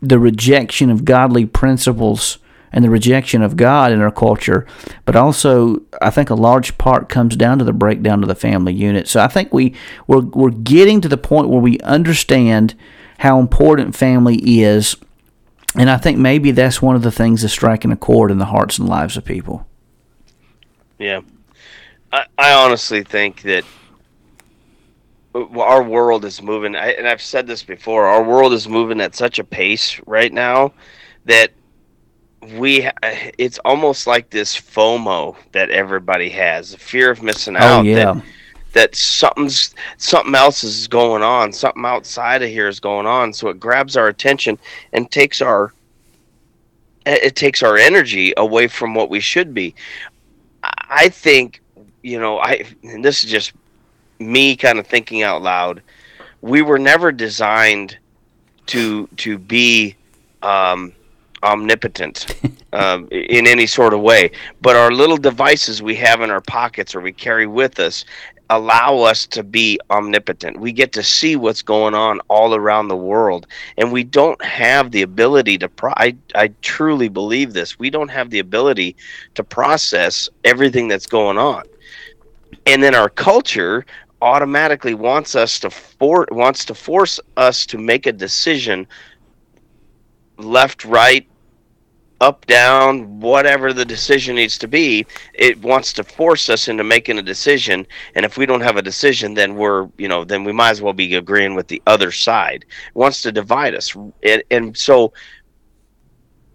the 0.00 0.18
rejection 0.18 0.90
of 0.90 1.04
godly 1.04 1.46
principles 1.46 2.38
and 2.72 2.84
the 2.84 2.90
rejection 2.90 3.40
of 3.40 3.56
God 3.56 3.92
in 3.92 4.00
our 4.00 4.10
culture, 4.10 4.66
but 5.04 5.14
also 5.14 5.80
I 6.02 6.10
think 6.10 6.28
a 6.28 6.34
large 6.34 6.76
part 6.76 7.08
comes 7.08 7.36
down 7.36 7.58
to 7.58 7.64
the 7.64 7.72
breakdown 7.72 8.22
of 8.22 8.28
the 8.28 8.34
family 8.34 8.74
unit. 8.74 9.06
So 9.06 9.20
I 9.20 9.28
think 9.28 9.54
we 9.54 9.74
we're, 10.06 10.20
we're 10.20 10.50
getting 10.50 11.00
to 11.00 11.08
the 11.08 11.16
point 11.16 11.48
where 11.48 11.60
we 11.60 11.78
understand 11.80 12.74
how 13.18 13.38
important 13.38 13.94
family 13.94 14.60
is, 14.62 14.96
and 15.76 15.88
I 15.88 15.98
think 15.98 16.18
maybe 16.18 16.50
that's 16.50 16.82
one 16.82 16.96
of 16.96 17.02
the 17.02 17.12
things 17.12 17.42
that's 17.42 17.54
striking 17.54 17.92
a 17.92 17.96
chord 17.96 18.32
in 18.32 18.38
the 18.38 18.46
hearts 18.46 18.78
and 18.78 18.88
lives 18.88 19.16
of 19.16 19.24
people. 19.24 19.66
Yeah, 20.98 21.20
I, 22.12 22.26
I 22.36 22.52
honestly 22.54 23.04
think 23.04 23.42
that 23.42 23.64
our 25.34 25.82
world 25.82 26.24
is 26.24 26.40
moving, 26.40 26.76
and 26.76 27.08
I've 27.08 27.22
said 27.22 27.46
this 27.46 27.62
before. 27.62 28.06
Our 28.06 28.22
world 28.22 28.52
is 28.52 28.68
moving 28.68 29.00
at 29.00 29.14
such 29.14 29.38
a 29.38 29.44
pace 29.44 30.00
right 30.06 30.32
now 30.32 30.72
that 31.24 31.50
we 32.56 32.88
it's 33.38 33.58
almost 33.64 34.06
like 34.06 34.30
this 34.30 34.56
FOMO 34.56 35.36
that 35.52 35.70
everybody 35.70 36.28
has, 36.30 36.72
the 36.72 36.78
fear 36.78 37.10
of 37.10 37.22
missing 37.22 37.56
oh, 37.56 37.60
out. 37.60 37.80
Oh, 37.80 37.82
yeah. 37.82 38.14
That, 38.14 38.24
that 38.72 38.96
something's 38.96 39.74
something 39.98 40.34
else 40.34 40.64
is 40.64 40.88
going 40.88 41.22
on, 41.22 41.52
something 41.52 41.84
outside 41.84 42.42
of 42.42 42.50
here 42.50 42.68
is 42.68 42.80
going 42.80 43.06
on, 43.06 43.32
so 43.32 43.48
it 43.48 43.60
grabs 43.60 43.96
our 43.96 44.08
attention 44.08 44.58
and 44.92 45.10
takes 45.10 45.40
our 45.40 45.72
it 47.06 47.36
takes 47.36 47.62
our 47.62 47.76
energy 47.76 48.32
away 48.36 48.66
from 48.66 48.94
what 48.94 49.10
we 49.10 49.20
should 49.20 49.52
be. 49.52 49.74
I 50.62 51.08
think, 51.10 51.60
you 52.02 52.18
know, 52.18 52.38
I 52.38 52.64
and 52.82 53.04
this 53.04 53.24
is 53.24 53.30
just 53.30 53.52
me 54.24 54.56
kind 54.56 54.78
of 54.78 54.86
thinking 54.86 55.22
out 55.22 55.42
loud. 55.42 55.82
We 56.40 56.62
were 56.62 56.78
never 56.78 57.12
designed 57.12 57.98
to 58.66 59.06
to 59.16 59.38
be 59.38 59.96
um, 60.42 60.92
omnipotent 61.42 62.34
um, 62.72 63.08
in 63.10 63.46
any 63.46 63.66
sort 63.66 63.94
of 63.94 64.00
way. 64.00 64.30
But 64.60 64.76
our 64.76 64.90
little 64.90 65.16
devices 65.16 65.82
we 65.82 65.94
have 65.96 66.20
in 66.22 66.30
our 66.30 66.40
pockets 66.40 66.94
or 66.94 67.00
we 67.00 67.12
carry 67.12 67.46
with 67.46 67.78
us 67.78 68.04
allow 68.50 68.98
us 68.98 69.26
to 69.26 69.42
be 69.42 69.78
omnipotent. 69.90 70.58
We 70.60 70.72
get 70.72 70.92
to 70.92 71.02
see 71.02 71.36
what's 71.36 71.62
going 71.62 71.94
on 71.94 72.20
all 72.28 72.54
around 72.54 72.88
the 72.88 72.96
world, 72.96 73.46
and 73.78 73.90
we 73.90 74.04
don't 74.04 74.42
have 74.44 74.90
the 74.90 75.02
ability 75.02 75.58
to. 75.58 75.68
Pro- 75.68 75.94
I 75.96 76.16
I 76.34 76.48
truly 76.62 77.08
believe 77.08 77.52
this. 77.52 77.78
We 77.78 77.90
don't 77.90 78.10
have 78.10 78.30
the 78.30 78.38
ability 78.38 78.96
to 79.34 79.44
process 79.44 80.28
everything 80.44 80.88
that's 80.88 81.06
going 81.06 81.38
on, 81.38 81.64
and 82.66 82.82
then 82.82 82.94
our 82.94 83.08
culture 83.08 83.86
automatically 84.24 84.94
wants 84.94 85.36
us 85.36 85.60
to 85.60 85.70
for 85.70 86.26
wants 86.30 86.64
to 86.64 86.74
force 86.74 87.20
us 87.36 87.66
to 87.66 87.78
make 87.78 88.06
a 88.06 88.12
decision 88.12 88.86
left 90.38 90.84
right 90.84 91.28
up, 92.20 92.46
down, 92.46 93.20
whatever 93.20 93.74
the 93.74 93.84
decision 93.84 94.36
needs 94.36 94.56
to 94.56 94.66
be, 94.66 95.04
it 95.34 95.60
wants 95.60 95.92
to 95.92 96.02
force 96.02 96.48
us 96.48 96.68
into 96.68 96.82
making 96.82 97.18
a 97.18 97.22
decision. 97.22 97.86
And 98.14 98.24
if 98.24 98.38
we 98.38 98.46
don't 98.46 98.62
have 98.62 98.78
a 98.78 98.82
decision, 98.82 99.34
then 99.34 99.56
we're, 99.56 99.88
you 99.98 100.08
know, 100.08 100.24
then 100.24 100.42
we 100.42 100.52
might 100.52 100.70
as 100.70 100.80
well 100.80 100.94
be 100.94 101.14
agreeing 101.16 101.54
with 101.54 101.68
the 101.68 101.82
other 101.86 102.10
side. 102.10 102.64
It 102.88 102.96
wants 102.96 103.20
to 103.22 103.32
divide 103.32 103.74
us. 103.74 103.94
And, 104.22 104.42
and 104.50 104.76
so 104.76 105.12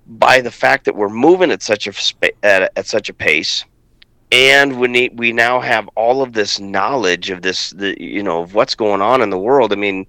by 0.08 0.42
the 0.42 0.50
fact 0.50 0.86
that 0.86 0.96
we're 0.96 1.10
moving 1.10 1.52
at 1.52 1.62
such 1.62 1.88
a 1.88 1.94
at, 2.44 2.72
at 2.76 2.88
such 2.88 3.10
a 3.10 3.14
pace 3.14 3.64
and 4.32 4.80
we 4.80 4.88
need 4.88 5.18
we 5.18 5.34
now 5.34 5.60
have 5.60 5.88
all 5.96 6.22
of 6.22 6.34
this 6.34 6.60
knowledge 6.60 7.30
of 7.30 7.42
this 7.42 7.72
the 7.72 8.00
you 8.02 8.22
know 8.22 8.42
of 8.42 8.54
what's 8.54 8.76
going 8.76 9.02
on 9.02 9.22
in 9.22 9.30
the 9.30 9.40
world. 9.40 9.74
I 9.74 9.76
mean 9.76 10.06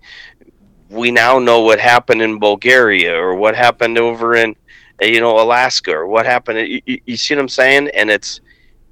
we 0.90 1.10
now 1.10 1.38
know 1.38 1.60
what 1.60 1.78
happened 1.78 2.20
in 2.20 2.38
bulgaria 2.38 3.14
or 3.14 3.34
what 3.36 3.54
happened 3.54 3.96
over 3.96 4.34
in 4.34 4.54
uh, 5.02 5.06
you 5.06 5.20
know 5.20 5.40
alaska 5.40 5.92
or 5.92 6.06
what 6.06 6.26
happened 6.26 6.58
you, 6.68 7.00
you 7.06 7.16
see 7.16 7.34
what 7.34 7.40
i'm 7.40 7.48
saying? 7.48 7.88
And 7.94 8.10
it's 8.10 8.40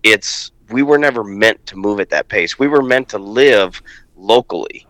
it's 0.02 0.52
we 0.70 0.82
were 0.82 0.98
never 0.98 1.24
meant 1.24 1.64
to 1.66 1.76
move 1.76 1.98
at 1.98 2.10
that 2.10 2.28
pace. 2.28 2.58
We 2.58 2.68
were 2.68 2.82
meant 2.82 3.08
to 3.10 3.18
live 3.18 3.82
locally 4.16 4.86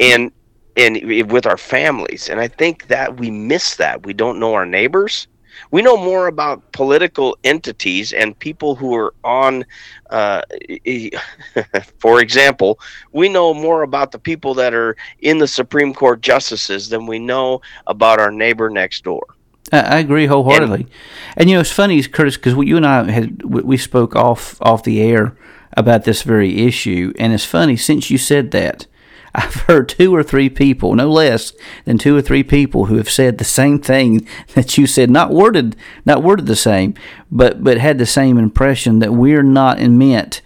and 0.00 0.30
and 0.76 1.30
with 1.30 1.46
our 1.46 1.58
families. 1.58 2.30
And 2.30 2.40
i 2.40 2.48
think 2.48 2.86
that 2.86 3.18
we 3.18 3.30
miss 3.30 3.76
that. 3.76 4.06
We 4.06 4.14
don't 4.14 4.40
know 4.40 4.54
our 4.54 4.66
neighbors 4.66 5.28
we 5.70 5.82
know 5.82 5.96
more 5.96 6.26
about 6.26 6.72
political 6.72 7.36
entities 7.44 8.12
and 8.12 8.38
people 8.38 8.74
who 8.74 8.94
are 8.94 9.14
on 9.24 9.64
uh, 10.10 10.42
for 11.98 12.20
example 12.20 12.78
we 13.12 13.28
know 13.28 13.52
more 13.54 13.82
about 13.82 14.12
the 14.12 14.18
people 14.18 14.54
that 14.54 14.74
are 14.74 14.96
in 15.20 15.38
the 15.38 15.48
supreme 15.48 15.92
court 15.94 16.20
justices 16.20 16.88
than 16.88 17.06
we 17.06 17.18
know 17.18 17.60
about 17.86 18.20
our 18.20 18.30
neighbor 18.30 18.70
next 18.70 19.04
door. 19.04 19.26
I 19.72 19.98
agree 19.98 20.26
wholeheartedly, 20.26 20.82
and, 20.82 20.90
and 21.38 21.50
you 21.50 21.56
know 21.56 21.60
it's 21.60 21.70
funny, 21.70 22.00
Curtis, 22.02 22.36
because 22.36 22.54
you 22.54 22.76
and 22.76 22.86
I 22.86 23.10
had 23.10 23.42
we 23.44 23.76
spoke 23.76 24.14
off 24.14 24.60
off 24.60 24.84
the 24.84 25.00
air 25.00 25.36
about 25.72 26.04
this 26.04 26.22
very 26.22 26.66
issue, 26.66 27.12
and 27.18 27.32
it's 27.32 27.46
funny 27.46 27.76
since 27.76 28.10
you 28.10 28.18
said 28.18 28.50
that 28.52 28.86
I've 29.34 29.54
heard 29.54 29.88
two 29.88 30.14
or 30.14 30.22
three 30.22 30.48
people, 30.48 30.94
no 30.94 31.10
less 31.10 31.52
than 31.84 31.98
two 31.98 32.16
or 32.16 32.22
three 32.22 32.44
people, 32.44 32.86
who 32.86 32.96
have 32.96 33.10
said 33.10 33.38
the 33.38 33.44
same 33.44 33.80
thing 33.80 34.26
that 34.54 34.78
you 34.78 34.86
said, 34.86 35.10
not 35.10 35.30
worded, 35.30 35.76
not 36.04 36.22
worded 36.22 36.46
the 36.46 36.56
same, 36.56 36.94
but 37.30 37.64
but 37.64 37.78
had 37.78 37.98
the 37.98 38.06
same 38.06 38.38
impression 38.38 39.00
that 39.00 39.12
we're 39.12 39.42
not 39.42 39.80
meant 39.80 40.40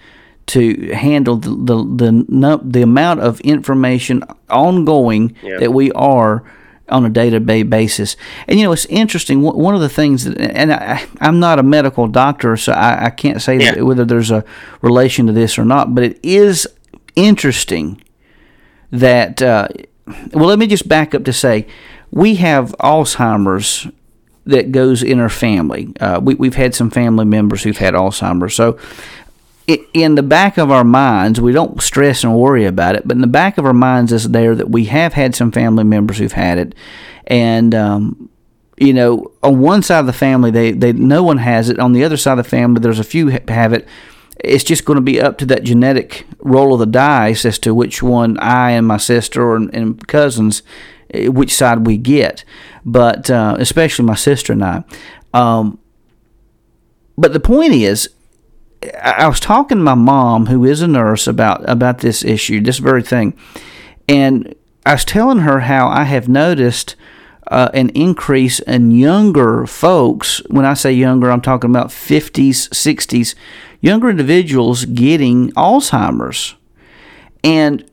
to 0.46 0.92
handle 0.94 1.36
the 1.36 1.50
the 1.50 2.24
the, 2.28 2.60
the 2.64 2.82
amount 2.82 3.20
of 3.20 3.40
information 3.40 4.24
ongoing 4.48 5.36
yeah. 5.42 5.58
that 5.58 5.72
we 5.72 5.92
are 5.92 6.44
on 6.88 7.04
a 7.04 7.10
day-to-day 7.10 7.62
basis. 7.64 8.16
And 8.46 8.58
you 8.58 8.64
know, 8.64 8.72
it's 8.72 8.86
interesting. 8.86 9.42
One 9.42 9.74
of 9.74 9.82
the 9.82 9.90
things, 9.90 10.24
that, 10.24 10.40
and 10.40 10.72
I, 10.72 11.06
am 11.20 11.38
not 11.38 11.58
a 11.58 11.62
medical 11.62 12.06
doctor, 12.08 12.56
so 12.56 12.72
I, 12.72 13.06
I 13.06 13.10
can't 13.10 13.42
say 13.42 13.58
yeah. 13.58 13.82
whether 13.82 14.06
there's 14.06 14.30
a 14.30 14.42
relation 14.80 15.26
to 15.26 15.32
this 15.34 15.58
or 15.58 15.66
not. 15.66 15.94
But 15.94 16.04
it 16.04 16.20
is 16.22 16.66
interesting 17.14 18.02
that, 18.90 19.42
uh, 19.42 19.68
well, 20.32 20.46
let 20.46 20.58
me 20.58 20.66
just 20.66 20.88
back 20.88 21.14
up 21.14 21.24
to 21.24 21.32
say 21.32 21.66
we 22.10 22.36
have 22.36 22.74
Alzheimer's 22.80 23.86
that 24.46 24.72
goes 24.72 25.02
in 25.02 25.20
our 25.20 25.28
family. 25.28 25.92
Uh, 26.00 26.20
we, 26.22 26.34
we've 26.34 26.54
had 26.54 26.74
some 26.74 26.90
family 26.90 27.26
members 27.26 27.62
who've 27.62 27.76
had 27.76 27.94
Alzheimer's. 27.94 28.54
So, 28.54 28.78
in 29.92 30.14
the 30.14 30.22
back 30.22 30.56
of 30.56 30.70
our 30.70 30.84
minds, 30.84 31.38
we 31.42 31.52
don't 31.52 31.82
stress 31.82 32.24
and 32.24 32.34
worry 32.34 32.64
about 32.64 32.96
it, 32.96 33.06
but 33.06 33.16
in 33.16 33.20
the 33.20 33.26
back 33.26 33.58
of 33.58 33.66
our 33.66 33.74
minds 33.74 34.12
is 34.12 34.30
there 34.30 34.54
that 34.54 34.70
we 34.70 34.86
have 34.86 35.12
had 35.12 35.34
some 35.34 35.52
family 35.52 35.84
members 35.84 36.16
who've 36.16 36.32
had 36.32 36.56
it. 36.56 36.74
And, 37.26 37.74
um, 37.74 38.30
you 38.78 38.94
know, 38.94 39.30
on 39.42 39.60
one 39.60 39.82
side 39.82 40.00
of 40.00 40.06
the 40.06 40.14
family, 40.14 40.50
they, 40.50 40.72
they 40.72 40.94
no 40.94 41.22
one 41.22 41.36
has 41.36 41.68
it. 41.68 41.78
On 41.78 41.92
the 41.92 42.02
other 42.02 42.16
side 42.16 42.38
of 42.38 42.44
the 42.44 42.50
family, 42.50 42.80
there's 42.80 42.98
a 42.98 43.04
few 43.04 43.28
have 43.48 43.74
it 43.74 43.86
it's 44.40 44.64
just 44.64 44.84
going 44.84 44.96
to 44.96 45.02
be 45.02 45.20
up 45.20 45.38
to 45.38 45.46
that 45.46 45.64
genetic 45.64 46.26
roll 46.40 46.74
of 46.74 46.80
the 46.80 46.86
dice 46.86 47.44
as 47.44 47.58
to 47.60 47.74
which 47.74 48.02
one 48.02 48.38
I 48.38 48.70
and 48.72 48.86
my 48.86 48.96
sister 48.96 49.54
and, 49.54 49.72
and 49.74 50.06
cousins, 50.06 50.62
eh, 51.10 51.28
which 51.28 51.54
side 51.54 51.86
we 51.86 51.96
get. 51.96 52.44
But 52.84 53.30
uh, 53.30 53.56
especially 53.58 54.04
my 54.04 54.14
sister 54.14 54.52
and 54.52 54.64
I. 54.64 54.84
Um, 55.34 55.78
but 57.16 57.32
the 57.32 57.40
point 57.40 57.72
is, 57.72 58.10
I 59.02 59.26
was 59.26 59.40
talking 59.40 59.78
to 59.78 59.82
my 59.82 59.94
mom, 59.94 60.46
who 60.46 60.64
is 60.64 60.82
a 60.82 60.86
nurse, 60.86 61.26
about 61.26 61.68
about 61.68 61.98
this 61.98 62.24
issue, 62.24 62.60
this 62.60 62.78
very 62.78 63.02
thing, 63.02 63.36
and 64.08 64.54
I 64.86 64.92
was 64.92 65.04
telling 65.04 65.38
her 65.38 65.60
how 65.60 65.88
I 65.88 66.04
have 66.04 66.28
noticed 66.28 66.94
uh, 67.48 67.70
an 67.74 67.88
increase 67.90 68.60
in 68.60 68.92
younger 68.92 69.66
folks. 69.66 70.40
When 70.48 70.64
I 70.64 70.74
say 70.74 70.92
younger, 70.92 71.30
I'm 71.30 71.40
talking 71.40 71.70
about 71.70 71.88
50s, 71.88 72.68
60s, 72.68 73.34
younger 73.80 74.10
individuals 74.10 74.84
getting 74.84 75.50
Alzheimer's. 75.52 76.54
And 77.44 77.88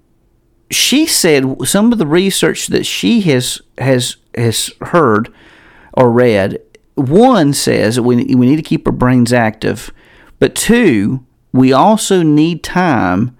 she 0.71 1.05
said 1.05 1.45
some 1.65 1.91
of 1.91 1.99
the 1.99 2.07
research 2.07 2.67
that 2.67 2.85
she 2.85 3.21
has 3.21 3.61
has 3.77 4.17
has 4.35 4.71
heard 4.81 5.33
or 5.93 6.11
read. 6.11 6.59
One 6.95 7.53
says 7.53 7.95
that 7.95 8.03
we 8.03 8.15
we 8.15 8.47
need 8.47 8.55
to 8.55 8.61
keep 8.61 8.87
our 8.87 8.93
brains 8.93 9.31
active, 9.31 9.91
but 10.39 10.55
two, 10.55 11.25
we 11.51 11.71
also 11.71 12.23
need 12.23 12.63
time 12.63 13.37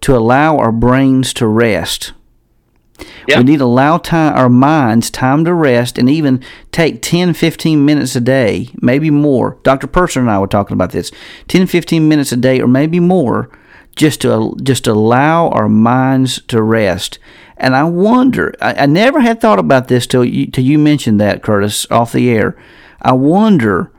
to 0.00 0.16
allow 0.16 0.56
our 0.58 0.72
brains 0.72 1.32
to 1.34 1.46
rest. 1.46 2.12
Yep. 3.28 3.38
We 3.38 3.44
need 3.44 3.58
to 3.58 3.64
allow 3.64 3.98
time, 3.98 4.34
our 4.36 4.48
minds 4.48 5.10
time 5.10 5.44
to 5.44 5.54
rest 5.54 5.98
and 5.98 6.10
even 6.10 6.42
take 6.70 7.02
10, 7.02 7.34
15 7.34 7.84
minutes 7.84 8.16
a 8.16 8.20
day, 8.20 8.68
maybe 8.80 9.10
more. 9.10 9.58
Dr. 9.62 9.86
Purser 9.86 10.20
and 10.20 10.30
I 10.30 10.38
were 10.38 10.46
talking 10.46 10.74
about 10.74 10.92
this 10.92 11.10
10, 11.48 11.66
15 11.66 12.08
minutes 12.08 12.32
a 12.32 12.36
day, 12.36 12.60
or 12.60 12.66
maybe 12.66 13.00
more, 13.00 13.50
just 13.96 14.22
to 14.22 14.56
just 14.62 14.86
allow 14.86 15.48
our 15.50 15.68
minds 15.68 16.40
to 16.48 16.62
rest. 16.62 17.18
And 17.56 17.76
I 17.76 17.84
wonder, 17.84 18.54
I, 18.60 18.74
I 18.74 18.86
never 18.86 19.20
had 19.20 19.40
thought 19.40 19.58
about 19.58 19.88
this 19.88 20.06
till 20.06 20.24
you, 20.24 20.46
till 20.46 20.64
you 20.64 20.78
mentioned 20.78 21.20
that, 21.20 21.42
Curtis, 21.42 21.86
off 21.90 22.12
the 22.12 22.30
air. 22.30 22.56
I 23.00 23.12
wonder 23.12 23.92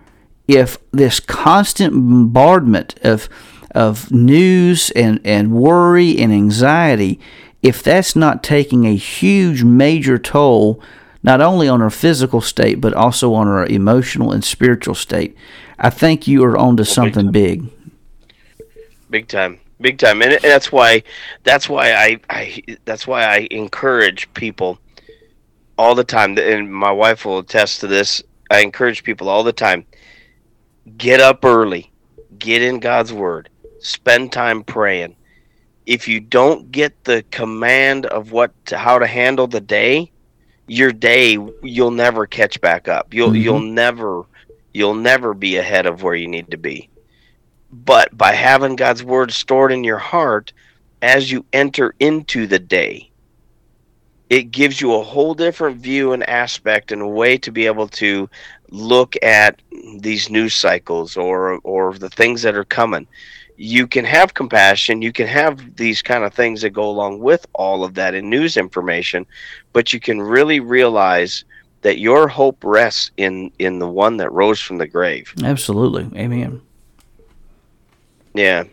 if 0.47 0.77
this 0.91 1.19
constant 1.19 1.93
bombardment 1.93 2.99
of 3.03 3.29
of 3.73 4.11
news 4.11 4.91
and, 4.91 5.19
and 5.23 5.51
worry 5.51 6.17
and 6.19 6.31
anxiety 6.31 7.19
if 7.63 7.81
that's 7.81 8.15
not 8.15 8.43
taking 8.43 8.85
a 8.85 8.95
huge, 8.95 9.63
major 9.63 10.19
toll, 10.19 10.83
not 11.23 11.39
only 11.39 11.69
on 11.69 11.81
our 11.81 11.89
physical 11.89 12.41
state, 12.41 12.81
but 12.81 12.93
also 12.93 13.33
on 13.33 13.47
our 13.47 13.65
emotional 13.65 14.33
and 14.33 14.43
spiritual 14.43 14.93
state, 14.93 15.35
I 15.79 15.89
think 15.89 16.27
you 16.27 16.43
are 16.43 16.57
onto 16.57 16.81
well, 16.81 16.85
something 16.85 17.31
big, 17.31 17.61
big. 17.61 18.69
Big 19.09 19.27
time. 19.29 19.59
Big 19.79 19.97
time. 19.97 20.21
And 20.21 20.39
that's 20.41 20.71
why 20.71 21.03
that's 21.43 21.67
why 21.67 21.93
I, 21.93 22.19
I 22.29 22.63
that's 22.85 23.07
why 23.07 23.23
I 23.23 23.47
encourage 23.49 24.31
people 24.33 24.79
all 25.77 25.95
the 25.95 26.03
time 26.03 26.37
and 26.37 26.71
my 26.71 26.91
wife 26.91 27.25
will 27.25 27.39
attest 27.39 27.79
to 27.81 27.87
this. 27.87 28.21
I 28.51 28.59
encourage 28.59 29.03
people 29.03 29.29
all 29.29 29.43
the 29.43 29.53
time. 29.53 29.85
Get 30.97 31.19
up 31.19 31.43
early. 31.45 31.91
Get 32.37 32.61
in 32.61 32.79
God's 32.79 33.13
word. 33.13 33.49
Spend 33.79 34.31
time 34.31 34.63
praying 34.63 35.15
if 35.85 36.07
you 36.07 36.19
don't 36.19 36.71
get 36.71 37.03
the 37.03 37.23
command 37.31 38.05
of 38.07 38.31
what 38.31 38.53
to, 38.67 38.77
how 38.77 38.99
to 38.99 39.07
handle 39.07 39.47
the 39.47 39.61
day, 39.61 40.11
your 40.67 40.91
day 40.91 41.37
you'll 41.61 41.91
never 41.91 42.25
catch 42.25 42.59
back 42.61 42.87
up. 42.87 43.13
You'll 43.13 43.29
mm-hmm. 43.29 43.41
you'll 43.41 43.59
never 43.59 44.23
you'll 44.73 44.95
never 44.95 45.33
be 45.33 45.57
ahead 45.57 45.85
of 45.85 46.03
where 46.03 46.15
you 46.15 46.27
need 46.27 46.51
to 46.51 46.57
be. 46.57 46.89
But 47.71 48.15
by 48.17 48.33
having 48.33 48.75
God's 48.75 49.03
word 49.03 49.31
stored 49.31 49.71
in 49.71 49.83
your 49.83 49.97
heart 49.97 50.53
as 51.01 51.31
you 51.31 51.45
enter 51.51 51.95
into 51.99 52.47
the 52.47 52.59
day, 52.59 53.09
it 54.29 54.51
gives 54.51 54.79
you 54.79 54.93
a 54.93 55.03
whole 55.03 55.33
different 55.33 55.77
view 55.77 56.13
and 56.13 56.27
aspect 56.29 56.91
and 56.91 57.01
a 57.01 57.07
way 57.07 57.37
to 57.39 57.51
be 57.51 57.65
able 57.65 57.87
to 57.89 58.29
look 58.69 59.15
at 59.21 59.61
these 59.99 60.29
news 60.29 60.55
cycles 60.55 61.17
or 61.17 61.59
or 61.63 61.93
the 61.93 62.09
things 62.09 62.41
that 62.41 62.55
are 62.55 62.63
coming 62.63 63.07
you 63.55 63.85
can 63.85 64.03
have 64.03 64.33
compassion 64.33 65.01
you 65.01 65.11
can 65.11 65.27
have 65.27 65.75
these 65.75 66.01
kind 66.01 66.23
of 66.23 66.33
things 66.33 66.61
that 66.61 66.71
go 66.71 66.89
along 66.89 67.19
with 67.19 67.45
all 67.53 67.83
of 67.83 67.93
that 67.93 68.15
in 68.15 68.29
news 68.29 68.57
information 68.57 69.25
but 69.73 69.93
you 69.93 69.99
can 69.99 70.21
really 70.21 70.59
realize 70.59 71.45
that 71.83 71.99
your 71.99 72.27
hope 72.27 72.63
rests 72.63 73.11
in 73.17 73.51
in 73.59 73.77
the 73.77 73.87
one 73.87 74.17
that 74.17 74.31
rose 74.31 74.59
from 74.59 74.77
the 74.79 74.87
grave. 74.87 75.31
Absolutely. 75.43 76.09
Amen. 76.19 76.61
Yeah. 78.33 78.63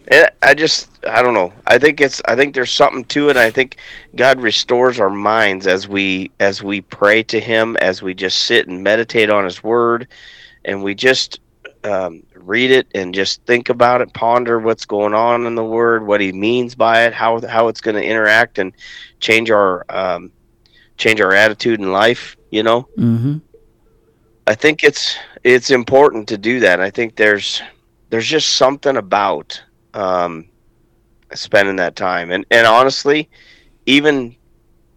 I 0.42 0.54
just 0.54 0.88
i 1.06 1.20
don't 1.20 1.34
know. 1.34 1.52
I 1.66 1.76
think 1.78 2.00
it's 2.00 2.22
i 2.26 2.34
think 2.34 2.54
there's 2.54 2.72
something 2.72 3.04
to 3.06 3.28
it 3.28 3.36
i 3.36 3.50
think 3.50 3.76
god 4.16 4.40
restores 4.40 4.98
our 4.98 5.10
minds 5.10 5.66
as 5.66 5.86
we 5.86 6.30
as 6.40 6.62
we 6.62 6.80
pray 6.80 7.22
to 7.24 7.38
him 7.38 7.76
as 7.78 8.00
we 8.00 8.14
just 8.14 8.46
sit 8.46 8.68
and 8.68 8.82
meditate 8.82 9.28
on 9.28 9.44
his 9.44 9.62
word 9.62 10.08
and 10.64 10.82
we 10.82 10.94
just 10.94 11.40
um, 11.84 12.22
read 12.44 12.70
it 12.70 12.86
and 12.94 13.14
just 13.14 13.44
think 13.44 13.68
about 13.68 14.00
it, 14.00 14.12
ponder 14.12 14.58
what's 14.58 14.84
going 14.84 15.14
on 15.14 15.46
in 15.46 15.54
the 15.54 15.64
word, 15.64 16.06
what 16.06 16.20
he 16.20 16.32
means 16.32 16.74
by 16.74 17.04
it, 17.04 17.12
how 17.12 17.46
how 17.46 17.68
it's 17.68 17.80
going 17.80 17.96
to 17.96 18.04
interact 18.04 18.58
and 18.58 18.72
change 19.18 19.50
our 19.50 19.84
um, 19.88 20.32
change 20.96 21.20
our 21.20 21.32
attitude 21.32 21.80
in 21.80 21.92
life. 21.92 22.36
You 22.50 22.62
know, 22.62 22.88
mm-hmm. 22.96 23.38
I 24.46 24.54
think 24.54 24.82
it's 24.84 25.16
it's 25.44 25.70
important 25.70 26.28
to 26.28 26.38
do 26.38 26.60
that. 26.60 26.80
I 26.80 26.90
think 26.90 27.16
there's 27.16 27.62
there's 28.10 28.26
just 28.26 28.50
something 28.50 28.96
about 28.96 29.62
um, 29.94 30.48
spending 31.34 31.76
that 31.76 31.96
time, 31.96 32.30
and 32.30 32.44
and 32.50 32.66
honestly, 32.66 33.28
even 33.86 34.36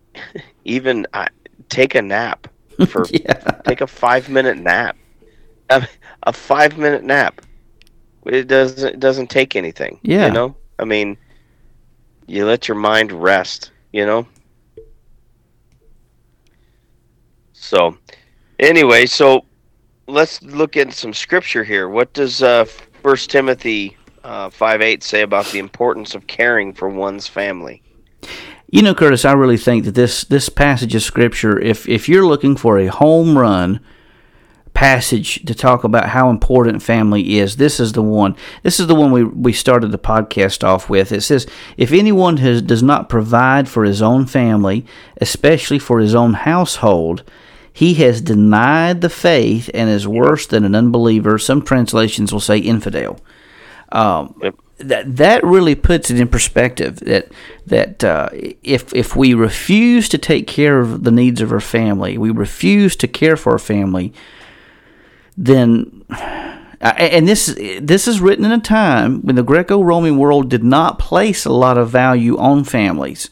even 0.66 1.08
uh, 1.14 1.28
take 1.70 1.96
a 1.96 2.02
nap 2.02 2.48
for 2.88 3.06
yeah. 3.12 3.34
take 3.66 3.82
a 3.82 3.88
five 3.88 4.30
minute 4.30 4.58
nap 4.58 4.98
a, 5.82 5.88
a 6.24 6.34
five 6.34 6.78
minute 6.78 7.03
nap. 7.03 7.41
It 8.26 8.47
doesn't 8.47 8.93
it 8.95 8.99
doesn't 8.99 9.30
take 9.30 9.55
anything. 9.55 9.99
Yeah. 10.03 10.28
You 10.28 10.34
know? 10.34 10.55
I 10.80 10.86
mean 10.86 11.17
you 12.28 12.45
let 12.45 12.67
your 12.67 12.78
mind 12.78 13.11
rest, 13.11 13.71
you 13.91 14.05
know? 14.05 14.28
So 17.51 17.97
anyway, 18.59 19.05
so 19.05 19.45
let's 20.07 20.41
look 20.43 20.78
at 20.78 20.93
some 20.93 21.13
scripture 21.13 21.63
here. 21.63 21.89
What 21.89 22.13
does 22.13 22.41
uh 22.43 22.65
First 23.03 23.30
Timothy 23.30 23.97
uh, 24.24 24.49
five 24.49 24.82
eight 24.82 25.03
say 25.03 25.21
about 25.21 25.45
the 25.47 25.59
importance 25.59 26.15
of 26.15 26.28
caring 26.28 26.74
for 26.74 26.88
one's 26.88 27.28
family? 27.28 27.82
You 28.69 28.82
know, 28.82 28.95
Curtis, 28.95 29.26
I 29.26 29.34
really 29.34 29.57
think 29.57 29.86
that 29.86 29.95
this 29.95 30.24
this 30.24 30.49
passage 30.49 30.95
of 30.95 31.03
scripture, 31.03 31.59
if 31.59 31.88
if 31.88 32.07
you're 32.09 32.26
looking 32.26 32.55
for 32.55 32.80
a 32.80 32.88
home 32.88 33.38
run 33.38 33.80
passage 34.74 35.45
to 35.45 35.53
talk 35.53 35.84
about 35.84 36.09
how 36.09 36.30
important 36.30 36.82
family 36.82 37.38
is, 37.38 37.57
this 37.57 37.80
is 37.80 37.93
the 37.93 38.01
one. 38.01 38.36
This 38.63 38.80
is 38.80 38.88
the 38.88 38.95
one 38.95 39.11
we 39.11 39.24
we 39.24 39.53
started 39.53 39.91
the 39.91 39.97
podcast 39.97 40.63
off 40.63 40.89
with. 40.89 41.11
It 41.11 41.21
says, 41.21 41.45
if 41.78 41.91
anyone 41.91 42.38
has, 42.38 42.61
does 42.61 42.84
not 42.84 43.09
provide 43.09 43.69
for 43.69 43.84
his 43.84 44.01
own 44.01 44.26
family, 44.26 44.86
especially 45.21 45.80
for 45.80 45.99
his 45.99 46.15
own 46.15 46.34
household, 46.34 47.24
he 47.71 47.93
has 47.95 48.21
denied 48.21 49.01
the 49.01 49.09
faith 49.09 49.69
and 49.74 49.89
is 49.89 50.07
worse 50.07 50.47
than 50.47 50.63
an 50.63 50.76
unbeliever. 50.76 51.38
Some 51.38 51.61
translations 51.61 52.32
will 52.34 52.39
say 52.39 52.57
infidel. 52.57 53.19
Um, 53.91 54.36
Yep. 54.41 54.55
that 54.80 55.15
that 55.17 55.43
really 55.43 55.76
puts 55.76 56.09
it 56.09 56.19
in 56.19 56.28
perspective 56.28 56.95
that 57.01 57.32
that 57.67 58.03
uh, 58.03 58.30
if 58.63 58.91
if 58.93 59.15
we 59.15 59.36
refuse 59.36 60.09
to 60.09 60.17
take 60.17 60.47
care 60.47 60.80
of 60.80 61.03
the 61.03 61.11
needs 61.11 61.41
of 61.41 61.51
our 61.51 61.59
family, 61.59 62.17
we 62.17 62.32
refuse 62.32 62.95
to 62.97 63.07
care 63.07 63.38
for 63.38 63.51
our 63.53 63.59
family, 63.59 64.11
then 65.38 66.05
and 66.84 67.27
this 67.27 67.55
this 67.81 68.07
is 68.07 68.19
written 68.19 68.45
in 68.45 68.51
a 68.51 68.59
time 68.59 69.21
when 69.21 69.36
the 69.36 69.43
Greco-Roman 69.43 70.17
world 70.17 70.49
did 70.49 70.63
not 70.63 70.99
place 70.99 71.45
a 71.45 71.51
lot 71.51 71.77
of 71.77 71.89
value 71.89 72.38
on 72.38 72.63
families. 72.63 73.29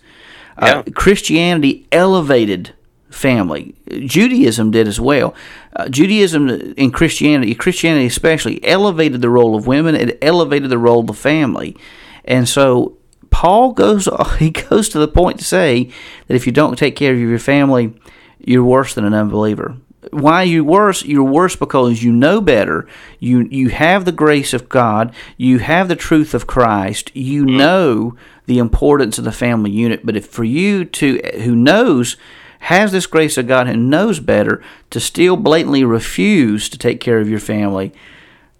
Uh, 0.58 0.84
Christianity 0.96 1.88
elevated 1.92 2.74
family. 3.10 3.76
Judaism 3.90 4.72
did 4.72 4.88
as 4.88 5.02
well. 5.02 5.36
Uh, 5.76 5.90
Judaism 5.90 6.50
and 6.78 6.94
Christianity, 6.94 7.54
Christianity 7.56 8.06
especially, 8.06 8.64
elevated 8.64 9.22
the 9.22 9.30
role 9.30 9.56
of 9.56 9.68
women. 9.68 9.96
It 9.96 10.18
elevated 10.22 10.70
the 10.70 10.78
role 10.78 11.02
of 11.02 11.08
the 11.08 11.14
family, 11.14 11.76
and 12.24 12.48
so 12.48 12.98
Paul 13.32 13.74
goes 13.74 14.08
he 14.40 14.52
goes 14.52 14.88
to 14.90 15.00
the 15.00 15.08
point 15.08 15.40
to 15.40 15.46
say 15.46 15.90
that 16.28 16.36
if 16.36 16.46
you 16.46 16.54
don't 16.54 16.78
take 16.78 16.96
care 16.96 17.14
of 17.14 17.20
your 17.20 17.40
family, 17.40 17.94
you're 18.40 18.64
worse 18.64 18.94
than 18.94 19.04
an 19.04 19.14
unbeliever. 19.14 19.76
Why 20.10 20.42
are 20.42 20.46
you 20.46 20.64
worse? 20.64 21.06
You're 21.06 21.24
worse 21.24 21.56
because 21.56 22.02
you 22.04 22.12
know 22.12 22.42
better. 22.42 22.88
You 23.20 23.48
you 23.52 23.70
have 23.70 24.06
the 24.06 24.12
grace 24.12 24.52
of 24.54 24.68
God. 24.68 25.14
You 25.38 25.60
have 25.60 25.88
the 25.88 25.96
truth 25.96 26.34
of 26.34 26.48
Christ. 26.48 27.16
You 27.16 27.46
know 27.46 28.16
the 28.48 28.58
importance 28.58 29.20
of 29.20 29.26
the 29.26 29.32
family 29.32 29.70
unit. 29.70 30.04
But 30.06 30.16
if 30.18 30.26
for 30.26 30.44
you 30.44 30.86
to 30.86 31.22
who 31.44 31.56
knows 31.56 32.18
has 32.66 32.92
this 32.92 33.06
grace 33.08 33.38
of 33.38 33.48
God 33.48 33.68
and 33.68 33.90
knows 33.90 34.20
better 34.20 34.64
to 34.90 35.00
still 35.00 35.38
blatantly 35.38 35.84
refuse 35.84 36.68
to 36.70 36.78
take 36.78 37.00
care 37.00 37.20
of 37.20 37.30
your 37.30 37.40
family, 37.40 37.92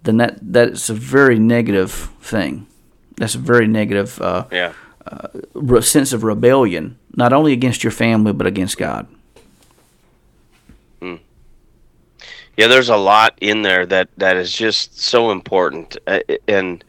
then 0.04 0.18
that 0.18 0.38
that's 0.40 0.88
a 0.90 0.94
very 0.94 1.38
negative 1.40 1.90
thing. 2.20 2.66
That's 3.16 3.34
a 3.34 3.38
very 3.38 3.66
negative 3.66 4.20
uh, 4.20 4.44
Yeah. 4.50 4.72
re- 5.54 5.82
sense 5.82 6.12
of 6.12 6.22
rebellion, 6.24 6.98
not 7.16 7.32
only 7.32 7.52
against 7.52 7.82
your 7.84 7.90
family 7.90 8.32
but 8.32 8.46
against 8.46 8.78
God. 8.78 9.06
Yeah, 12.56 12.66
there's 12.66 12.90
a 12.90 12.96
lot 12.96 13.36
in 13.40 13.62
there 13.62 13.86
that 13.86 14.08
that 14.18 14.36
is 14.36 14.52
just 14.52 15.00
so 15.00 15.30
important, 15.30 15.96
uh, 16.06 16.20
and 16.46 16.84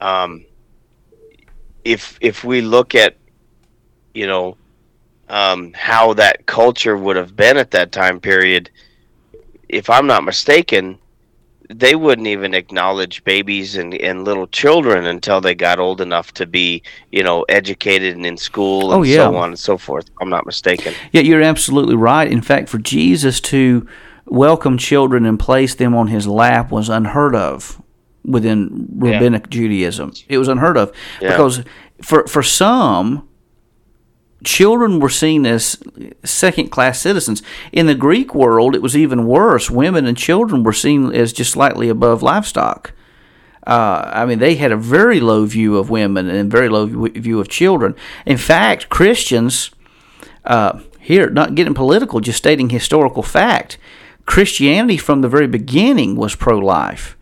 um, 0.00 0.44
if 1.84 2.18
if 2.20 2.44
we 2.44 2.60
look 2.60 2.94
at, 2.94 3.16
you 4.14 4.26
know, 4.26 4.56
um, 5.28 5.72
how 5.74 6.12
that 6.14 6.44
culture 6.46 6.96
would 6.96 7.16
have 7.16 7.34
been 7.34 7.56
at 7.56 7.70
that 7.70 7.92
time 7.92 8.20
period, 8.20 8.70
if 9.68 9.88
I'm 9.88 10.06
not 10.06 10.22
mistaken, 10.22 10.98
they 11.70 11.94
wouldn't 11.94 12.26
even 12.28 12.52
acknowledge 12.52 13.24
babies 13.24 13.76
and, 13.76 13.94
and 13.94 14.24
little 14.24 14.46
children 14.48 15.06
until 15.06 15.40
they 15.40 15.54
got 15.54 15.78
old 15.78 16.02
enough 16.02 16.32
to 16.34 16.44
be, 16.46 16.82
you 17.10 17.22
know, 17.22 17.42
educated 17.48 18.16
and 18.16 18.26
in 18.26 18.36
school 18.36 18.92
and 18.92 19.00
Oh, 19.00 19.02
yeah. 19.02 19.16
so 19.16 19.36
on 19.36 19.48
and 19.48 19.58
so 19.58 19.78
forth. 19.78 20.10
I'm 20.20 20.28
not 20.28 20.44
mistaken. 20.44 20.92
Yeah, 21.12 21.22
you're 21.22 21.40
absolutely 21.42 21.96
right. 21.96 22.30
In 22.30 22.42
fact, 22.42 22.68
for 22.68 22.78
Jesus 22.78 23.40
to 23.42 23.86
welcome 24.26 24.78
children 24.78 25.24
and 25.26 25.38
place 25.38 25.74
them 25.74 25.94
on 25.94 26.08
his 26.08 26.26
lap 26.26 26.70
was 26.70 26.88
unheard 26.88 27.34
of 27.34 27.80
within 28.24 28.88
rabbinic 28.96 29.50
Judaism. 29.50 30.12
It 30.28 30.38
was 30.38 30.48
unheard 30.48 30.76
of 30.76 30.92
Yeah. 31.20 31.30
because 31.30 31.62
for 32.02 32.26
for 32.26 32.42
some 32.42 33.28
children 34.44 35.00
were 35.00 35.08
seen 35.08 35.46
as 35.46 35.78
second 36.24 36.68
class 36.70 37.00
citizens. 37.00 37.42
In 37.72 37.86
the 37.86 37.94
Greek 37.94 38.34
world, 38.34 38.74
it 38.74 38.82
was 38.82 38.96
even 38.96 39.26
worse. 39.26 39.70
Women 39.70 40.06
and 40.06 40.16
children 40.16 40.62
were 40.62 40.72
seen 40.72 41.12
as 41.12 41.32
just 41.32 41.52
slightly 41.52 41.88
above 41.88 42.22
livestock. 42.22 42.92
Uh, 43.66 44.10
I 44.12 44.26
mean, 44.26 44.40
they 44.40 44.56
had 44.56 44.72
a 44.72 44.76
very 44.76 45.20
low 45.20 45.46
view 45.46 45.78
of 45.78 45.88
women 45.88 46.28
and 46.28 46.50
very 46.50 46.68
low 46.68 46.84
view 46.86 47.40
of 47.40 47.48
children. 47.48 47.94
In 48.26 48.36
fact, 48.36 48.90
Christians, 48.90 49.70
uh, 50.44 50.80
here, 51.00 51.30
not 51.30 51.54
getting 51.54 51.72
political, 51.72 52.20
just 52.20 52.36
stating 52.36 52.68
historical 52.68 53.22
fact, 53.22 53.78
Christianity 54.26 54.96
from 54.96 55.20
the 55.20 55.28
very 55.28 55.46
beginning 55.46 56.16
was 56.16 56.34
pro 56.34 56.58
life. 56.58 57.16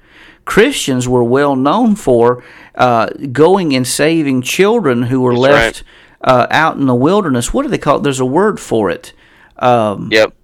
Christians 0.44 1.09
were 1.09 1.22
well 1.24 1.55
known 1.57 1.94
for 1.94 2.42
uh, 2.74 3.07
going 3.32 3.74
and 3.74 3.86
saving 3.86 4.42
children 4.42 5.03
who 5.03 5.20
were 5.20 5.32
That's 5.34 5.42
left 5.42 5.84
uh, 6.22 6.46
out 6.50 6.76
in 6.76 6.86
the 6.86 6.94
wilderness. 6.94 7.53
What 7.55 7.62
do 7.62 7.68
they 7.68 7.78
call 7.78 7.98
it? 7.98 8.03
There's 8.03 8.20
a 8.20 8.26
word 8.26 8.59
for 8.61 8.90
it. 8.90 9.12
Um, 9.59 10.09
Yep. 10.11 10.34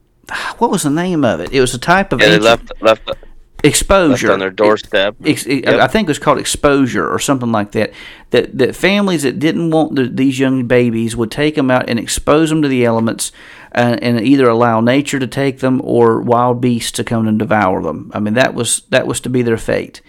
what 0.59 0.71
was 0.71 0.83
the 0.85 0.91
name 0.91 1.25
of 1.25 1.41
it? 1.41 1.53
It 1.53 1.61
was 1.61 1.75
a 1.75 1.79
type 1.79 2.13
of 2.13 2.21
Yeah, 2.21 2.27
ancient- 2.27 2.45
left 2.45 2.73
left 2.81 3.07
left 3.09 3.25
exposure 3.65 4.31
on 4.31 4.39
their 4.39 4.51
doorstep. 4.53 5.17
Yep. 5.19 5.67
I 5.67 5.89
think 5.89 6.07
it 6.07 6.11
was 6.11 6.21
called 6.21 6.39
exposure 6.39 7.09
or 7.09 7.19
something 7.19 7.51
like 7.51 7.73
that. 7.73 7.93
That 8.31 8.57
that 8.59 8.77
families 8.77 9.23
that 9.25 9.41
didn't 9.41 9.71
want 9.71 9.97
the, 9.97 10.05
these 10.05 10.39
young 10.39 10.67
babies 10.69 11.17
would 11.17 11.33
take 11.33 11.57
them 11.57 11.71
out 11.71 11.89
and 11.91 11.99
expose 11.99 12.51
them 12.51 12.63
to 12.63 12.69
the 12.69 12.85
elements, 12.85 13.33
and 13.73 14.21
either 14.21 14.49
allow 14.49 14.81
nature 14.81 15.19
to 15.19 15.27
take 15.27 15.61
them 15.61 15.81
or 15.85 16.21
wild 16.21 16.61
beasts 16.61 16.93
to 16.93 17.05
come 17.05 17.29
and 17.29 17.39
devour 17.39 17.83
them. 17.83 18.11
I 18.15 18.21
mean 18.21 18.35
that 18.35 18.55
was 18.55 18.83
that 18.91 19.07
was 19.07 19.21
to 19.21 19.29
be 19.29 19.43
their 19.43 19.57
fate. 19.57 20.01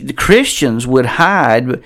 The 0.00 0.12
Christians 0.12 0.86
would 0.86 1.06
hide 1.06 1.82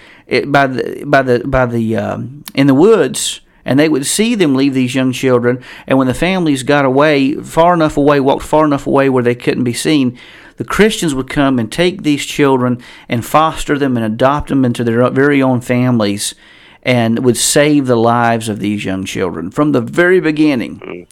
by 0.47 0.67
the 0.67 1.05
by 1.07 1.23
the 1.23 1.43
by 1.47 1.67
the 1.67 1.97
um, 1.97 2.45
in 2.55 2.67
the 2.67 2.75
woods. 2.75 3.41
And 3.65 3.79
they 3.79 3.89
would 3.89 4.07
see 4.07 4.35
them 4.35 4.57
leave 4.57 4.75
these 4.75 4.97
young 4.97 5.13
children, 5.13 5.63
and 5.87 5.97
when 5.97 6.09
the 6.09 6.15
families 6.15 6.65
got 6.65 6.85
away, 6.85 7.35
far 7.35 7.75
enough 7.75 7.97
away, 7.97 8.19
walked 8.19 8.43
far 8.43 8.65
enough 8.65 8.89
away 8.89 9.09
where 9.09 9.23
they 9.23 9.37
couldn't 9.37 9.63
be 9.63 9.73
seen, 9.73 10.19
the 10.57 10.65
Christians 10.65 11.15
would 11.15 11.31
come 11.31 11.61
and 11.61 11.71
take 11.71 12.03
these 12.03 12.27
children 12.27 12.83
and 13.09 13.25
foster 13.25 13.79
them 13.79 13.97
and 13.97 14.05
adopt 14.05 14.49
them 14.49 14.65
into 14.65 14.83
their 14.83 15.09
very 15.11 15.41
own 15.41 15.61
families 15.61 16.35
and 16.83 17.24
would 17.24 17.37
save 17.37 17.87
the 17.87 17.97
lives 17.97 18.49
of 18.49 18.59
these 18.59 18.85
young 18.85 19.05
children. 19.05 19.51
From 19.51 19.72
the 19.72 19.80
very 19.80 20.20
beginning, 20.20 21.07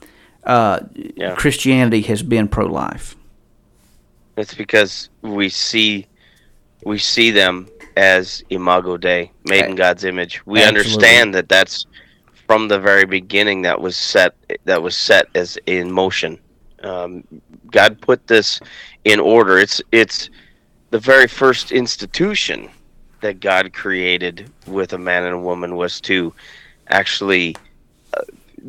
uh, 0.44 0.80
Yeah. 1.16 1.34
Christianity 1.34 2.02
has 2.02 2.22
been 2.22 2.48
pro 2.48 2.66
life. 2.66 3.16
It's 4.36 4.54
because 4.54 5.10
we 5.22 5.48
see 5.48 6.06
we 6.84 6.98
see 6.98 7.30
them 7.30 7.68
as 7.96 8.42
imago 8.48 8.96
Dei, 8.96 9.30
made 9.44 9.66
in 9.66 9.74
God's 9.74 10.04
image. 10.04 10.40
We 10.46 10.60
Absolutely. 10.62 10.78
understand 10.80 11.34
that 11.34 11.48
that's 11.48 11.86
from 12.46 12.68
the 12.68 12.78
very 12.78 13.04
beginning 13.04 13.62
that 13.62 13.80
was 13.80 13.96
set 13.96 14.34
that 14.64 14.82
was 14.82 14.96
set 14.96 15.26
as 15.34 15.58
in 15.66 15.90
motion. 15.92 16.38
Um, 16.82 17.22
God 17.70 18.00
put 18.00 18.26
this 18.26 18.60
in 19.04 19.20
order. 19.20 19.58
It's 19.58 19.82
it's 19.92 20.30
the 20.90 20.98
very 20.98 21.26
first 21.28 21.70
institution 21.70 22.70
that 23.20 23.40
God 23.40 23.72
created 23.72 24.50
with 24.66 24.92
a 24.92 24.98
man 24.98 25.24
and 25.24 25.34
a 25.34 25.40
woman 25.40 25.76
was 25.76 26.00
to 26.02 26.32
actually 26.88 27.56
uh, 28.14 28.22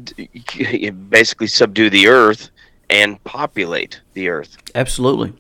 d- 0.04 0.90
basically 1.10 1.48
subdue 1.48 1.90
the 1.90 2.08
earth 2.08 2.50
and 2.90 3.24
populate 3.24 4.02
the 4.14 4.30
earth. 4.30 4.58
Absolutely. 4.76 5.34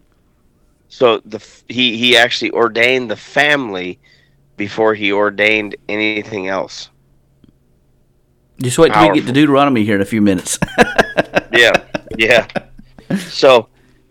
So 0.89 1.19
the 1.19 1.37
f- 1.37 1.63
he 1.67 1.97
he 1.97 2.17
actually 2.17 2.51
ordained 2.51 3.09
the 3.09 3.15
family 3.15 3.99
before 4.57 4.93
he 4.93 5.11
ordained 5.11 5.75
anything 5.87 6.47
else. 6.47 6.89
Just 8.61 8.77
wait 8.77 8.93
till 8.93 9.09
we 9.09 9.19
get 9.19 9.25
to 9.25 9.33
Deuteronomy 9.33 9.83
here 9.83 9.95
in 9.95 10.01
a 10.01 10.05
few 10.05 10.21
minutes. 10.21 10.59
Yeah, 11.53 11.83
yeah. 12.17 12.47
So 13.17 13.67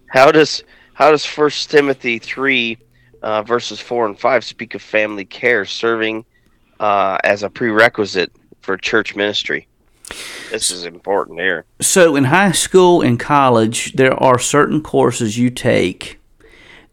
how 0.08 0.30
does 0.30 0.62
how 0.92 1.10
does 1.10 1.24
First 1.24 1.70
Timothy 1.70 2.18
three 2.18 2.76
uh, 3.22 3.42
verses 3.42 3.80
four 3.80 4.06
and 4.06 4.18
five 4.18 4.44
speak 4.44 4.74
of 4.74 4.82
family 4.82 5.24
care 5.24 5.64
serving 5.64 6.24
uh, 6.78 7.18
as 7.24 7.42
a 7.42 7.50
prerequisite 7.50 8.32
for 8.60 8.76
church 8.76 9.14
ministry? 9.14 9.66
This 10.50 10.70
is 10.70 10.84
important 10.84 11.38
here. 11.38 11.64
So, 11.80 12.16
in 12.16 12.24
high 12.24 12.52
school 12.52 13.00
and 13.00 13.18
college, 13.18 13.92
there 13.92 14.14
are 14.14 14.38
certain 14.38 14.82
courses 14.82 15.38
you 15.38 15.50
take 15.50 16.20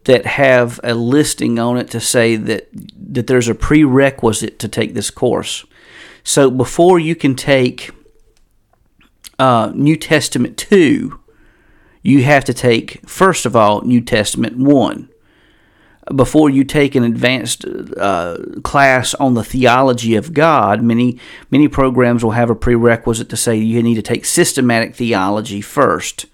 that 0.04 0.24
have 0.24 0.80
a 0.82 0.94
listing 0.94 1.58
on 1.58 1.76
it 1.76 1.90
to 1.90 2.00
say 2.00 2.36
that 2.36 2.68
that 2.72 3.26
there's 3.26 3.48
a 3.48 3.54
prerequisite 3.54 4.58
to 4.58 4.68
take 4.68 4.94
this 4.94 5.10
course. 5.10 5.66
So 6.24 6.50
before 6.50 6.98
you 6.98 7.14
can 7.14 7.34
take 7.34 7.90
uh, 9.38 9.72
New 9.74 9.96
Testament 9.96 10.56
two, 10.56 11.20
you 12.02 12.22
have 12.24 12.44
to 12.46 12.54
take 12.54 13.06
first 13.08 13.44
of 13.44 13.54
all 13.54 13.82
New 13.82 14.00
Testament 14.00 14.56
one 14.56 15.10
before 16.14 16.50
you 16.50 16.64
take 16.64 16.94
an 16.94 17.04
advanced 17.04 17.64
uh, 17.96 18.38
class 18.62 19.14
on 19.14 19.34
the 19.34 19.44
theology 19.44 20.16
of 20.16 20.32
God, 20.32 20.82
many 20.82 21.18
many 21.50 21.68
programs 21.68 22.24
will 22.24 22.32
have 22.32 22.50
a 22.50 22.54
prerequisite 22.54 23.28
to 23.28 23.36
say 23.36 23.56
you 23.56 23.82
need 23.82 23.96
to 23.96 24.02
take 24.02 24.24
systematic 24.24 24.94
theology 24.94 25.60
first. 25.60 26.26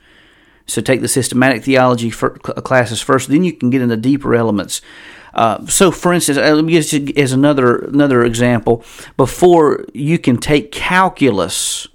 So 0.66 0.80
take 0.80 1.02
the 1.02 1.08
systematic 1.08 1.62
theology 1.62 2.08
for, 2.08 2.30
classes 2.30 3.00
first, 3.02 3.28
then 3.28 3.44
you 3.44 3.52
can 3.52 3.68
get 3.68 3.82
into 3.82 3.98
deeper 3.98 4.34
elements. 4.34 4.80
Uh, 5.34 5.66
so, 5.66 5.90
for 5.90 6.12
instance, 6.12 6.38
uh, 6.38 6.54
let 6.54 6.64
me 6.64 6.72
give 6.72 6.92
you 6.92 7.12
as 7.16 7.32
another 7.32 7.78
another 7.78 8.24
example. 8.24 8.84
Before 9.16 9.84
you 9.92 10.18
can 10.18 10.38
take 10.38 10.70
calculus, 10.70 11.88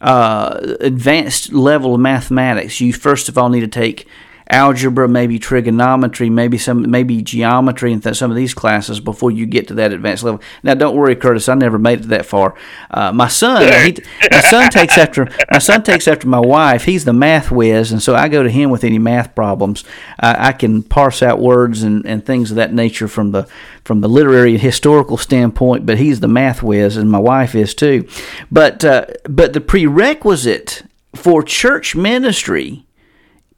uh, 0.00 0.76
advanced 0.80 1.52
level 1.52 1.94
of 1.94 2.00
mathematics, 2.00 2.80
you 2.80 2.92
first 2.92 3.28
of 3.28 3.38
all 3.38 3.48
need 3.48 3.60
to 3.60 3.68
take 3.68 4.06
algebra, 4.50 5.08
maybe 5.08 5.38
trigonometry, 5.38 6.30
maybe 6.30 6.58
some 6.58 6.90
maybe 6.90 7.22
geometry, 7.22 7.92
and 7.92 8.02
th- 8.02 8.16
some 8.16 8.30
of 8.30 8.36
these 8.36 8.54
classes 8.54 9.00
before 9.00 9.30
you 9.30 9.46
get 9.46 9.68
to 9.68 9.74
that 9.74 9.92
advanced 9.92 10.22
level. 10.22 10.40
Now, 10.62 10.74
don't 10.74 10.96
worry, 10.96 11.16
Curtis, 11.16 11.48
I 11.48 11.54
never 11.54 11.78
made 11.78 12.00
it 12.00 12.08
that 12.08 12.26
far. 12.26 12.54
Uh, 12.90 13.12
my 13.12 13.28
son, 13.28 13.62
he, 13.84 13.96
my 14.30 14.40
son 14.40 14.70
takes 14.70 14.98
after 14.98 15.28
my 15.50 15.58
son 15.58 15.82
takes 15.82 16.06
after 16.08 16.26
my 16.26 16.40
wife. 16.40 16.84
He's 16.84 17.04
the 17.04 17.12
math 17.12 17.50
whiz, 17.50 17.92
and 17.92 18.02
so 18.02 18.14
I 18.14 18.28
go 18.28 18.42
to 18.42 18.50
him 18.50 18.70
with 18.70 18.84
any 18.84 18.98
math 18.98 19.34
problems. 19.34 19.84
Uh, 20.18 20.34
I 20.38 20.52
can 20.52 20.82
parse 20.82 21.22
out 21.22 21.40
words 21.40 21.82
and, 21.82 22.04
and 22.06 22.24
things 22.24 22.50
of 22.50 22.56
that 22.56 22.72
nature 22.72 23.08
from 23.08 23.32
the 23.32 23.48
from 23.84 24.00
the 24.00 24.08
literary 24.08 24.52
and 24.52 24.60
historical 24.60 25.16
standpoint, 25.16 25.86
but 25.86 25.98
he's 25.98 26.20
the 26.20 26.28
math 26.28 26.62
whiz, 26.62 26.96
and 26.96 27.10
my 27.10 27.18
wife 27.18 27.54
is 27.54 27.74
too. 27.74 28.06
But 28.50 28.84
uh, 28.84 29.06
but 29.28 29.52
the 29.52 29.60
prerequisite 29.60 30.82
for 31.14 31.42
church 31.42 31.96
ministry 31.96 32.84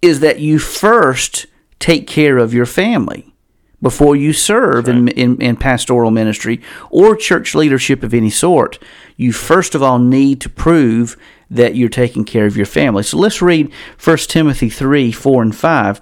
is 0.03 0.20
that 0.20 0.40
you 0.40 0.59
first 0.59 1.46
take 1.78 2.07
care 2.07 2.36
of 2.36 2.53
your 2.53 2.66
family 2.66 3.32
before 3.80 4.14
you 4.14 4.32
serve 4.32 4.86
right. 4.86 4.96
in, 4.96 5.09
in, 5.09 5.42
in, 5.42 5.57
pastoral 5.57 6.11
ministry 6.11 6.61
or 6.90 7.16
church 7.16 7.55
leadership 7.55 8.03
of 8.03 8.14
any 8.14 8.30
sort. 8.30 8.78
You 9.16 9.32
first 9.32 9.74
of 9.74 9.82
all 9.82 9.98
need 9.98 10.40
to 10.42 10.48
prove 10.48 11.16
that 11.50 11.74
you're 11.74 11.88
taking 11.88 12.24
care 12.24 12.46
of 12.46 12.57
your 12.57 12.66
family. 12.66 13.03
So 13.03 13.18
let's 13.18 13.42
read 13.42 13.72
1 14.03 14.16
Timothy 14.18 14.70
3 14.70 15.12
4 15.12 15.42
and 15.42 15.55
5 15.55 16.00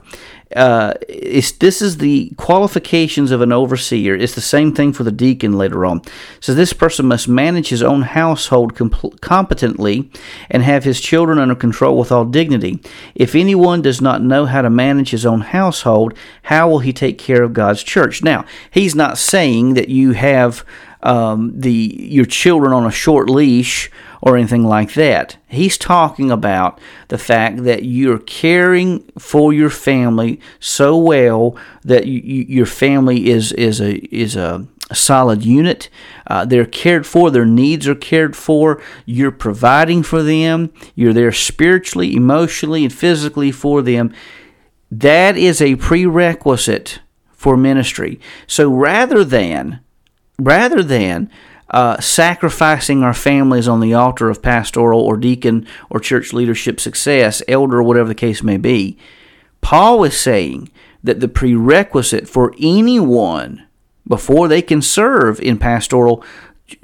uh, 0.56 0.94
this 1.08 1.80
is 1.80 1.98
the 1.98 2.32
qualifications 2.36 3.30
of 3.30 3.40
an 3.40 3.52
overseer. 3.52 4.16
It's 4.16 4.34
the 4.34 4.40
same 4.40 4.74
thing 4.74 4.92
for 4.92 5.04
the 5.04 5.12
deacon 5.12 5.52
later 5.52 5.86
on. 5.86 6.02
So 6.40 6.54
this 6.54 6.72
person 6.72 7.06
must 7.06 7.28
manage 7.28 7.68
his 7.68 7.82
own 7.82 8.02
household 8.02 8.74
comp- 8.74 9.20
competently 9.20 10.10
and 10.50 10.64
have 10.64 10.82
his 10.82 11.00
children 11.00 11.38
under 11.38 11.54
control 11.54 11.96
with 11.96 12.10
all 12.10 12.24
dignity. 12.24 12.80
If 13.14 13.34
anyone 13.36 13.80
does 13.80 14.00
not 14.00 14.22
know 14.22 14.46
how 14.46 14.62
to 14.62 14.70
manage 14.70 15.10
his 15.10 15.24
own 15.24 15.42
household, 15.42 16.14
how 16.42 16.68
will 16.68 16.80
he 16.80 16.92
take 16.92 17.18
care 17.18 17.44
of 17.44 17.52
God's 17.52 17.84
church? 17.84 18.22
Now, 18.24 18.44
he's 18.72 18.96
not 18.96 19.18
saying 19.18 19.74
that 19.74 19.88
you 19.88 20.12
have 20.12 20.64
um, 21.02 21.58
the 21.58 21.96
your 21.98 22.26
children 22.26 22.72
on 22.72 22.86
a 22.86 22.90
short 22.90 23.30
leash 23.30 23.90
or 24.22 24.36
anything 24.36 24.64
like 24.64 24.94
that. 24.94 25.36
He's 25.48 25.78
talking 25.78 26.30
about 26.30 26.80
the 27.08 27.18
fact 27.18 27.64
that 27.64 27.84
you're 27.84 28.18
caring 28.18 29.00
for 29.18 29.52
your 29.52 29.70
family 29.70 30.40
so 30.58 30.96
well 30.96 31.56
that 31.84 32.06
you, 32.06 32.20
you, 32.20 32.44
your 32.48 32.66
family 32.66 33.28
is 33.28 33.52
is 33.52 33.80
a 33.80 33.96
is 34.14 34.36
a, 34.36 34.66
solid 34.92 35.44
unit. 35.44 35.88
Uh, 36.26 36.44
they're 36.44 36.66
cared 36.66 37.06
for. 37.06 37.30
Their 37.30 37.44
needs 37.44 37.86
are 37.86 37.94
cared 37.94 38.34
for. 38.34 38.82
You're 39.06 39.30
providing 39.30 40.02
for 40.02 40.20
them. 40.20 40.72
You're 40.96 41.12
there 41.12 41.30
spiritually, 41.30 42.16
emotionally, 42.16 42.82
and 42.82 42.92
physically 42.92 43.52
for 43.52 43.82
them. 43.82 44.12
That 44.90 45.36
is 45.36 45.62
a 45.62 45.76
prerequisite 45.76 47.00
for 47.30 47.56
ministry. 47.56 48.20
So 48.46 48.68
rather 48.68 49.24
than 49.24 49.80
rather 50.38 50.82
than 50.82 51.30
uh, 51.70 52.00
sacrificing 52.00 53.02
our 53.02 53.14
families 53.14 53.68
on 53.68 53.80
the 53.80 53.94
altar 53.94 54.28
of 54.28 54.42
pastoral 54.42 55.00
or 55.00 55.16
deacon 55.16 55.66
or 55.88 56.00
church 56.00 56.32
leadership 56.32 56.80
success, 56.80 57.42
elder, 57.46 57.82
whatever 57.82 58.08
the 58.08 58.14
case 58.14 58.42
may 58.42 58.56
be, 58.56 58.98
Paul 59.60 60.04
is 60.04 60.18
saying 60.18 60.70
that 61.02 61.20
the 61.20 61.28
prerequisite 61.28 62.28
for 62.28 62.54
anyone 62.60 63.66
before 64.06 64.48
they 64.48 64.62
can 64.62 64.82
serve 64.82 65.40
in 65.40 65.58
pastoral 65.58 66.24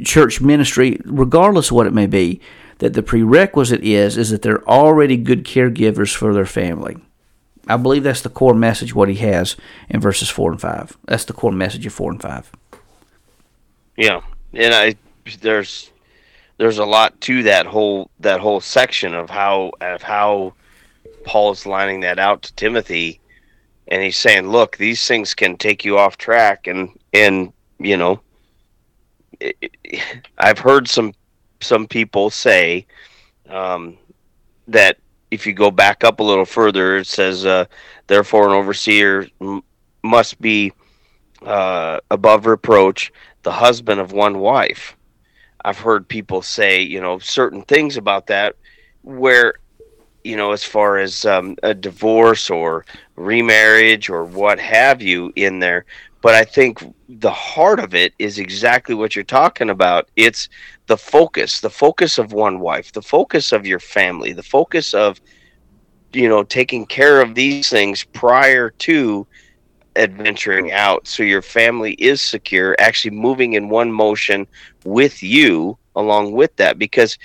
church 0.04 0.40
ministry, 0.40 1.00
regardless 1.04 1.70
of 1.70 1.76
what 1.76 1.86
it 1.86 1.92
may 1.92 2.06
be, 2.06 2.40
that 2.78 2.94
the 2.94 3.02
prerequisite 3.02 3.82
is 3.82 4.16
is 4.16 4.30
that 4.30 4.42
they're 4.42 4.68
already 4.68 5.16
good 5.16 5.44
caregivers 5.44 6.14
for 6.14 6.32
their 6.32 6.46
family. 6.46 6.96
I 7.66 7.76
believe 7.76 8.04
that's 8.04 8.22
the 8.22 8.28
core 8.28 8.54
message 8.54 8.94
what 8.94 9.08
he 9.08 9.16
has 9.16 9.56
in 9.88 10.00
verses 10.00 10.30
four 10.30 10.52
and 10.52 10.60
five. 10.60 10.96
That's 11.06 11.24
the 11.24 11.32
core 11.32 11.52
message 11.52 11.86
of 11.86 11.92
four 11.92 12.12
and 12.12 12.22
five. 12.22 12.50
Yeah, 13.96 14.20
and 14.56 14.74
I 14.74 14.94
there's 15.40 15.90
there's 16.58 16.78
a 16.78 16.84
lot 16.84 17.20
to 17.22 17.42
that 17.44 17.66
whole 17.66 18.10
that 18.20 18.40
whole 18.40 18.60
section 18.60 19.14
of 19.14 19.30
how 19.30 19.72
of 19.80 20.02
how 20.02 20.54
Paul's 21.24 21.66
lining 21.66 22.00
that 22.00 22.18
out 22.18 22.42
to 22.42 22.54
Timothy, 22.54 23.20
and 23.88 24.02
he's 24.02 24.16
saying, 24.16 24.48
"Look, 24.48 24.76
these 24.76 25.06
things 25.06 25.34
can 25.34 25.56
take 25.56 25.84
you 25.84 25.98
off 25.98 26.16
track," 26.16 26.66
and 26.66 26.88
and 27.12 27.52
you 27.78 27.96
know, 27.96 28.20
I've 30.38 30.58
heard 30.58 30.88
some 30.88 31.12
some 31.60 31.86
people 31.86 32.30
say 32.30 32.86
um, 33.48 33.98
that 34.68 34.98
if 35.30 35.46
you 35.46 35.52
go 35.52 35.70
back 35.70 36.04
up 36.04 36.20
a 36.20 36.24
little 36.24 36.44
further, 36.44 36.96
it 36.96 37.06
says, 37.06 37.44
uh, 37.44 37.66
"Therefore, 38.06 38.48
an 38.48 38.54
overseer 38.54 39.28
m- 39.40 39.62
must 40.02 40.40
be 40.40 40.72
uh, 41.44 42.00
above 42.10 42.46
reproach." 42.46 43.12
The 43.46 43.52
husband 43.52 44.00
of 44.00 44.10
one 44.10 44.40
wife. 44.40 44.96
I've 45.64 45.78
heard 45.78 46.08
people 46.08 46.42
say, 46.42 46.82
you 46.82 47.00
know, 47.00 47.20
certain 47.20 47.62
things 47.62 47.96
about 47.96 48.26
that 48.26 48.56
where, 49.02 49.54
you 50.24 50.36
know, 50.36 50.50
as 50.50 50.64
far 50.64 50.98
as 50.98 51.24
um, 51.24 51.54
a 51.62 51.72
divorce 51.72 52.50
or 52.50 52.84
remarriage 53.14 54.10
or 54.10 54.24
what 54.24 54.58
have 54.58 55.00
you 55.00 55.32
in 55.36 55.60
there. 55.60 55.84
But 56.22 56.34
I 56.34 56.42
think 56.42 56.82
the 57.08 57.30
heart 57.30 57.78
of 57.78 57.94
it 57.94 58.14
is 58.18 58.40
exactly 58.40 58.96
what 58.96 59.14
you're 59.14 59.24
talking 59.24 59.70
about. 59.70 60.08
It's 60.16 60.48
the 60.88 60.96
focus, 60.96 61.60
the 61.60 61.70
focus 61.70 62.18
of 62.18 62.32
one 62.32 62.58
wife, 62.58 62.90
the 62.90 63.00
focus 63.00 63.52
of 63.52 63.64
your 63.64 63.78
family, 63.78 64.32
the 64.32 64.42
focus 64.42 64.92
of, 64.92 65.20
you 66.12 66.28
know, 66.28 66.42
taking 66.42 66.84
care 66.84 67.20
of 67.20 67.36
these 67.36 67.70
things 67.70 68.02
prior 68.02 68.70
to 68.70 69.24
adventuring 69.96 70.72
out 70.72 71.06
so 71.06 71.22
your 71.22 71.42
family 71.42 71.92
is 71.94 72.20
secure 72.20 72.76
actually 72.78 73.10
moving 73.10 73.54
in 73.54 73.68
one 73.68 73.92
motion 73.92 74.46
with 74.84 75.22
you 75.22 75.76
along 75.94 76.32
with 76.32 76.54
that. 76.56 76.78
Because 76.78 77.18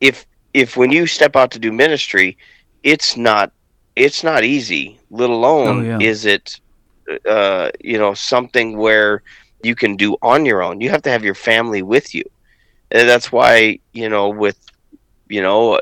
if 0.00 0.26
if 0.52 0.76
when 0.76 0.90
you 0.90 1.06
step 1.06 1.36
out 1.36 1.50
to 1.52 1.58
do 1.58 1.72
ministry 1.72 2.36
it's 2.82 3.16
not 3.16 3.52
it's 3.96 4.22
not 4.22 4.44
easy 4.44 4.98
let 5.10 5.30
alone 5.30 5.80
oh, 5.80 5.98
yeah. 5.98 5.98
is 6.00 6.24
it 6.24 6.60
uh 7.28 7.70
you 7.82 7.98
know 7.98 8.14
something 8.14 8.76
where 8.76 9.22
you 9.64 9.74
can 9.74 9.96
do 9.96 10.16
on 10.22 10.44
your 10.44 10.62
own. 10.62 10.80
You 10.80 10.90
have 10.90 11.02
to 11.02 11.10
have 11.10 11.24
your 11.24 11.34
family 11.34 11.82
with 11.82 12.14
you. 12.14 12.24
And 12.90 13.08
that's 13.08 13.32
why 13.32 13.78
you 13.92 14.08
know 14.08 14.28
with 14.28 14.58
you 15.28 15.42
know 15.42 15.80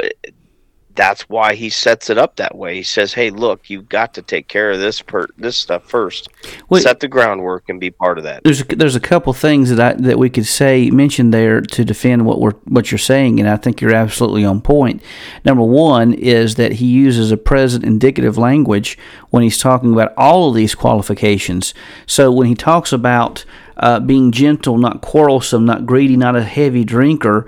that's 0.94 1.22
why 1.28 1.54
he 1.54 1.70
sets 1.70 2.10
it 2.10 2.18
up 2.18 2.36
that 2.36 2.56
way. 2.56 2.76
He 2.76 2.82
says, 2.82 3.12
"Hey, 3.12 3.30
look, 3.30 3.70
you've 3.70 3.88
got 3.88 4.14
to 4.14 4.22
take 4.22 4.48
care 4.48 4.70
of 4.70 4.80
this 4.80 5.00
per 5.00 5.26
this 5.36 5.56
stuff 5.56 5.84
first. 5.88 6.28
Well, 6.68 6.80
Set 6.80 7.00
the 7.00 7.08
groundwork 7.08 7.68
and 7.68 7.80
be 7.80 7.90
part 7.90 8.18
of 8.18 8.24
that." 8.24 8.44
There's 8.44 8.60
a, 8.60 8.64
there's 8.64 8.96
a 8.96 9.00
couple 9.00 9.32
things 9.32 9.70
that 9.70 9.80
I, 9.80 10.00
that 10.00 10.18
we 10.18 10.30
could 10.30 10.46
say 10.46 10.90
mention 10.90 11.30
there 11.30 11.60
to 11.60 11.84
defend 11.84 12.26
what 12.26 12.40
we're 12.40 12.52
what 12.64 12.90
you're 12.90 12.98
saying, 12.98 13.40
and 13.40 13.48
I 13.48 13.56
think 13.56 13.80
you're 13.80 13.94
absolutely 13.94 14.44
on 14.44 14.60
point. 14.60 15.02
Number 15.44 15.64
one 15.64 16.12
is 16.14 16.56
that 16.56 16.72
he 16.72 16.86
uses 16.86 17.32
a 17.32 17.36
present 17.36 17.84
indicative 17.84 18.36
language 18.36 18.98
when 19.30 19.42
he's 19.42 19.58
talking 19.58 19.92
about 19.92 20.12
all 20.16 20.48
of 20.48 20.54
these 20.54 20.74
qualifications. 20.74 21.74
So 22.06 22.30
when 22.30 22.46
he 22.46 22.54
talks 22.54 22.92
about 22.92 23.44
uh, 23.76 24.00
being 24.00 24.30
gentle, 24.30 24.78
not 24.78 25.00
quarrelsome, 25.00 25.64
not 25.64 25.86
greedy, 25.86 26.16
not 26.16 26.36
a 26.36 26.42
heavy 26.42 26.84
drinker 26.84 27.46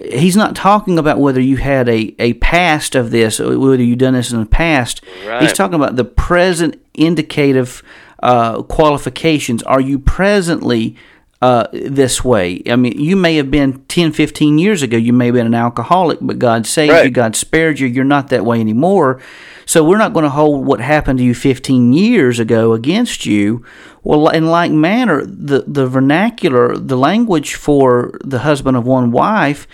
he's 0.00 0.36
not 0.36 0.56
talking 0.56 0.98
about 0.98 1.18
whether 1.18 1.40
you 1.40 1.56
had 1.58 1.88
a, 1.88 2.14
a 2.18 2.34
past 2.34 2.94
of 2.94 3.10
this, 3.10 3.38
whether 3.38 3.82
you've 3.82 3.98
done 3.98 4.14
this 4.14 4.32
in 4.32 4.40
the 4.40 4.46
past. 4.46 5.02
Right. 5.26 5.42
He's 5.42 5.52
talking 5.52 5.74
about 5.74 5.96
the 5.96 6.04
present 6.04 6.80
indicative 6.94 7.82
uh, 8.22 8.62
qualifications. 8.62 9.62
Are 9.64 9.80
you 9.80 9.98
presently 9.98 10.96
uh, 11.42 11.66
this 11.72 12.24
way. 12.24 12.62
I 12.66 12.76
mean, 12.76 12.98
you 12.98 13.16
may 13.16 13.34
have 13.34 13.50
been 13.50 13.84
10, 13.86 14.12
15 14.12 14.58
years 14.58 14.80
ago, 14.82 14.96
you 14.96 15.12
may 15.12 15.26
have 15.26 15.34
been 15.34 15.46
an 15.46 15.54
alcoholic, 15.54 16.18
but 16.22 16.38
God 16.38 16.66
saved 16.66 16.92
Right. 16.92 17.04
you, 17.06 17.10
God 17.10 17.34
spared 17.34 17.80
you. 17.80 17.88
You're 17.88 18.04
not 18.04 18.28
that 18.28 18.44
way 18.44 18.60
anymore. 18.60 19.20
So 19.66 19.82
we're 19.82 19.98
not 19.98 20.12
going 20.12 20.22
to 20.22 20.30
hold 20.30 20.64
what 20.66 20.80
happened 20.80 21.18
to 21.18 21.24
you 21.24 21.34
15 21.34 21.92
years 21.92 22.38
ago 22.38 22.72
against 22.72 23.26
you. 23.26 23.64
Well, 24.04 24.28
in 24.28 24.46
like 24.46 24.70
manner, 24.70 25.24
the, 25.26 25.64
the 25.66 25.86
vernacular, 25.86 26.76
the 26.76 26.96
language 26.96 27.54
for 27.56 28.18
the 28.24 28.40
husband 28.40 28.76
of 28.76 28.86
one 28.86 29.10
wife 29.10 29.66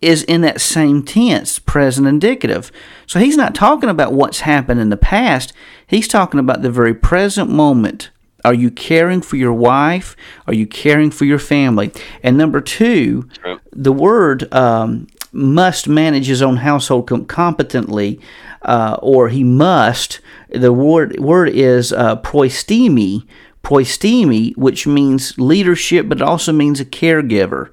is 0.00 0.24
in 0.24 0.40
that 0.40 0.60
same 0.60 1.04
tense, 1.04 1.60
present 1.60 2.08
indicative. 2.08 2.72
So 3.06 3.20
he's 3.20 3.36
not 3.36 3.54
talking 3.54 3.88
about 3.88 4.12
what's 4.12 4.40
happened 4.40 4.80
in 4.80 4.90
the 4.90 4.96
past. 4.96 5.52
He's 5.86 6.08
talking 6.08 6.40
about 6.40 6.62
the 6.62 6.70
very 6.70 6.94
present 6.94 7.48
moment. 7.48 8.10
Are 8.44 8.54
you 8.54 8.70
caring 8.70 9.22
for 9.22 9.36
your 9.36 9.52
wife? 9.52 10.16
Are 10.46 10.54
you 10.54 10.66
caring 10.66 11.10
for 11.10 11.24
your 11.24 11.38
family? 11.38 11.92
And 12.22 12.36
number 12.36 12.60
two, 12.60 13.28
the 13.72 13.92
word 13.92 14.52
um, 14.52 15.06
must 15.32 15.88
manage 15.88 16.26
his 16.26 16.42
own 16.42 16.56
household 16.56 17.08
com- 17.08 17.24
competently, 17.26 18.20
uh, 18.62 18.96
or 19.00 19.28
he 19.28 19.44
must. 19.44 20.20
The 20.50 20.72
word 20.72 21.18
word 21.20 21.48
is 21.50 21.92
uh, 21.92 22.16
proistemi, 22.16 23.26
proistemi, 23.62 24.56
which 24.56 24.86
means 24.86 25.38
leadership, 25.38 26.08
but 26.08 26.18
it 26.18 26.24
also 26.24 26.52
means 26.52 26.80
a 26.80 26.84
caregiver. 26.84 27.72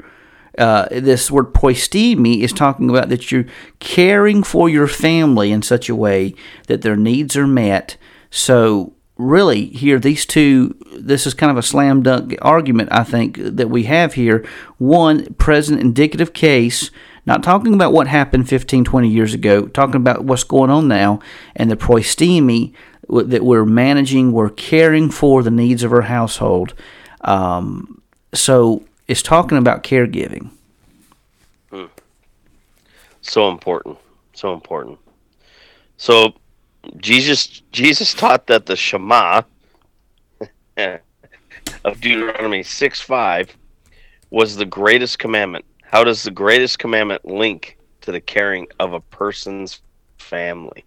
Uh, 0.57 0.87
this 0.91 1.31
word 1.31 1.53
proistemi 1.53 2.41
is 2.41 2.51
talking 2.51 2.89
about 2.89 3.09
that 3.09 3.31
you're 3.31 3.45
caring 3.79 4.43
for 4.43 4.67
your 4.67 4.87
family 4.87 5.51
in 5.51 5.61
such 5.61 5.89
a 5.89 5.95
way 5.95 6.35
that 6.67 6.81
their 6.81 6.97
needs 6.97 7.37
are 7.37 7.47
met. 7.47 7.95
So 8.29 8.93
really 9.19 9.65
here 9.67 9.99
these 9.99 10.25
two 10.25 10.75
this 10.93 11.27
is 11.27 11.33
kind 11.33 11.51
of 11.51 11.57
a 11.57 11.61
slam 11.61 12.01
dunk 12.01 12.35
argument 12.41 12.89
i 12.91 13.03
think 13.03 13.37
that 13.37 13.69
we 13.69 13.83
have 13.83 14.13
here 14.13 14.45
one 14.77 15.33
present 15.35 15.79
indicative 15.79 16.33
case 16.33 16.89
not 17.25 17.43
talking 17.43 17.73
about 17.73 17.91
what 17.93 18.07
happened 18.07 18.47
15 18.47 18.85
20 18.85 19.09
years 19.09 19.33
ago 19.33 19.67
talking 19.67 19.95
about 19.95 20.23
what's 20.23 20.43
going 20.43 20.69
on 20.69 20.87
now 20.87 21.19
and 21.55 21.69
the 21.69 21.75
proistemi 21.75 22.73
that 23.09 23.43
we're 23.43 23.65
managing 23.65 24.31
we're 24.31 24.49
caring 24.49 25.11
for 25.11 25.43
the 25.43 25.51
needs 25.51 25.83
of 25.83 25.91
our 25.91 26.03
household 26.03 26.73
um, 27.21 28.01
so 28.33 28.83
it's 29.07 29.21
talking 29.21 29.57
about 29.57 29.83
caregiving 29.83 30.49
So 33.21 33.49
important. 33.49 33.97
So 34.33 34.53
important. 34.53 34.99
So 35.97 36.33
Jesus 36.97 37.61
Jesus 37.71 38.13
taught 38.13 38.47
that 38.47 38.65
the 38.65 38.75
Shema 38.75 39.41
of 40.77 42.01
Deuteronomy 42.01 42.63
6 42.63 43.01
5 43.01 43.57
was 44.29 44.55
the 44.55 44.65
greatest 44.65 45.19
commandment. 45.19 45.65
How 45.83 46.03
does 46.03 46.23
the 46.23 46.31
greatest 46.31 46.79
commandment 46.79 47.25
link 47.25 47.77
to 48.01 48.11
the 48.11 48.21
caring 48.21 48.67
of 48.79 48.93
a 48.93 48.99
person's 48.99 49.81
family? 50.17 50.85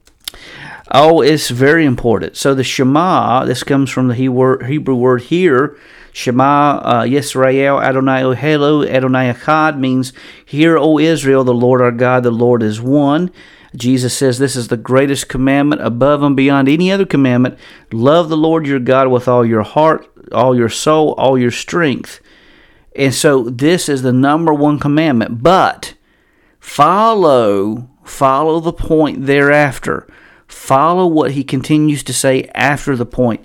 Oh, 0.90 1.20
it's 1.20 1.51
very 1.51 1.84
important. 1.84 2.36
So 2.36 2.55
the 2.55 2.64
Shema, 2.64 3.45
this 3.45 3.62
comes 3.62 3.90
from 3.90 4.09
the 4.09 4.14
Hebrew 4.14 4.95
word 4.95 5.22
here. 5.22 5.76
Shema 6.12 6.78
uh, 6.78 7.03
Yisrael 7.05 7.82
Adonai 7.82 8.22
Eloheinu 8.22 8.88
Adonai 8.88 9.32
Echad 9.32 9.78
means, 9.78 10.12
Hear, 10.45 10.76
O 10.76 10.99
Israel, 10.99 11.45
the 11.45 11.55
Lord 11.55 11.80
our 11.80 11.90
God, 11.90 12.22
the 12.22 12.30
Lord 12.30 12.62
is 12.62 12.80
one. 12.80 13.30
Jesus 13.74 14.16
says 14.16 14.38
this 14.38 14.56
is 14.56 14.68
the 14.68 14.76
greatest 14.76 15.28
commandment 15.28 15.82
above 15.82 16.22
and 16.22 16.36
beyond 16.36 16.68
any 16.68 16.92
other 16.92 17.06
commandment. 17.06 17.58
Love 17.90 18.28
the 18.28 18.36
Lord 18.36 18.66
your 18.66 18.78
God 18.78 19.08
with 19.08 19.28
all 19.28 19.44
your 19.44 19.62
heart, 19.62 20.06
all 20.30 20.56
your 20.56 20.68
soul, 20.68 21.14
all 21.14 21.38
your 21.38 21.50
strength. 21.50 22.20
And 22.94 23.14
so 23.14 23.44
this 23.44 23.88
is 23.88 24.02
the 24.02 24.12
number 24.12 24.52
one 24.52 24.78
commandment. 24.78 25.42
But 25.42 25.94
follow, 26.60 27.88
follow 28.04 28.60
the 28.60 28.72
point 28.72 29.26
thereafter. 29.26 30.06
Follow 30.46 31.06
what 31.06 31.30
he 31.30 31.42
continues 31.42 32.02
to 32.02 32.12
say 32.12 32.44
after 32.54 32.94
the 32.94 33.06
point. 33.06 33.42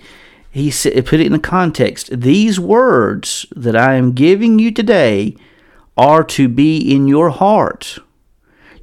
He 0.52 0.72
put 0.72 1.14
it 1.14 1.26
in 1.26 1.32
the 1.32 1.40
context. 1.40 2.10
These 2.20 2.60
words 2.60 3.46
that 3.56 3.78
I 3.78 3.94
am 3.94 4.12
giving 4.14 4.60
you 4.60 4.72
today 4.72 5.38
are 5.96 6.24
to 6.24 6.50
be 6.50 6.94
in 6.94 7.08
your 7.08 7.30
heart. 7.30 8.00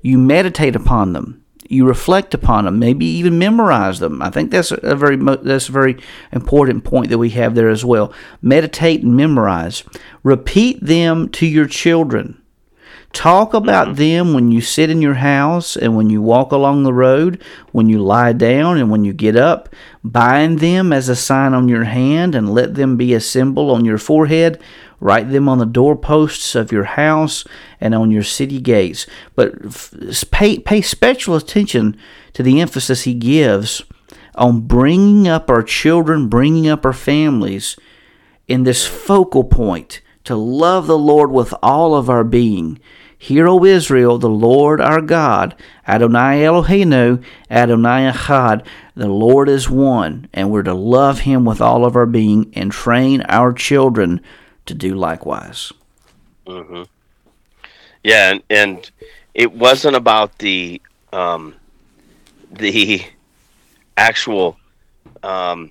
You 0.04 0.18
meditate 0.18 0.76
upon 0.76 1.14
them. 1.14 1.42
You 1.66 1.86
reflect 1.86 2.34
upon 2.34 2.66
them. 2.66 2.78
Maybe 2.78 3.06
even 3.06 3.38
memorize 3.38 4.00
them. 4.00 4.20
I 4.20 4.28
think 4.28 4.50
that's 4.50 4.70
a 4.70 4.94
very 4.94 5.16
that's 5.16 5.70
a 5.70 5.72
very 5.72 5.96
important 6.30 6.84
point 6.84 7.08
that 7.08 7.16
we 7.16 7.30
have 7.30 7.54
there 7.54 7.70
as 7.70 7.86
well. 7.86 8.12
Meditate 8.42 9.02
and 9.02 9.16
memorize. 9.16 9.82
Repeat 10.22 10.84
them 10.84 11.30
to 11.30 11.46
your 11.46 11.66
children. 11.66 12.38
Talk 13.14 13.54
about 13.54 13.86
mm-hmm. 13.88 13.96
them 13.96 14.34
when 14.34 14.50
you 14.50 14.60
sit 14.60 14.90
in 14.90 15.00
your 15.00 15.14
house 15.14 15.74
and 15.74 15.96
when 15.96 16.10
you 16.10 16.20
walk 16.20 16.52
along 16.52 16.82
the 16.82 16.92
road, 16.92 17.42
when 17.72 17.88
you 17.88 17.98
lie 18.02 18.34
down 18.34 18.76
and 18.76 18.90
when 18.90 19.04
you 19.04 19.14
get 19.14 19.36
up. 19.36 19.70
Bind 20.02 20.58
them 20.58 20.92
as 20.92 21.08
a 21.08 21.16
sign 21.16 21.54
on 21.54 21.66
your 21.66 21.84
hand 21.84 22.34
and 22.34 22.52
let 22.52 22.74
them 22.74 22.98
be 22.98 23.14
a 23.14 23.20
symbol 23.20 23.70
on 23.70 23.86
your 23.86 23.98
forehead. 23.98 24.60
Write 25.04 25.30
them 25.30 25.50
on 25.50 25.58
the 25.58 25.66
doorposts 25.66 26.54
of 26.54 26.72
your 26.72 26.84
house 26.84 27.44
and 27.78 27.94
on 27.94 28.10
your 28.10 28.22
city 28.22 28.58
gates. 28.58 29.06
But 29.34 29.52
pay, 30.30 30.58
pay 30.58 30.80
special 30.80 31.36
attention 31.36 31.98
to 32.32 32.42
the 32.42 32.58
emphasis 32.58 33.02
he 33.02 33.12
gives 33.12 33.82
on 34.34 34.62
bringing 34.62 35.28
up 35.28 35.50
our 35.50 35.62
children, 35.62 36.28
bringing 36.28 36.66
up 36.66 36.86
our 36.86 36.94
families 36.94 37.76
in 38.48 38.62
this 38.62 38.86
focal 38.86 39.44
point 39.44 40.00
to 40.24 40.36
love 40.36 40.86
the 40.86 40.96
Lord 40.96 41.30
with 41.30 41.52
all 41.62 41.94
of 41.94 42.08
our 42.08 42.24
being. 42.24 42.80
Hear, 43.18 43.46
O 43.46 43.62
Israel, 43.62 44.16
the 44.16 44.30
Lord 44.30 44.80
our 44.80 45.02
God, 45.02 45.54
Adonai 45.86 46.40
Eloheinu, 46.40 47.22
Adonai 47.50 48.10
Echad, 48.10 48.64
the 48.96 49.08
Lord 49.08 49.50
is 49.50 49.68
one, 49.68 50.30
and 50.32 50.50
we're 50.50 50.62
to 50.62 50.72
love 50.72 51.20
him 51.20 51.44
with 51.44 51.60
all 51.60 51.84
of 51.84 51.94
our 51.94 52.06
being 52.06 52.50
and 52.54 52.72
train 52.72 53.20
our 53.28 53.52
children 53.52 54.22
to 54.66 54.74
do 54.74 54.94
likewise. 54.94 55.72
Mm-hmm. 56.46 56.82
Yeah, 58.02 58.32
and, 58.32 58.42
and 58.50 58.90
it 59.34 59.52
wasn't 59.52 59.96
about 59.96 60.38
the 60.38 60.80
um, 61.12 61.54
the 62.50 63.02
actual 63.96 64.58
um, 65.22 65.70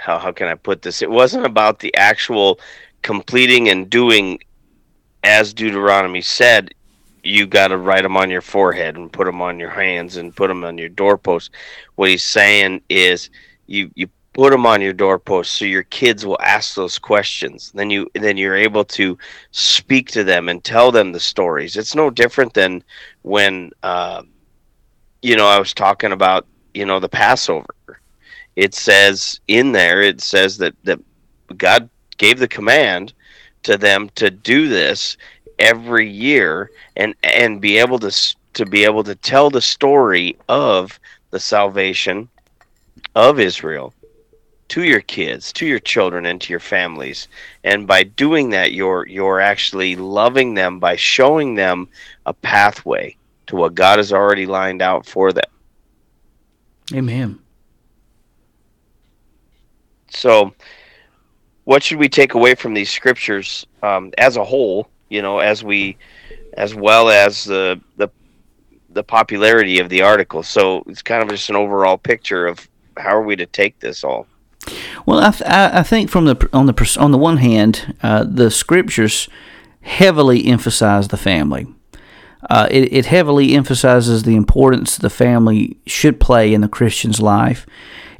how 0.00 0.18
how 0.18 0.32
can 0.32 0.48
I 0.48 0.54
put 0.54 0.82
this? 0.82 1.02
It 1.02 1.10
wasn't 1.10 1.44
about 1.44 1.80
the 1.80 1.94
actual 1.96 2.60
completing 3.02 3.68
and 3.68 3.90
doing 3.90 4.38
as 5.24 5.52
Deuteronomy 5.52 6.22
said. 6.22 6.74
You 7.24 7.46
got 7.46 7.68
to 7.68 7.76
write 7.76 8.04
them 8.04 8.16
on 8.16 8.30
your 8.30 8.40
forehead 8.40 8.96
and 8.96 9.12
put 9.12 9.26
them 9.26 9.42
on 9.42 9.58
your 9.58 9.70
hands 9.70 10.16
and 10.16 10.34
put 10.34 10.48
them 10.48 10.64
on 10.64 10.78
your 10.78 10.88
doorpost. 10.88 11.50
What 11.96 12.10
he's 12.10 12.24
saying 12.24 12.82
is 12.88 13.28
you 13.66 13.90
you 13.94 14.08
put 14.38 14.52
them 14.52 14.66
on 14.66 14.80
your 14.80 14.92
doorpost 14.92 15.50
so 15.50 15.64
your 15.64 15.82
kids 15.82 16.24
will 16.24 16.38
ask 16.40 16.76
those 16.76 16.96
questions. 16.96 17.72
Then 17.74 17.90
you 17.90 18.08
then 18.14 18.36
you're 18.36 18.54
able 18.54 18.84
to 18.84 19.18
speak 19.50 20.12
to 20.12 20.22
them 20.22 20.48
and 20.48 20.62
tell 20.62 20.92
them 20.92 21.10
the 21.10 21.18
stories. 21.18 21.76
It's 21.76 21.96
no 21.96 22.08
different 22.08 22.54
than 22.54 22.84
when 23.22 23.72
uh, 23.82 24.22
you 25.22 25.34
know 25.36 25.48
i 25.48 25.58
was 25.58 25.74
talking 25.74 26.12
about 26.12 26.46
you 26.72 26.86
know 26.86 27.00
the 27.00 27.08
passover. 27.08 27.74
It 28.54 28.74
says 28.74 29.40
in 29.48 29.72
there 29.72 30.02
it 30.02 30.20
says 30.20 30.56
that 30.58 30.74
that 30.84 31.00
god 31.56 31.90
gave 32.16 32.38
the 32.38 32.46
command 32.46 33.14
to 33.64 33.76
them 33.76 34.08
to 34.14 34.30
do 34.30 34.68
this 34.68 35.16
every 35.58 36.08
year 36.08 36.70
and 36.94 37.12
and 37.24 37.60
be 37.60 37.76
able 37.76 37.98
to 37.98 38.36
to 38.52 38.64
be 38.64 38.84
able 38.84 39.02
to 39.02 39.16
tell 39.16 39.50
the 39.50 39.60
story 39.60 40.36
of 40.48 41.00
the 41.30 41.40
salvation 41.40 42.28
of 43.16 43.40
Israel 43.40 43.92
to 44.68 44.84
your 44.84 45.00
kids, 45.00 45.52
to 45.54 45.66
your 45.66 45.78
children, 45.78 46.26
and 46.26 46.40
to 46.40 46.52
your 46.52 46.60
families. 46.60 47.28
And 47.64 47.86
by 47.86 48.02
doing 48.02 48.50
that, 48.50 48.72
you're 48.72 49.06
you're 49.06 49.40
actually 49.40 49.96
loving 49.96 50.54
them 50.54 50.78
by 50.78 50.96
showing 50.96 51.54
them 51.54 51.88
a 52.26 52.32
pathway 52.32 53.16
to 53.46 53.56
what 53.56 53.74
God 53.74 53.98
has 53.98 54.12
already 54.12 54.46
lined 54.46 54.82
out 54.82 55.06
for 55.06 55.32
them. 55.32 55.50
Amen. 56.94 57.38
So, 60.10 60.54
what 61.64 61.82
should 61.82 61.98
we 61.98 62.08
take 62.08 62.34
away 62.34 62.54
from 62.54 62.74
these 62.74 62.90
scriptures 62.90 63.66
um, 63.82 64.12
as 64.18 64.36
a 64.36 64.44
whole? 64.44 64.88
You 65.08 65.22
know, 65.22 65.38
as 65.38 65.64
we, 65.64 65.96
as 66.54 66.74
well 66.74 67.08
as 67.08 67.44
the 67.44 67.80
the 67.96 68.08
the 68.90 69.04
popularity 69.04 69.78
of 69.78 69.88
the 69.88 70.02
article. 70.02 70.42
So 70.42 70.82
it's 70.86 71.02
kind 71.02 71.22
of 71.22 71.28
just 71.28 71.50
an 71.50 71.56
overall 71.56 71.98
picture 71.98 72.46
of 72.46 72.68
how 72.96 73.10
are 73.10 73.22
we 73.22 73.36
to 73.36 73.46
take 73.46 73.78
this 73.80 74.02
all. 74.02 74.26
Well, 75.06 75.20
I, 75.20 75.30
th- 75.30 75.48
I 75.48 75.82
think 75.82 76.10
from 76.10 76.26
the 76.26 76.48
on 76.52 76.66
the 76.66 76.96
on 77.00 77.12
the 77.12 77.18
one 77.18 77.38
hand, 77.38 77.94
uh, 78.02 78.24
the 78.24 78.50
scriptures 78.50 79.28
heavily 79.80 80.46
emphasize 80.46 81.08
the 81.08 81.16
family. 81.16 81.66
Uh, 82.48 82.68
it, 82.70 82.92
it, 82.92 83.06
heavily 83.06 83.54
emphasizes 83.54 84.22
the 84.22 84.36
importance 84.36 84.96
the 84.96 85.10
family 85.10 85.76
should 85.86 86.20
play 86.20 86.54
in 86.54 86.60
the 86.60 86.68
Christian's 86.68 87.20
life. 87.20 87.66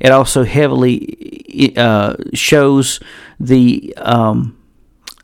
It 0.00 0.10
also 0.10 0.44
heavily 0.44 1.72
uh, 1.76 2.16
shows 2.34 2.98
the 3.38 3.94
um, 3.96 4.58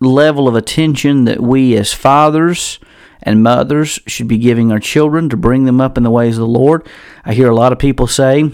level 0.00 0.46
of 0.46 0.54
attention 0.54 1.24
that 1.24 1.40
we 1.40 1.76
as 1.76 1.92
fathers 1.92 2.78
and 3.22 3.42
mothers 3.42 3.98
should 4.06 4.28
be 4.28 4.38
giving 4.38 4.70
our 4.70 4.78
children 4.78 5.28
to 5.30 5.36
bring 5.36 5.64
them 5.64 5.80
up 5.80 5.96
in 5.96 6.04
the 6.04 6.10
ways 6.10 6.36
of 6.36 6.42
the 6.42 6.46
Lord. 6.46 6.86
I 7.24 7.34
hear 7.34 7.48
a 7.48 7.56
lot 7.56 7.72
of 7.72 7.78
people 7.78 8.06
say, 8.06 8.52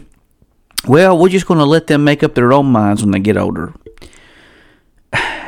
well, 0.87 1.19
we're 1.19 1.29
just 1.29 1.47
going 1.47 1.59
to 1.59 1.65
let 1.65 1.87
them 1.87 2.05
make 2.05 2.23
up 2.23 2.35
their 2.35 2.53
own 2.53 2.67
minds 2.67 3.03
when 3.03 3.11
they 3.11 3.19
get 3.19 3.37
older. 3.37 3.73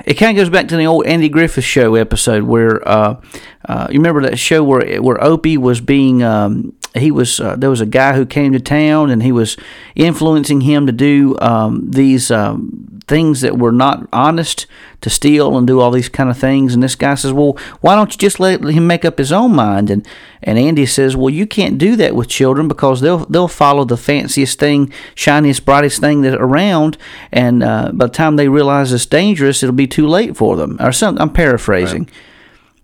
It 0.05 0.15
kind 0.15 0.37
of 0.37 0.43
goes 0.43 0.51
back 0.51 0.67
to 0.69 0.77
the 0.77 0.87
old 0.87 1.07
Andy 1.07 1.29
Griffith 1.29 1.63
Show 1.65 1.95
episode 1.95 2.43
where 2.43 2.87
uh, 2.89 3.21
uh, 3.69 3.87
you 3.89 4.01
remember 4.01 4.23
that 4.23 4.37
show 4.37 4.65
where 4.65 5.01
where 5.01 5.23
Opie 5.23 5.57
was 5.57 5.81
being 5.81 6.25
um, 6.25 6.75
he 6.95 7.11
was 7.11 7.41
uh, 7.41 7.57
there 7.57 7.71
was 7.71 7.81
a 7.81 7.87
guy 7.87 8.15
who 8.15 8.27
came 8.27 8.53
to 8.53 8.61
town 8.61 9.11
and 9.11 9.23
he 9.23 9.33
was 9.33 9.57
influencing 9.95 10.63
him 10.63 10.87
to 10.87 10.93
do 10.93 11.37
um, 11.41 11.91
these 11.91 12.31
um, 12.31 13.01
things 13.07 13.41
that 13.41 13.59
were 13.59 13.73
not 13.73 14.07
honest 14.13 14.67
to 15.01 15.09
steal 15.09 15.57
and 15.57 15.67
do 15.67 15.81
all 15.81 15.91
these 15.91 16.09
kind 16.09 16.29
of 16.29 16.39
things. 16.39 16.75
And 16.75 16.83
this 16.83 16.95
guy 16.95 17.15
says 17.15 17.33
well 17.33 17.57
why 17.81 17.95
don't 17.95 18.13
you 18.13 18.19
just 18.19 18.39
let 18.39 18.63
him 18.63 18.87
make 18.87 19.07
up 19.07 19.17
his 19.17 19.33
own 19.33 19.55
mind? 19.55 19.89
And 19.89 20.07
and 20.43 20.59
Andy 20.59 20.85
says 20.85 21.17
well 21.17 21.31
you 21.31 21.47
can't 21.47 21.79
do 21.79 21.97
that 21.97 22.15
with 22.15 22.29
children 22.29 22.69
because 22.69 23.01
they'll 23.01 23.25
they'll 23.25 23.49
follow 23.49 23.85
the 23.85 23.97
fanciest 23.97 24.59
thing 24.59 24.93
shiniest 25.15 25.65
brightest 25.65 26.01
thing 26.01 26.21
that 26.23 26.35
around. 26.35 26.99
And 27.33 27.63
uh, 27.63 27.91
by 27.95 28.07
the 28.07 28.13
time 28.13 28.37
they 28.37 28.49
realize 28.49 28.93
it's 28.93 29.07
dangerous 29.07 29.63
it'll 29.63 29.75
be 29.75 29.87
too 29.87 30.07
late 30.07 30.37
for 30.37 30.57
them. 30.57 30.77
Or 30.79 30.93
something 30.93 31.23
I'm 31.23 31.33
paraphrasing. 31.33 32.05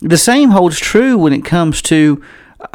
Right. 0.00 0.10
the 0.10 0.18
same 0.18 0.50
holds 0.50 0.78
true 0.78 1.18
when 1.18 1.34
it 1.34 1.44
comes 1.44 1.82
to 1.82 2.22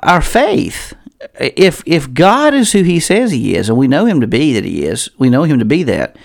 our 0.04 0.22
faith 0.22 0.94
if 1.40 1.84
if 1.86 2.14
God 2.14 2.54
is 2.54 2.72
who 2.72 2.84
He 2.84 3.00
says 3.00 3.32
He 3.32 3.56
is, 3.56 3.70
and 3.70 3.78
we 3.78 3.88
know 3.88 4.06
Him 4.06 4.22
to 4.22 4.28
be 4.28 4.54
that 4.54 4.66
He 4.66 4.84
is, 4.84 5.10
we 5.18 5.30
know 5.30 5.44
Him 5.44 5.60
to 5.60 5.66
be 5.66 5.84
that. 5.84 6.18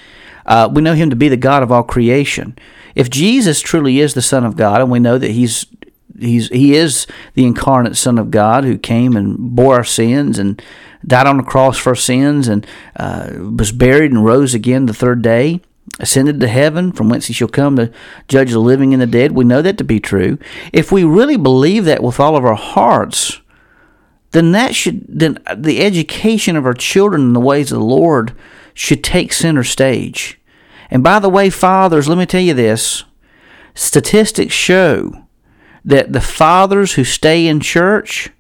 Uh, 0.47 0.69
we 0.73 0.83
know 0.83 0.95
Him 0.95 1.11
to 1.11 1.17
be 1.17 1.29
the 1.29 1.37
God 1.37 1.63
of 1.63 1.71
all 1.71 1.83
creation. 1.83 2.57
If 2.95 3.11
Jesus 3.11 3.61
truly 3.61 4.01
is 4.01 4.15
the 4.15 4.23
Son 4.23 4.45
of 4.45 4.57
God, 4.57 4.81
and 4.81 4.91
we 4.91 4.99
know 4.99 5.19
that 5.19 5.31
He's 5.31 5.67
He's 6.19 6.49
He 6.49 6.75
is 6.75 7.07
the 7.35 7.45
incarnate 7.45 7.97
Son 7.97 8.19
of 8.19 8.31
God 8.31 8.65
who 8.65 8.79
came 8.79 9.17
and 9.17 9.55
bore 9.55 9.77
our 9.77 9.85
sins 9.85 10.39
and 10.39 10.63
died 11.07 11.27
on 11.27 11.37
the 11.37 11.43
cross 11.43 11.79
for 11.79 11.91
our 11.91 11.95
sins 11.95 12.49
and 12.49 12.67
uh, 12.97 13.31
was 13.57 13.73
buried 13.73 14.11
and 14.11 14.25
rose 14.25 14.55
again 14.55 14.87
the 14.87 14.95
third 14.95 15.23
day 15.23 15.61
ascended 16.01 16.41
to 16.41 16.49
heaven, 16.49 16.93
from 16.93 17.09
whence 17.09 17.27
he 17.27 17.33
shall 17.33 17.49
come 17.49 17.77
to 17.77 17.93
judge 18.29 18.51
the 18.53 18.59
living 18.59 18.93
and 18.93 19.03
the 19.03 19.07
dead. 19.07 19.33
We 19.33 19.45
know 19.45 19.63
that 19.63 19.79
to 19.79 19.85
be 19.85 20.01
true. 20.01 20.39
If 20.73 20.93
we 20.93 21.05
really 21.05 21.37
believe 21.37 21.85
that 21.87 22.03
with 22.03 22.21
all 22.21 22.37
of 22.37 22.45
our 22.45 22.55
hearts, 22.55 23.41
then 24.33 24.53
that 24.53 24.75
should 24.75 25.05
then 25.09 25.39
the 25.57 25.81
education 25.81 26.57
of 26.57 26.67
our 26.67 26.75
children 26.75 27.23
in 27.23 27.33
the 27.33 27.41
ways 27.41 27.73
of 27.73 27.79
the 27.79 27.85
Lord 27.85 28.35
should 28.75 29.03
take 29.03 29.33
center 29.33 29.65
stage. 29.65 30.41
And 30.91 31.03
by 31.03 31.19
the 31.19 31.29
way, 31.29 31.51
fathers, 31.51 32.09
let 32.09 32.19
me 32.19 32.27
tell 32.27 32.41
you 32.41 32.55
this. 32.55 33.05
Statistics 33.75 34.55
show 34.55 35.25
that 35.85 36.13
the 36.13 36.21
fathers 36.21 36.95
who 36.95 37.05
stay 37.05 37.47
in 37.47 37.61
church, 37.61 38.31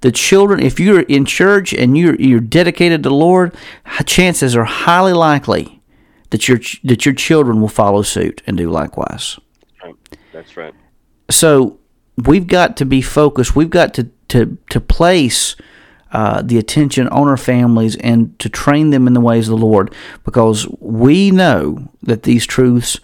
the 0.00 0.12
children, 0.12 0.60
if 0.60 0.80
you're 0.80 1.00
in 1.02 1.24
church 1.24 1.72
and 1.72 1.96
you're 1.96 2.16
you're 2.16 2.40
dedicated 2.40 3.02
to 3.02 3.08
the 3.08 3.14
Lord, 3.14 3.54
chances 4.06 4.56
are 4.56 4.64
highly 4.64 5.12
likely 5.12 5.80
that 6.30 6.48
your 6.48 6.58
that 6.84 7.06
your 7.06 7.14
children 7.14 7.60
will 7.60 7.68
follow 7.68 8.02
suit 8.02 8.42
and 8.46 8.56
do 8.56 8.70
likewise. 8.70 9.38
That's 10.32 10.56
right. 10.56 10.74
So 11.30 11.78
we've 12.16 12.46
got 12.46 12.76
to 12.78 12.84
be 12.84 13.02
focused. 13.02 13.54
We've 13.54 13.70
got 13.70 13.94
to 13.94 14.10
to 14.30 14.58
to 14.70 14.80
place 14.80 15.56
uh, 16.12 16.42
the 16.42 16.58
attention 16.58 17.06
on 17.08 17.28
our 17.28 17.36
families 17.36 17.96
and 17.96 18.36
to 18.38 18.48
train 18.48 18.90
them 18.90 19.06
in 19.06 19.14
the 19.14 19.20
ways 19.20 19.48
of 19.48 19.58
the 19.58 19.66
Lord, 19.66 19.94
because 20.24 20.66
we 20.80 21.30
know 21.30 21.88
that 22.02 22.22
these 22.22 22.46
truths 22.46 23.00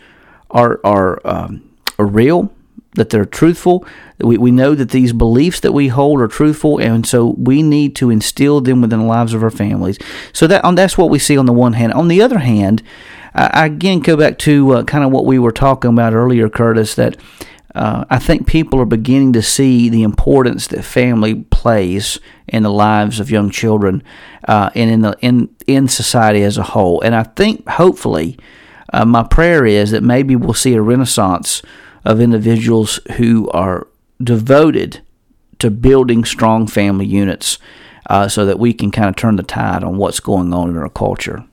are 0.50 0.80
are 0.82 1.20
um, 1.24 1.62
are 1.98 2.06
real, 2.06 2.50
that 2.94 3.10
they're 3.10 3.24
truthful. 3.24 3.86
We, 4.18 4.38
we 4.38 4.50
know 4.50 4.74
that 4.74 4.90
these 4.90 5.12
beliefs 5.12 5.60
that 5.60 5.72
we 5.72 5.88
hold 5.88 6.20
are 6.20 6.28
truthful, 6.28 6.78
and 6.80 7.06
so 7.06 7.34
we 7.36 7.62
need 7.62 7.94
to 7.96 8.10
instill 8.10 8.60
them 8.60 8.80
within 8.80 9.00
the 9.00 9.06
lives 9.06 9.34
of 9.34 9.42
our 9.42 9.50
families. 9.50 9.98
So 10.32 10.46
that 10.46 10.62
that's 10.74 10.98
what 10.98 11.10
we 11.10 11.18
see 11.18 11.38
on 11.38 11.46
the 11.46 11.52
one 11.52 11.74
hand. 11.74 11.92
On 11.92 12.08
the 12.08 12.22
other 12.22 12.38
hand, 12.38 12.82
I, 13.34 13.66
again 13.66 14.00
go 14.00 14.16
back 14.16 14.38
to 14.38 14.72
uh, 14.72 14.84
kind 14.84 15.04
of 15.04 15.12
what 15.12 15.26
we 15.26 15.38
were 15.38 15.52
talking 15.52 15.90
about 15.90 16.14
earlier, 16.14 16.48
Curtis. 16.48 16.94
That 16.94 17.16
uh, 17.76 18.06
I 18.08 18.18
think 18.18 18.46
people 18.46 18.80
are 18.80 18.86
beginning 18.86 19.34
to 19.34 19.42
see 19.42 19.90
the 19.90 20.02
importance 20.02 20.66
that 20.68 20.82
family 20.82 21.34
plays 21.34 22.18
in 22.48 22.62
the 22.62 22.72
lives 22.72 23.20
of 23.20 23.30
young 23.30 23.50
children 23.50 24.02
uh, 24.48 24.70
and 24.74 24.90
in 24.90 25.02
the 25.02 25.16
in 25.20 25.54
in 25.66 25.86
society 25.86 26.42
as 26.42 26.56
a 26.56 26.62
whole. 26.62 27.02
And 27.02 27.14
I 27.14 27.24
think 27.24 27.68
hopefully, 27.68 28.38
uh, 28.94 29.04
my 29.04 29.24
prayer 29.24 29.66
is 29.66 29.90
that 29.90 30.02
maybe 30.02 30.34
we'll 30.34 30.54
see 30.54 30.72
a 30.72 30.80
renaissance 30.80 31.60
of 32.02 32.18
individuals 32.18 32.98
who 33.18 33.50
are 33.50 33.86
devoted 34.22 35.02
to 35.58 35.70
building 35.70 36.24
strong 36.24 36.66
family 36.66 37.06
units, 37.06 37.58
uh, 38.08 38.26
so 38.26 38.46
that 38.46 38.58
we 38.58 38.72
can 38.72 38.90
kind 38.90 39.10
of 39.10 39.16
turn 39.16 39.36
the 39.36 39.42
tide 39.42 39.84
on 39.84 39.98
what's 39.98 40.20
going 40.20 40.54
on 40.54 40.70
in 40.70 40.78
our 40.78 40.88
culture. 40.88 41.44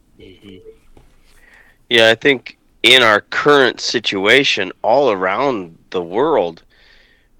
Yeah, 1.89 2.09
I 2.09 2.15
think 2.15 2.57
in 2.81 3.03
our 3.03 3.21
current 3.21 3.81
situation 3.81 4.71
all 4.81 5.11
around 5.11 5.77
the 5.93 6.03
world, 6.03 6.63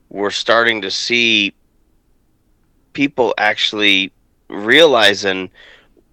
we're 0.09 0.31
starting 0.31 0.81
to 0.81 0.91
see 0.91 1.53
people 2.93 3.33
actually 3.37 4.13
realizing 4.47 5.49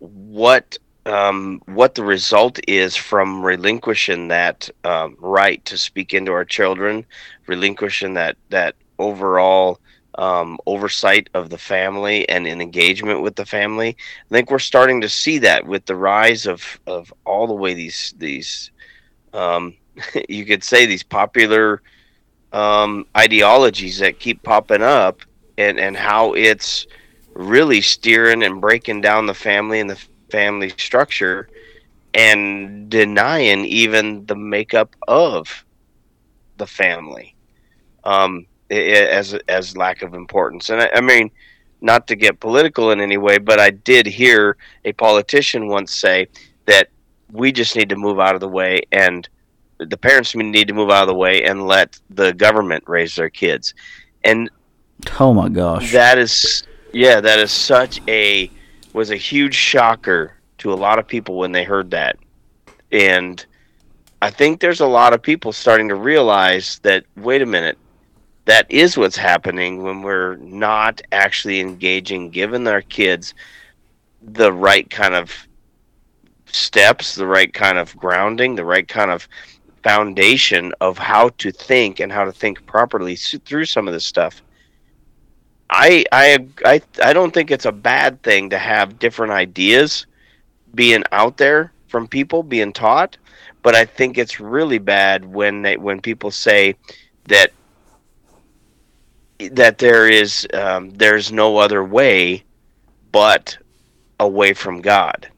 what 0.00 0.76
um, 1.06 1.62
what 1.66 1.94
the 1.94 2.04
result 2.04 2.58
is 2.68 2.96
from 2.96 3.42
relinquishing 3.42 4.28
that 4.28 4.68
um, 4.84 5.16
right 5.18 5.64
to 5.64 5.78
speak 5.78 6.12
into 6.12 6.32
our 6.32 6.44
children, 6.44 7.06
relinquishing 7.46 8.14
that 8.14 8.36
that 8.48 8.74
overall 8.98 9.78
um, 10.16 10.58
oversight 10.66 11.30
of 11.34 11.50
the 11.50 11.58
family 11.58 12.28
and 12.28 12.46
an 12.46 12.60
engagement 12.60 13.22
with 13.22 13.36
the 13.36 13.46
family. 13.46 13.96
I 14.30 14.34
think 14.34 14.50
we're 14.50 14.58
starting 14.58 15.00
to 15.02 15.08
see 15.08 15.38
that 15.38 15.66
with 15.66 15.86
the 15.86 15.96
rise 15.96 16.46
of, 16.46 16.80
of 16.86 17.12
all 17.24 17.46
the 17.46 17.54
way 17.54 17.74
these 17.74 18.14
these 18.18 18.70
um, 19.32 19.74
you 20.28 20.44
could 20.44 20.64
say 20.64 20.86
these 20.86 21.02
popular 21.02 21.82
um, 22.52 23.06
ideologies 23.16 23.98
that 23.98 24.18
keep 24.18 24.42
popping 24.42 24.82
up 24.82 25.20
and, 25.58 25.78
and 25.78 25.96
how 25.96 26.32
it's 26.34 26.86
really 27.34 27.80
steering 27.80 28.42
and 28.42 28.60
breaking 28.60 29.00
down 29.00 29.26
the 29.26 29.34
family 29.34 29.80
and 29.80 29.90
the 29.90 30.00
family 30.30 30.70
structure 30.70 31.48
and 32.14 32.90
denying 32.90 33.64
even 33.64 34.26
the 34.26 34.34
makeup 34.34 34.94
of 35.06 35.64
the 36.56 36.66
family 36.66 37.34
um, 38.04 38.46
as 38.70 39.34
as 39.48 39.76
lack 39.76 40.02
of 40.02 40.14
importance. 40.14 40.70
And 40.70 40.82
I, 40.82 40.90
I 40.94 41.00
mean, 41.00 41.30
not 41.80 42.06
to 42.08 42.16
get 42.16 42.40
political 42.40 42.90
in 42.90 43.00
any 43.00 43.16
way, 43.16 43.38
but 43.38 43.60
I 43.60 43.70
did 43.70 44.06
hear 44.06 44.56
a 44.84 44.92
politician 44.92 45.68
once 45.68 45.94
say 45.94 46.28
that 46.66 46.88
we 47.32 47.52
just 47.52 47.76
need 47.76 47.88
to 47.88 47.96
move 47.96 48.18
out 48.18 48.34
of 48.34 48.40
the 48.40 48.48
way 48.48 48.82
and 48.92 49.28
the 49.88 49.96
parents 49.96 50.34
need 50.34 50.68
to 50.68 50.74
move 50.74 50.90
out 50.90 51.02
of 51.02 51.08
the 51.08 51.14
way 51.14 51.44
and 51.44 51.66
let 51.66 51.98
the 52.10 52.32
government 52.32 52.84
raise 52.86 53.14
their 53.14 53.30
kids. 53.30 53.74
And 54.24 54.50
oh 55.18 55.32
my 55.32 55.48
gosh, 55.48 55.92
that 55.92 56.18
is 56.18 56.64
yeah, 56.92 57.20
that 57.20 57.38
is 57.38 57.50
such 57.50 58.00
a 58.08 58.50
was 58.92 59.10
a 59.10 59.16
huge 59.16 59.54
shocker 59.54 60.34
to 60.58 60.72
a 60.72 60.74
lot 60.74 60.98
of 60.98 61.06
people 61.06 61.36
when 61.36 61.52
they 61.52 61.64
heard 61.64 61.90
that. 61.92 62.16
And 62.92 63.44
I 64.20 64.30
think 64.30 64.60
there's 64.60 64.80
a 64.80 64.86
lot 64.86 65.14
of 65.14 65.22
people 65.22 65.52
starting 65.52 65.88
to 65.88 65.94
realize 65.94 66.80
that 66.80 67.04
wait 67.16 67.40
a 67.40 67.46
minute, 67.46 67.78
that 68.44 68.70
is 68.70 68.98
what's 68.98 69.16
happening 69.16 69.82
when 69.82 70.02
we're 70.02 70.36
not 70.36 71.00
actually 71.12 71.60
engaging, 71.60 72.30
giving 72.30 72.66
our 72.66 72.82
kids 72.82 73.34
the 74.22 74.52
right 74.52 74.90
kind 74.90 75.14
of 75.14 75.32
steps, 76.46 77.14
the 77.14 77.26
right 77.26 77.52
kind 77.54 77.78
of 77.78 77.96
grounding, 77.96 78.54
the 78.54 78.64
right 78.64 78.88
kind 78.88 79.10
of 79.10 79.28
foundation 79.82 80.72
of 80.80 80.98
how 80.98 81.30
to 81.38 81.50
think 81.50 82.00
and 82.00 82.12
how 82.12 82.24
to 82.24 82.32
think 82.32 82.64
properly 82.66 83.16
through 83.16 83.64
some 83.64 83.88
of 83.88 83.94
this 83.94 84.04
stuff. 84.06 84.42
I 85.70 86.04
I 86.12 86.46
I 86.64 86.82
I 87.02 87.12
don't 87.12 87.32
think 87.32 87.50
it's 87.50 87.66
a 87.66 87.72
bad 87.72 88.22
thing 88.22 88.50
to 88.50 88.58
have 88.58 88.98
different 88.98 89.32
ideas 89.32 90.06
being 90.74 91.04
out 91.12 91.36
there 91.36 91.72
from 91.88 92.06
people 92.06 92.42
being 92.42 92.72
taught, 92.72 93.16
but 93.62 93.74
I 93.74 93.84
think 93.84 94.18
it's 94.18 94.40
really 94.40 94.78
bad 94.78 95.24
when 95.24 95.62
they 95.62 95.76
when 95.76 96.00
people 96.00 96.30
say 96.30 96.74
that 97.26 97.52
that 99.52 99.78
there 99.78 100.08
is 100.08 100.46
um, 100.54 100.90
there's 100.90 101.32
no 101.32 101.56
other 101.56 101.84
way 101.84 102.44
but 103.12 103.56
away 104.18 104.52
from 104.52 104.80
God. 104.80 105.28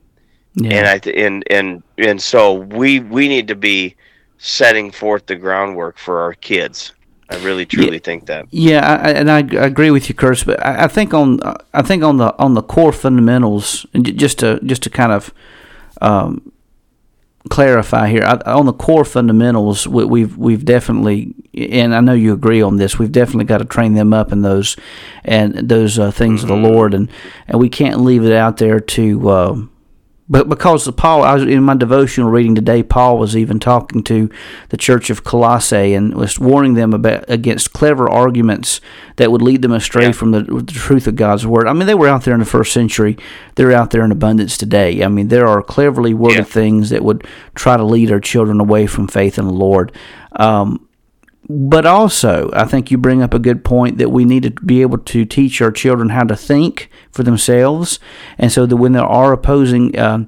Yeah. 0.55 0.79
And 0.79 0.87
I 0.87 0.99
th- 0.99 1.17
and 1.17 1.45
and 1.51 1.83
and 1.99 2.21
so 2.21 2.55
we 2.55 3.01
we 3.01 3.29
need 3.29 3.49
to 3.49 3.55
be 3.55 3.95
setting 4.43 4.91
forth 4.91 5.27
the 5.27 5.37
groundwork 5.37 5.97
for 5.97 6.21
our 6.21 6.35
kids. 6.35 6.93
I 7.31 7.37
really 7.45 7.65
truly 7.65 7.95
yeah, 7.95 7.99
think 8.03 8.27
that. 8.27 8.47
Yeah, 8.51 8.81
I, 8.81 9.11
and 9.13 9.31
I, 9.31 9.39
agree 9.39 9.91
with 9.91 10.09
you, 10.09 10.15
Curtis. 10.15 10.45
But 10.45 10.65
I, 10.67 10.85
I, 10.85 10.89
think 10.89 11.15
on 11.15 11.41
I 11.73 11.81
think 11.81 12.03
on 12.03 12.19
the 12.19 12.37
on 12.39 12.55
the 12.55 12.63
core 12.63 12.93
fundamentals, 12.93 13.87
and 13.95 14.19
just 14.19 14.41
to 14.41 14.61
just 14.65 14.83
to 14.83 14.91
kind 14.91 15.13
of 15.13 15.33
um, 16.03 16.53
clarify 17.49 18.11
here 18.11 18.25
I, 18.25 18.53
on 18.53 18.67
the 18.67 18.75
core 18.75 19.07
fundamentals. 19.07 19.87
We, 19.87 20.05
we've 20.05 20.37
we've 20.37 20.65
definitely, 20.65 21.35
and 21.55 21.95
I 21.95 22.01
know 22.01 22.13
you 22.13 22.35
agree 22.35 22.61
on 22.61 22.77
this. 22.77 22.99
We've 22.99 23.13
definitely 23.13 23.45
got 23.45 23.59
to 23.59 23.65
train 23.65 23.95
them 23.95 24.13
up 24.13 24.31
in 24.33 24.43
those 24.43 24.77
and 25.25 25.55
those 25.55 25.99
uh, 25.99 26.11
things 26.11 26.43
of 26.43 26.49
the 26.49 26.57
Lord, 26.57 26.93
and 26.93 27.09
and 27.47 27.59
we 27.59 27.71
can't 27.71 28.01
leave 28.01 28.25
it 28.25 28.33
out 28.33 28.59
there 28.59 28.81
to. 28.81 29.29
Uh, 29.29 29.63
but 30.33 30.49
because 30.49 30.91
Paul, 30.93 31.23
I 31.23 31.35
was 31.35 31.43
in 31.43 31.63
my 31.63 31.77
devotional 31.77 32.31
reading 32.31 32.55
today, 32.55 32.83
Paul 32.83 33.19
was 33.19 33.37
even 33.37 33.61
talking 33.61 34.03
to 34.05 34.31
the 34.71 34.79
church 34.79 35.11
of 35.11 35.25
Colossae 35.25 35.93
and 35.93 36.15
was 36.15 36.39
warning 36.41 36.73
them 36.73 36.95
about 36.95 37.27
against 37.29 37.75
clever 37.75 38.09
arguments 38.09 38.81
that 39.17 39.31
would 39.31 39.43
lead 39.43 39.61
them 39.61 39.73
astray 39.73 40.07
Yeah. 40.07 40.13
from 40.13 40.31
the, 40.31 40.41
the 40.43 40.73
truth 40.73 41.07
of 41.07 41.17
God's 41.17 41.47
word. 41.47 41.69
I 41.69 41.75
mean, 41.75 41.87
they 41.87 41.95
were 41.95 42.09
out 42.09 42.25
there 42.25 42.33
in 42.33 42.41
the 42.41 42.47
first 42.47 42.73
century; 42.73 43.19
they're 43.57 43.73
out 43.73 43.91
there 43.91 44.05
in 44.05 44.11
abundance 44.11 44.57
today. 44.57 45.05
I 45.05 45.09
mean, 45.09 45.29
there 45.29 45.47
are 45.47 45.63
cleverly 45.63 46.15
worded 46.15 46.39
Yeah. 46.39 46.45
things 46.45 46.89
that 46.89 47.05
would 47.05 47.27
try 47.55 47.77
to 47.77 47.85
lead 47.85 48.11
our 48.11 48.21
children 48.21 48.59
away 48.59 48.87
from 48.87 49.09
faith 49.09 49.39
in 49.39 49.45
the 49.45 49.53
Lord. 49.53 49.93
Um, 50.37 50.89
but 51.55 51.85
also, 51.85 52.51
I 52.55 52.65
think 52.65 52.91
you 52.91 52.97
bring 52.97 53.23
up 53.23 53.35
a 53.35 53.39
good 53.39 53.65
point 53.65 53.99
that 53.99 54.11
we 54.11 54.25
need 54.25 54.43
to 54.45 54.51
be 54.51 54.81
able 54.81 54.99
to 54.99 55.25
teach 55.25 55.61
our 55.61 55.71
children 55.71 56.09
how 56.09 56.25
to 56.25 56.37
think 56.37 56.89
for 57.11 57.23
themselves, 57.23 57.99
and 58.39 58.51
so 58.51 58.65
that 58.65 58.77
when 58.77 58.93
there 58.93 59.05
are 59.05 59.33
opposing 59.33 59.97
uh, 59.99 60.25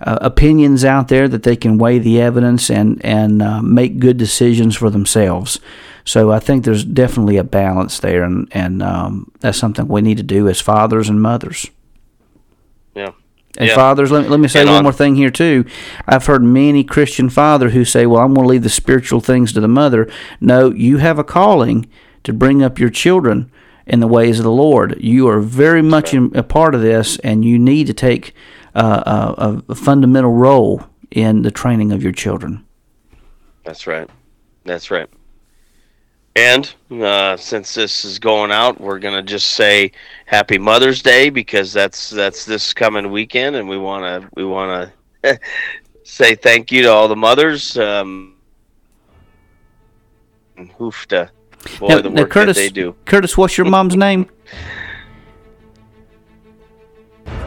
uh, 0.00 0.18
opinions 0.20 0.84
out 0.84 1.08
there, 1.08 1.26
that 1.26 1.42
they 1.42 1.56
can 1.56 1.78
weigh 1.78 1.98
the 1.98 2.20
evidence 2.20 2.70
and 2.70 3.04
and 3.04 3.42
uh, 3.42 3.60
make 3.60 3.98
good 3.98 4.18
decisions 4.18 4.76
for 4.76 4.88
themselves. 4.88 5.58
So 6.04 6.30
I 6.30 6.38
think 6.38 6.64
there's 6.64 6.84
definitely 6.84 7.38
a 7.38 7.44
balance 7.44 7.98
there, 7.98 8.22
and 8.22 8.48
and 8.52 8.82
um, 8.82 9.32
that's 9.40 9.58
something 9.58 9.88
we 9.88 10.00
need 10.00 10.18
to 10.18 10.22
do 10.22 10.48
as 10.48 10.60
fathers 10.60 11.08
and 11.08 11.20
mothers. 11.20 11.66
And 13.58 13.68
Yeah. 13.68 13.74
fathers, 13.74 14.10
let, 14.12 14.30
let 14.30 14.38
me 14.40 14.46
say 14.48 14.60
And 14.60 14.68
one 14.70 14.78
on- 14.78 14.82
more 14.84 14.92
thing 14.92 15.16
here 15.16 15.30
too. 15.30 15.64
I've 16.06 16.24
heard 16.26 16.42
many 16.44 16.84
Christian 16.84 17.28
father 17.28 17.70
who 17.70 17.84
say, 17.84 18.06
"Well, 18.06 18.22
I'm 18.22 18.32
going 18.32 18.46
to 18.46 18.50
leave 18.50 18.62
the 18.62 18.68
spiritual 18.70 19.20
things 19.20 19.52
to 19.52 19.60
the 19.60 19.68
mother." 19.68 20.08
No, 20.40 20.70
you 20.70 20.98
have 20.98 21.18
a 21.18 21.24
calling 21.24 21.86
to 22.24 22.32
bring 22.32 22.62
up 22.62 22.78
your 22.78 22.88
children 22.90 23.50
in 23.86 23.98
the 24.00 24.06
ways 24.06 24.38
of 24.38 24.44
the 24.44 24.50
Lord. 24.52 24.96
You 25.00 25.28
are 25.28 25.40
very 25.40 25.82
much 25.82 26.14
in, 26.14 26.30
a 26.34 26.42
part 26.44 26.74
of 26.74 26.82
this, 26.82 27.18
and 27.24 27.44
you 27.44 27.58
need 27.58 27.86
to 27.88 27.92
take 27.94 28.32
uh, 28.76 29.32
a, 29.68 29.72
a 29.72 29.74
fundamental 29.74 30.32
role 30.32 30.84
in 31.10 31.42
the 31.42 31.50
training 31.50 31.90
of 31.90 32.00
your 32.02 32.12
children. 32.12 32.64
That's 33.64 33.86
right. 33.88 34.08
That's 34.64 34.90
right. 34.90 35.08
And 36.38 36.72
uh, 37.02 37.36
since 37.36 37.74
this 37.74 38.04
is 38.04 38.20
going 38.20 38.52
out, 38.52 38.80
we're 38.80 39.00
gonna 39.00 39.24
just 39.24 39.48
say 39.52 39.90
Happy 40.26 40.56
Mother's 40.56 41.02
Day 41.02 41.30
because 41.30 41.72
that's 41.72 42.10
that's 42.10 42.44
this 42.44 42.72
coming 42.72 43.10
weekend, 43.10 43.56
and 43.56 43.68
we 43.68 43.76
wanna 43.76 44.28
we 44.36 44.44
wanna 44.44 44.92
say 46.04 46.36
thank 46.36 46.70
you 46.70 46.82
to 46.82 46.92
all 46.92 47.08
the 47.08 47.16
mothers. 47.16 47.76
Um, 47.76 48.36
hoofta, 50.56 51.30
boy, 51.80 51.88
Now- 51.88 52.02
the 52.02 52.10
work 52.10 52.30
Curtis, 52.30 52.56
that 52.56 52.62
they 52.62 52.68
do. 52.68 52.94
Curtis, 53.04 53.36
what's 53.36 53.58
your 53.58 53.66
mom's 53.66 53.96
name? 53.96 54.30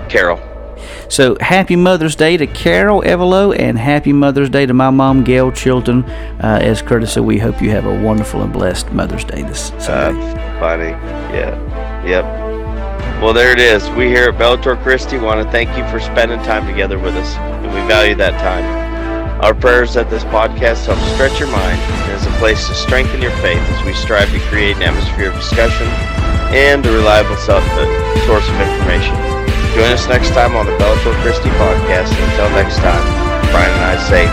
Carol. 0.10 0.51
So 1.12 1.36
happy 1.42 1.76
Mother's 1.76 2.16
Day 2.16 2.38
to 2.38 2.48
Carol 2.48 3.02
Evelo, 3.02 3.54
and 3.60 3.78
happy 3.78 4.14
Mother's 4.14 4.50
Day 4.50 4.66
to 4.66 4.74
my 4.74 4.90
mom 4.92 5.26
Gail 5.26 5.52
Chilton. 5.52 6.06
Uh, 6.06 6.60
as 6.62 6.82
Curtis 6.82 7.12
said, 7.12 7.24
we 7.24 7.38
hope 7.38 7.62
you 7.62 7.70
have 7.70 7.86
a 7.86 8.02
wonderful 8.02 8.42
and 8.44 8.54
blessed 8.54 8.94
Mother's 8.94 9.26
Day 9.26 9.42
this 9.42 9.74
Sunday. 9.78 10.22
That's 10.22 10.60
funny. 10.62 10.92
Yeah. 11.36 12.06
Yep. 12.06 12.24
Well, 13.22 13.34
there 13.34 13.52
it 13.52 13.60
is. 13.60 13.90
We 13.90 14.08
here 14.08 14.30
at 14.30 14.36
Bellator 14.36 14.82
Christi 14.82 15.18
want 15.18 15.46
to 15.46 15.52
thank 15.52 15.78
you 15.78 15.86
for 15.90 16.00
spending 16.00 16.40
time 16.44 16.66
together 16.66 16.98
with 16.98 17.18
us, 17.18 17.36
and 17.36 17.74
we 17.74 17.82
value 17.90 18.16
that 18.16 18.40
time. 18.40 18.64
Our 19.44 19.54
prayers 19.54 19.94
that 19.96 20.10
this 20.10 20.24
podcast 20.24 20.86
helps 20.86 21.04
stretch 21.12 21.38
your 21.42 21.52
mind 21.52 21.78
and 21.78 22.14
is 22.14 22.26
a 22.26 22.32
place 22.40 22.70
to 22.70 22.74
strengthen 22.74 23.22
your 23.22 23.36
faith 23.42 23.60
as 23.60 23.86
we 23.86 23.92
strive 23.94 24.32
to 24.32 24.40
create 24.48 24.78
an 24.78 24.84
atmosphere 24.84 25.32
of 25.32 25.36
discussion 25.36 25.88
and 26.56 26.86
a 26.86 26.92
reliable 26.94 27.36
uh, 27.36 28.26
source 28.26 28.48
of 28.48 28.62
information. 28.62 29.31
Join 29.74 29.92
us 29.94 30.06
next 30.08 30.32
time 30.32 30.56
on 30.56 30.66
the 30.66 30.74
Bellator 30.74 31.14
Christi 31.22 31.50
podcast. 31.52 32.12
Until 32.12 32.50
next 32.52 32.76
time, 32.78 33.02
Brian 33.52 33.72
and 33.72 33.86
I 33.86 33.98
say, 34.10 34.28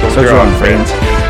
Soldier 0.00 0.28
soldier 0.28 0.34
on, 0.34 0.48
on, 0.48 0.58
friends. 0.58 0.90
friends. 0.90 1.26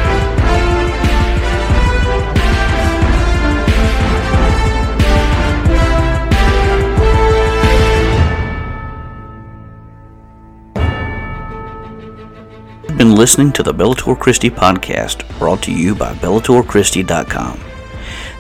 You've 12.89 12.97
been 12.97 13.15
listening 13.15 13.53
to 13.53 13.63
the 13.63 13.75
Bellator 13.75 14.19
Christi 14.19 14.49
podcast 14.49 15.29
brought 15.39 15.63
to 15.65 15.71
you 15.71 15.95
by 15.95 16.15
BellatorChristi.com. 16.15 17.76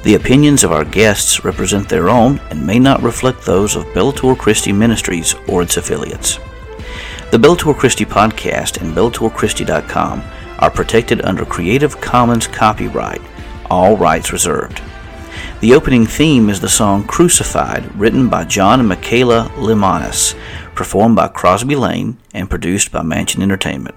The 0.06 0.14
opinions 0.14 0.62
of 0.62 0.70
our 0.70 0.84
guests 0.84 1.44
represent 1.44 1.88
their 1.88 2.08
own 2.08 2.38
and 2.50 2.64
may 2.64 2.78
not 2.78 3.02
reflect 3.02 3.42
those 3.42 3.74
of 3.74 3.86
Bellator 3.86 4.38
Christi 4.38 4.72
Ministries 4.72 5.34
or 5.48 5.62
its 5.62 5.78
affiliates. 5.78 6.36
The 7.32 7.38
Bellator 7.38 7.76
Christi 7.76 8.04
podcast 8.04 8.80
and 8.80 8.94
BellatorChristi.com 8.94 10.22
are 10.60 10.70
protected 10.70 11.24
under 11.24 11.44
Creative 11.44 12.00
Commons 12.00 12.46
copyright, 12.46 13.20
all 13.68 13.96
rights 13.96 14.30
reserved. 14.32 14.80
The 15.60 15.74
opening 15.74 16.06
theme 16.06 16.50
is 16.50 16.60
the 16.60 16.68
song 16.68 17.02
Crucified, 17.02 17.92
written 17.98 18.28
by 18.28 18.44
John 18.44 18.78
and 18.78 18.88
Michaela 18.88 19.50
Limonis, 19.56 20.36
performed 20.76 21.16
by 21.16 21.26
Crosby 21.26 21.74
Lane 21.74 22.16
and 22.32 22.48
produced 22.48 22.92
by 22.92 23.02
Mansion 23.02 23.42
Entertainment. 23.42 23.96